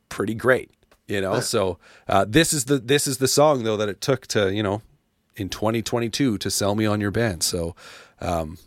[0.09, 0.71] pretty great
[1.07, 1.39] you know?
[1.39, 1.77] So
[2.07, 4.81] uh, this is the this is the song though that it took to you know
[5.35, 7.43] in 2022 to sell me on your band.
[7.43, 7.75] So
[8.19, 8.57] um,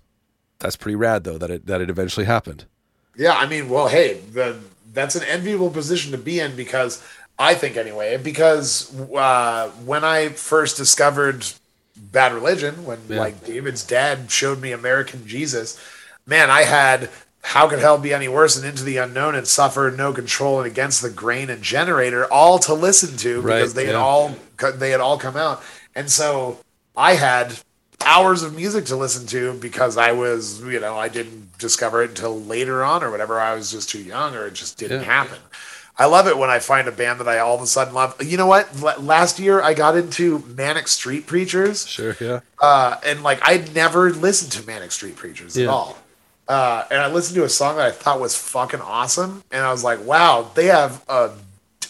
[0.58, 2.66] that's pretty rad though that it that it eventually happened.
[3.16, 4.60] Yeah, I mean, well, hey, the,
[4.92, 7.02] that's an enviable position to be in because
[7.38, 11.46] I think anyway, because uh, when I first discovered
[11.96, 13.20] Bad Religion, when Yeah.
[13.20, 15.78] like David's dad showed me American Jesus,
[16.26, 17.10] man, I had
[17.42, 20.66] How Could Hell Be Any Worse and Into the Unknown and Suffer No Control and
[20.66, 24.36] Against the Grain and Generator all to listen to Right, because they had all
[24.74, 25.62] they had all come out,
[25.94, 26.58] and so
[26.96, 27.58] I had
[28.04, 32.10] hours of music to listen to because I was, you know, I didn't discover it
[32.10, 33.40] until later on or whatever.
[33.40, 35.06] I was just too young or it just didn't Yeah.
[35.06, 35.38] happen.
[36.00, 38.14] I love it when I find a band that I all of a sudden love.
[38.22, 38.68] You know what?
[38.80, 42.40] L- last year I got into Manic Street Preachers, Sure, yeah.
[42.62, 45.98] uh, and like I'd never listened to Manic Street Preachers at all.
[46.46, 49.70] Uh, and I listened to a song that I thought was fucking awesome, and I
[49.72, 51.30] was like, "Wow, they have a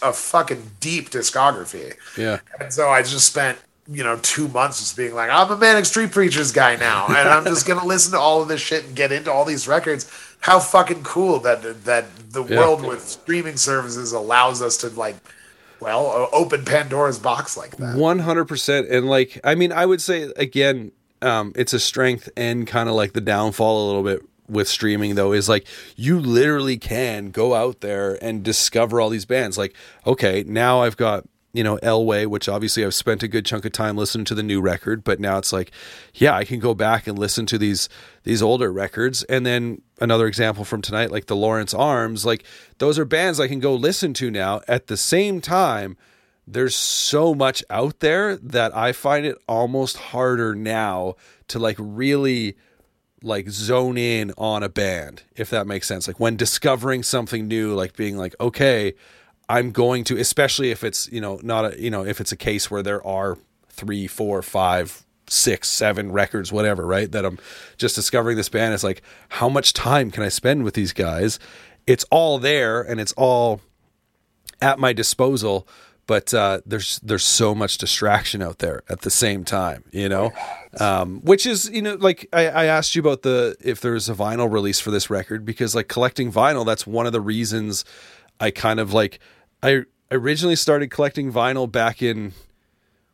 [0.01, 2.39] a fucking deep discography." Yeah.
[2.59, 3.59] And so I just spent,
[3.91, 7.27] you know, two months just being like, I'm a Manic Street Preachers guy now, and
[7.29, 10.09] I'm just gonna listen to all of this shit and get into all these records.
[10.41, 12.57] How fucking cool that that the Yeah.
[12.59, 15.15] world with streaming services allows us to like,
[15.79, 17.97] well, open Pandora's box like that.
[17.97, 20.91] One hundred percent, and like I mean, I would say again,
[21.21, 25.13] um, it's a strength and kind of like the downfall a little bit with streaming
[25.13, 29.57] though is like you literally can go out there and discover all these bands.
[29.59, 29.75] Like,
[30.07, 33.71] okay, now I've got you know Elway, which obviously I've spent a good chunk of
[33.71, 35.71] time listening to the new record, but now it's like,
[36.13, 37.89] yeah, I can go back and listen to these
[38.23, 42.43] these older records, and then another example from tonight, like the Lawrence Arms, like
[42.77, 45.97] those are bands I can go listen to now at the same time
[46.51, 51.15] there's so much out there that I find it almost harder now
[51.49, 52.57] to like really
[53.21, 56.07] like zone in on a band, if that makes sense.
[56.07, 58.93] Like when discovering something new, like being like, okay,
[59.49, 62.37] I'm going to, especially if it's, you know, not a, you know, if it's a
[62.37, 63.37] case where there are
[63.69, 67.11] three, four, five, six, seven records, whatever, right?
[67.11, 67.39] That I'm
[67.77, 68.73] just discovering this band.
[68.73, 71.39] It's like, how much time can I spend with these guys?
[71.87, 73.59] It's all there and it's all
[74.61, 75.67] at my disposal
[76.09, 80.31] but uh, there's there's so much distraction out there at the same time you know
[80.79, 84.15] um, which is you know like I, I asked you about the if there's a
[84.15, 87.85] vinyl release for this record because like collecting vinyl that's one of the reasons
[88.39, 89.19] i kind of like
[89.61, 92.33] i originally started collecting vinyl back in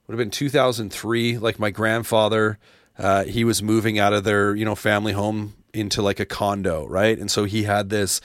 [0.07, 2.57] would have been 2003 like my grandfather
[2.97, 6.87] uh, he was moving out of their you know family home into like a condo
[6.87, 8.21] right and so he had this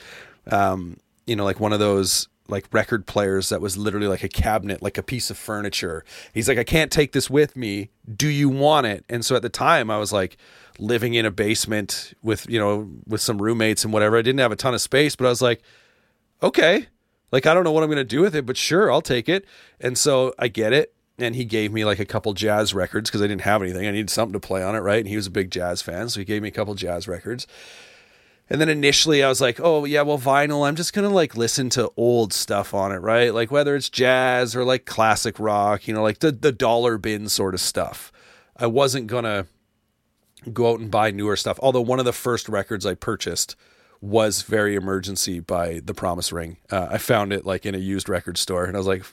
[0.50, 4.28] um, you know like one of those like record players that was literally like a
[4.28, 6.04] cabinet, like a piece of furniture.
[6.34, 7.90] He's like, I can't take this with me.
[8.12, 9.04] Do you want it?
[9.08, 10.36] And so at the time, I was like
[10.78, 14.18] living in a basement with you know with some roommates and whatever.
[14.18, 15.62] I didn't have a ton of space, but I was like,
[16.42, 16.88] okay,
[17.32, 19.44] like I don't know what I'm gonna do with it, but sure, I'll take it.
[19.80, 20.94] And so I get it.
[21.18, 23.86] And he gave me like a couple jazz records because I didn't have anything.
[23.86, 25.00] I needed something to play on it, right?
[25.00, 27.46] And he was a big jazz fan, so he gave me a couple jazz records.
[28.50, 31.36] And then initially I was like, oh, yeah, well, vinyl, I'm just going to like
[31.36, 33.32] listen to old stuff on it, right?
[33.32, 37.28] Like whether it's jazz or like classic rock, you know, like the, the dollar bin
[37.28, 38.10] sort of stuff.
[38.56, 39.46] I wasn't going to
[40.52, 41.60] go out and buy newer stuff.
[41.62, 43.54] Although one of the first records I purchased
[44.00, 46.56] was Very Emergency by The Promise Ring.
[46.70, 49.04] Uh, I found it like in a used record store and I was like,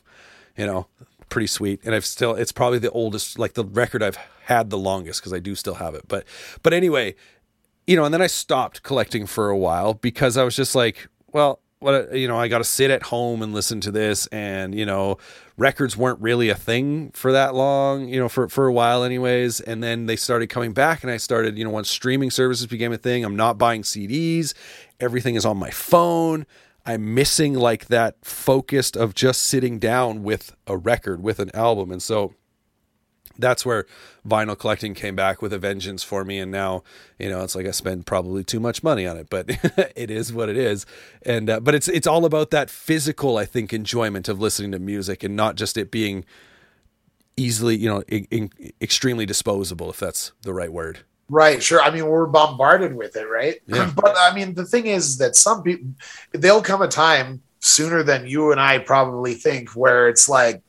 [0.58, 0.88] you know,
[1.30, 1.82] pretty sweet.
[1.84, 5.34] And I've still, it's probably the oldest, like the record I've had the longest because
[5.34, 6.08] I do still have it.
[6.08, 6.26] But,
[6.64, 7.16] but anyway,
[7.86, 11.08] you know, and then I stopped collecting for a while because I was just like,
[11.32, 14.74] well, what you know, I got to sit at home and listen to this, and
[14.74, 15.18] you know,
[15.58, 19.60] records weren't really a thing for that long, you know, for for a while, anyways.
[19.60, 22.94] And then they started coming back, and I started, you know, once streaming services became
[22.94, 24.54] a thing, I'm not buying CDs.
[25.00, 26.46] Everything is on my phone.
[26.86, 31.92] I'm missing like that focused of just sitting down with a record, with an album,
[31.92, 32.34] and so
[33.40, 33.86] that's where
[34.28, 36.84] vinyl collecting came back with a vengeance for me and now
[37.20, 39.50] you know it's like i spend probably too much money on it but
[39.96, 40.86] it is what it is
[41.24, 44.80] and uh, but it's it's all about that physical i think enjoyment of listening to
[44.80, 46.26] music and not just it being
[47.36, 48.50] easily you know in, in,
[48.82, 51.00] extremely disposable if that's the right word
[51.30, 51.82] Right, sure.
[51.82, 53.56] I mean, we're bombarded with it, right?
[53.68, 53.92] Yeah.
[53.96, 55.90] But I mean, the thing is that some people,
[56.32, 60.62] there'll come a time sooner than you and I probably think where it's like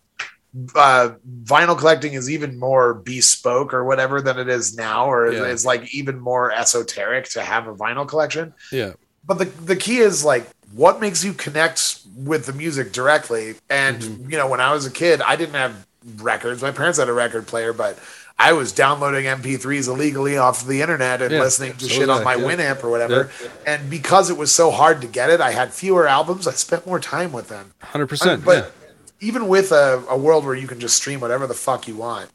[0.75, 1.11] uh,
[1.45, 5.45] vinyl collecting is even more bespoke or whatever than it is now, or Yeah.
[5.45, 8.55] is like even more esoteric to have a vinyl collection.
[8.73, 8.93] yeah
[9.25, 13.55] But the the key is like what makes you connect with the music directly.
[13.71, 14.31] And Mm-hmm.
[14.31, 16.63] you know, when I was a kid, I didn't have records.
[16.63, 17.99] My parents had a record player, but
[18.39, 22.23] I was downloading MP3s illegally off the internet and Yeah, listening to so shit on
[22.25, 22.45] my yeah.
[22.45, 23.31] Winamp or whatever.
[23.67, 26.47] And because it was so hard to get it, I had fewer albums.
[26.47, 27.73] I spent more time with them.
[27.83, 28.88] 100% but yeah.
[29.21, 32.31] Even with a, a world where you can just stream whatever the fuck you want,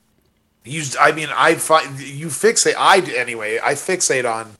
[0.65, 2.75] you, I mean, I find you fixate.
[2.77, 4.55] I anyway, I fixate on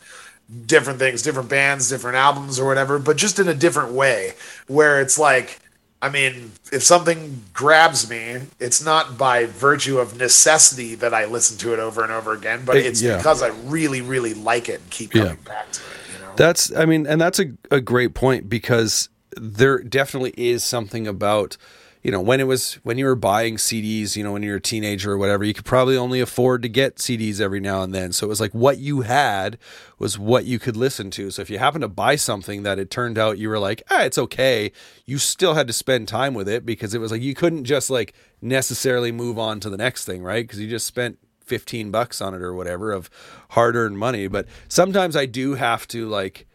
[0.66, 4.34] different things, different bands, different albums, or whatever, but just in a different way.
[4.68, 5.60] Where it's like,
[6.02, 11.58] I mean, if something grabs me, it's not by virtue of necessity that I listen
[11.60, 13.16] to it over and over again, but it's yeah.
[13.18, 15.24] because I really, really like it and keep Yeah.
[15.24, 16.14] coming back to it.
[16.14, 16.32] You know?
[16.36, 21.56] That's, I mean, and that's a, a great point because there definitely is something about,
[22.04, 24.58] you know, when it was, when you were buying CDs, you know, when you were
[24.58, 27.96] a teenager or whatever, you could probably only afford to get CDs every now and
[27.96, 28.12] then.
[28.12, 29.58] So it was like what you had
[29.98, 31.32] was what you could listen to.
[31.32, 34.04] So if you happened to buy something that it turned out you were like, ah,
[34.04, 34.74] it's okay,
[35.06, 37.90] you still had to spend time with it because it was like you couldn't just
[37.90, 40.44] like necessarily move on to the next thing, right?
[40.44, 43.10] Because you just spent 15 bucks on it or whatever of
[43.52, 44.28] hard earned money.
[44.28, 46.48] But sometimes I do have to like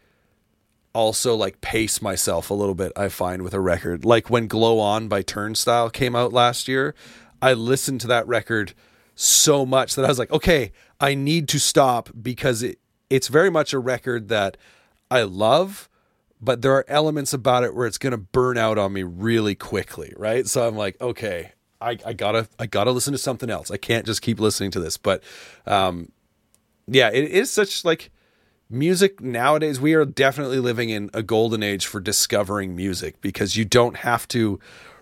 [0.93, 4.05] also like pace myself a little bit, I find with a record.
[4.05, 6.95] Like when Glow On by Turnstile came out last year,
[7.41, 8.73] I listened to that record
[9.15, 12.79] so much that I was like, okay, I need to stop because it,
[13.09, 14.57] it's very much a record that
[15.11, 15.89] I love,
[16.41, 19.55] but there are elements about it where it's going to burn out on me really
[19.55, 20.47] quickly, right?
[20.47, 23.71] So I'm like, okay, I, I gotta I gotta listen to something else.
[23.71, 24.97] I can't just keep listening to this.
[24.97, 25.23] But
[25.65, 26.11] um,
[26.87, 28.11] yeah, it is such like
[28.69, 29.79] music nowadays.
[29.81, 34.27] We are definitely living in a golden age for discovering music because you don't have
[34.29, 34.59] to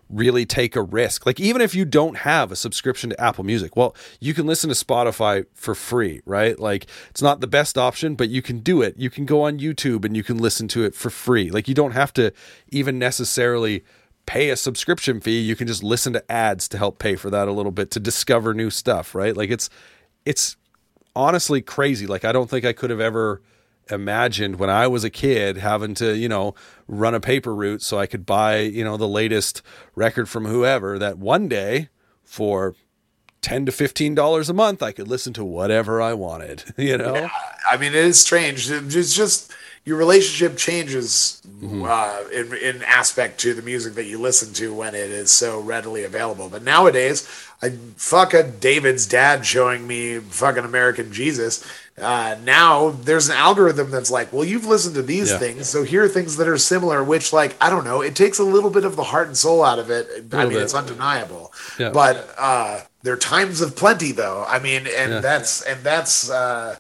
[0.10, 1.26] really take a risk.
[1.26, 4.70] Like even if you don't have a subscription to Apple Music, well, you can listen
[4.70, 6.58] to Spotify for free, right?
[6.58, 8.96] Like it's not the best option, but you can do it.
[8.98, 11.50] You can go on YouTube and you can listen to it for free.
[11.50, 12.32] Like you don't have to
[12.70, 13.84] even necessarily
[14.26, 15.40] pay a subscription fee.
[15.40, 18.00] You can just listen to ads to help pay for that a little bit to
[18.00, 19.36] discover new stuff, right?
[19.36, 19.70] Like it's
[20.26, 20.56] it's
[21.16, 22.08] honestly crazy.
[22.08, 23.42] Like I don't think I could have ever
[23.90, 26.56] imagined when I was a kid having to, you know,
[26.88, 29.62] run a paper route so I could buy, you know, the latest
[29.96, 31.90] record from whoever that one day
[32.24, 32.76] for
[33.42, 37.30] 10 to 15 dollars a month I could listen to whatever I wanted, you know?
[37.70, 38.70] I mean, it is strange.
[38.70, 39.52] It's just
[39.86, 41.86] your relationship changes Mm-hmm.
[41.88, 45.60] uh, in, in aspect to the music that you listen to when it is so
[45.60, 46.50] readily available.
[46.50, 47.28] But nowadays,
[47.64, 51.66] I fuck a David's dad showing me fucking American Jesus.
[52.00, 55.40] Uh, now there's an algorithm that's like, well, you've listened to these Yeah.
[55.40, 57.04] things, so here are things that are similar.
[57.04, 59.64] Which, like, I don't know, it takes a little bit of the heart and soul
[59.64, 60.08] out of it.
[60.32, 60.62] I mean, bit.
[60.62, 61.52] it's undeniable.
[61.80, 61.90] Yeah.
[61.90, 64.46] But uh, there are times of plenty, though.
[64.48, 65.20] I mean, and Yeah.
[65.22, 66.30] that's and that's.
[66.30, 66.76] Uh,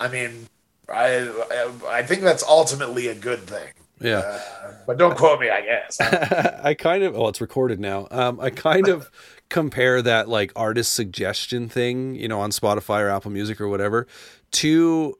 [0.00, 0.48] I mean,
[0.92, 1.30] I
[1.88, 3.68] I think that's ultimately a good thing.
[4.00, 4.40] Yeah.
[4.84, 6.00] But don't quote me, I guess.
[6.64, 8.08] I kind of, Oh, it's recorded now.
[8.10, 9.08] Um, I kind of
[9.52, 14.06] compare that like artist suggestion thing, you know, on Spotify or Apple Music or whatever,
[14.52, 15.16] to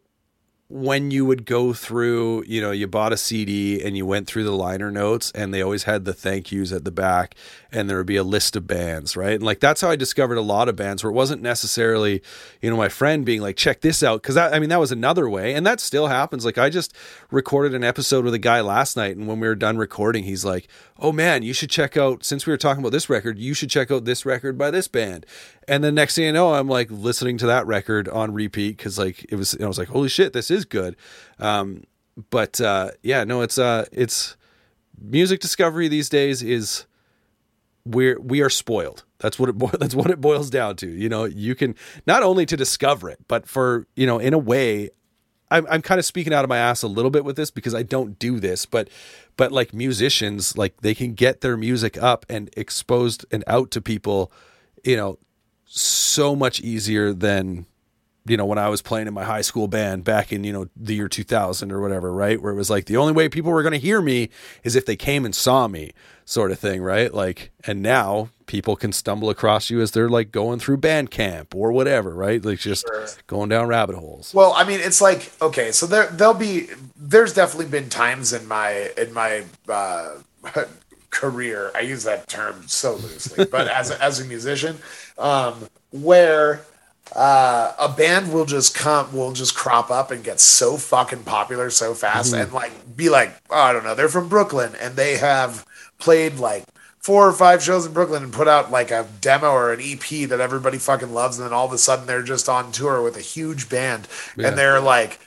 [0.72, 4.42] when you would go through, you know, you bought a CD and you went through
[4.42, 7.34] the liner notes and they always had the thank yous at the back
[7.70, 9.34] and there would be a list of bands, right?
[9.34, 12.22] And like that's how I discovered a lot of bands where it wasn't necessarily,
[12.62, 14.22] you know, my friend being like, check this out.
[14.22, 15.52] Cause that, I mean, that was another way.
[15.52, 16.46] And that still happens.
[16.46, 16.96] Like I just
[17.30, 20.42] recorded an episode with a guy last night and when we were done recording, he's
[20.42, 20.68] like,
[21.02, 23.68] oh man, you should check out, since we were talking about this record, you should
[23.68, 25.26] check out this record by this band.
[25.66, 28.98] And then next thing you know, I'm like listening to that record on repeat because
[28.98, 30.96] like it was, I was like, holy shit, this is good.
[31.40, 31.82] Um,
[32.30, 34.36] but uh, yeah, no, it's uh, it's
[35.00, 36.86] music discovery these days is
[37.84, 39.04] we're we are spoiled.
[39.18, 40.88] That's what it bo- that's what it boils down to.
[40.88, 41.74] You know, you can
[42.06, 44.90] not only to discover it, but for you know, in a way,
[45.50, 47.74] I'm I'm kind of speaking out of my ass a little bit with this because
[47.74, 48.88] I don't do this, but
[49.36, 53.80] but like musicians, like they can get their music up and exposed and out to
[53.80, 54.32] people,
[54.84, 55.18] you know,
[55.64, 57.66] so much easier than
[58.24, 60.68] you know when I was playing in my high school band back in you know
[60.76, 62.40] the year 2000 or whatever, right?
[62.40, 64.28] Where it was like the only way people were going to hear me
[64.64, 65.92] is if they came and saw me,
[66.24, 67.12] sort of thing, right?
[67.12, 71.72] Like, and now people can stumble across you as they're like going through Bandcamp or
[71.72, 72.44] whatever, right?
[72.44, 73.06] Like just Sure.
[73.26, 74.32] going down rabbit holes.
[74.34, 78.46] Well, I mean, it's like okay, so there there'll be there's definitely been times in
[78.46, 80.16] my in my uh,
[81.10, 81.70] career.
[81.74, 84.78] I use that term so loosely, but as a, as a musician,
[85.18, 86.62] um, where
[87.14, 91.68] uh, a band will just come will just crop up and get so fucking popular
[91.70, 95.18] so fast and like be like oh, I don't know they're from Brooklyn and they
[95.18, 95.66] have
[95.98, 96.64] played like
[96.98, 100.28] four or five shows in Brooklyn and put out like a demo or an EP
[100.28, 103.16] that everybody fucking loves and then all of a sudden they're just on tour with
[103.16, 104.48] a huge band Yeah.
[104.48, 105.18] and they're like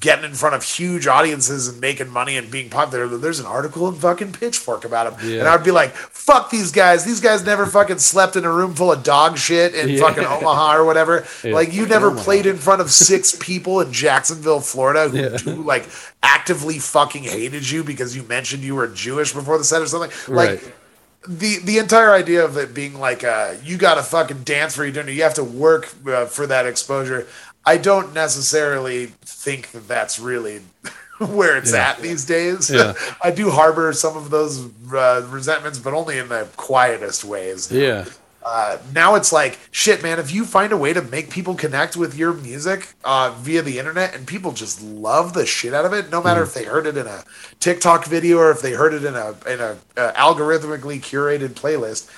[0.00, 3.06] getting in front of huge audiences and making money and being popular.
[3.06, 5.28] There's an article in fucking Pitchfork about them.
[5.30, 5.40] Yeah.
[5.40, 7.04] And I'd be like, fuck these guys.
[7.04, 10.00] These guys never fucking slept in a room full of dog shit in Yeah.
[10.00, 11.26] fucking Omaha or whatever.
[11.42, 11.52] Yeah.
[11.54, 15.86] Like you never played in front of six people in Jacksonville, Florida who, who like
[16.22, 20.10] actively fucking hated you because you mentioned you were Jewish before the set or something.
[20.34, 20.74] Like Right.
[21.28, 24.84] the the entire idea of it being like uh, you got to fucking dance for
[24.84, 27.26] your dinner, you have to work uh, for that exposure.
[27.66, 30.60] I don't necessarily think that that's really
[31.18, 31.90] where it's Yeah.
[31.90, 32.70] at these days.
[32.70, 32.94] Yeah.
[33.22, 37.70] I do harbor some of those uh, resentments, but only in the quietest ways.
[37.72, 38.04] Yeah.
[38.46, 40.18] Uh, now it's like shit, man.
[40.18, 43.78] If you find a way to make people connect with your music uh, via the
[43.78, 46.86] internet, and people just love the shit out of it, no matter if they heard
[46.86, 47.24] it in a
[47.60, 52.10] TikTok video or if they heard it in a in a uh, algorithmically curated playlist,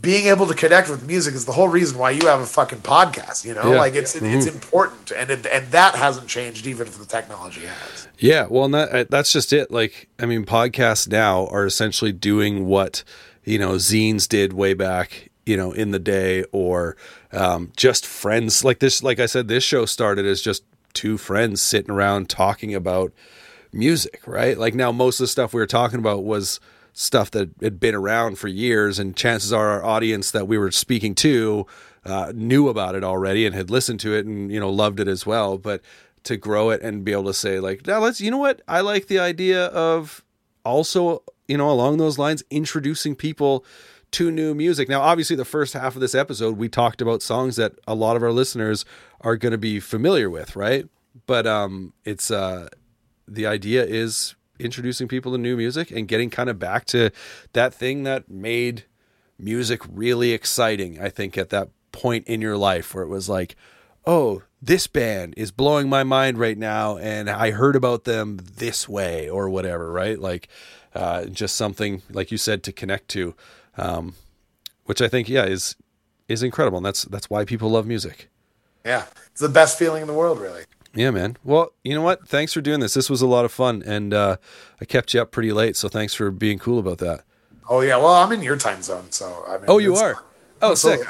[0.00, 2.80] being able to connect with music is the whole reason why you have a fucking
[2.80, 3.44] podcast.
[3.44, 3.78] You know, Yeah.
[3.78, 8.08] like it's it's important, and it, and that hasn't changed even if the technology has.
[8.18, 9.70] Yeah, well, and that, uh, that's just it.
[9.70, 13.04] Like, I mean, podcasts now are essentially doing what
[13.44, 16.96] you know zines did way back, you know, in the day, or
[17.32, 18.64] um, just friends.
[18.64, 20.64] Like this, like I said, this show started as just
[20.94, 23.12] two friends sitting around talking about
[23.72, 24.58] music, right?
[24.58, 26.58] Like now, most of the stuff we were talking about was
[26.98, 30.70] stuff that had been around for years, and chances are our audience that we were
[30.70, 31.66] speaking to
[32.06, 35.06] uh, knew about it already and had listened to it and you know loved it
[35.06, 35.58] as well.
[35.58, 35.82] But
[36.24, 38.80] to grow it and be able to say like, now let's, you know what, I
[38.80, 40.24] like the idea of
[40.64, 43.64] also you know along those lines introducing people
[44.12, 44.88] to new music.
[44.88, 48.16] Now, obviously, the first half of this episode we talked about songs that a lot
[48.16, 48.86] of our listeners
[49.20, 50.88] are going to be familiar with, right?
[51.26, 52.68] But um, it's uh,
[53.28, 57.10] the idea is introducing people to new music and getting kind of back to
[57.52, 58.84] that thing that made
[59.38, 61.00] music really exciting.
[61.00, 63.56] I think at that point in your life where it was like,
[64.06, 68.88] oh, this band is blowing my mind right now, and I heard about them this
[68.88, 70.18] way or whatever, right?
[70.18, 70.48] Like,
[70.94, 73.34] uh, just something like you said to connect to,
[73.76, 74.14] um,
[74.84, 75.76] which I think, yeah, is
[76.28, 78.28] is incredible, and that's that's why people love music.
[78.84, 80.64] Yeah, it's the best feeling in the world, really.
[80.96, 81.36] Yeah, man.
[81.44, 82.26] Well, you know what?
[82.26, 82.94] Thanks for doing this.
[82.94, 84.36] This was a lot of fun, and uh,
[84.80, 87.22] I kept you up pretty late, so thanks for being cool about that.
[87.68, 89.66] Oh yeah, well I'm in your time zone, so I mean.
[89.68, 90.22] Oh, you are.
[90.62, 91.06] Oh, so, sick.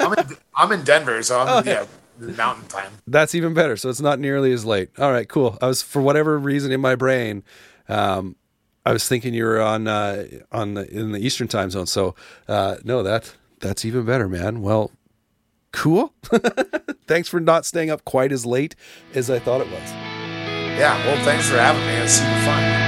[0.00, 1.86] I'm in I'm in Denver, so I'm Oh, yeah
[2.18, 2.92] mountain time.
[3.06, 3.76] That's even better.
[3.76, 4.90] So it's not nearly as late.
[4.98, 5.58] All right, cool.
[5.62, 7.44] I was for whatever reason in my brain,
[7.88, 8.36] um,
[8.84, 11.86] I was thinking you were on uh, on the, in the Eastern time zone.
[11.86, 12.14] So
[12.48, 14.62] uh, no, that that's even better, man.
[14.62, 14.90] Well,
[15.72, 16.12] cool.
[17.06, 18.74] Thanks for not staying up quite as late
[19.14, 19.90] as I thought it was.
[20.78, 21.94] Yeah, well, thanks for having me.
[21.94, 22.87] It's super fun.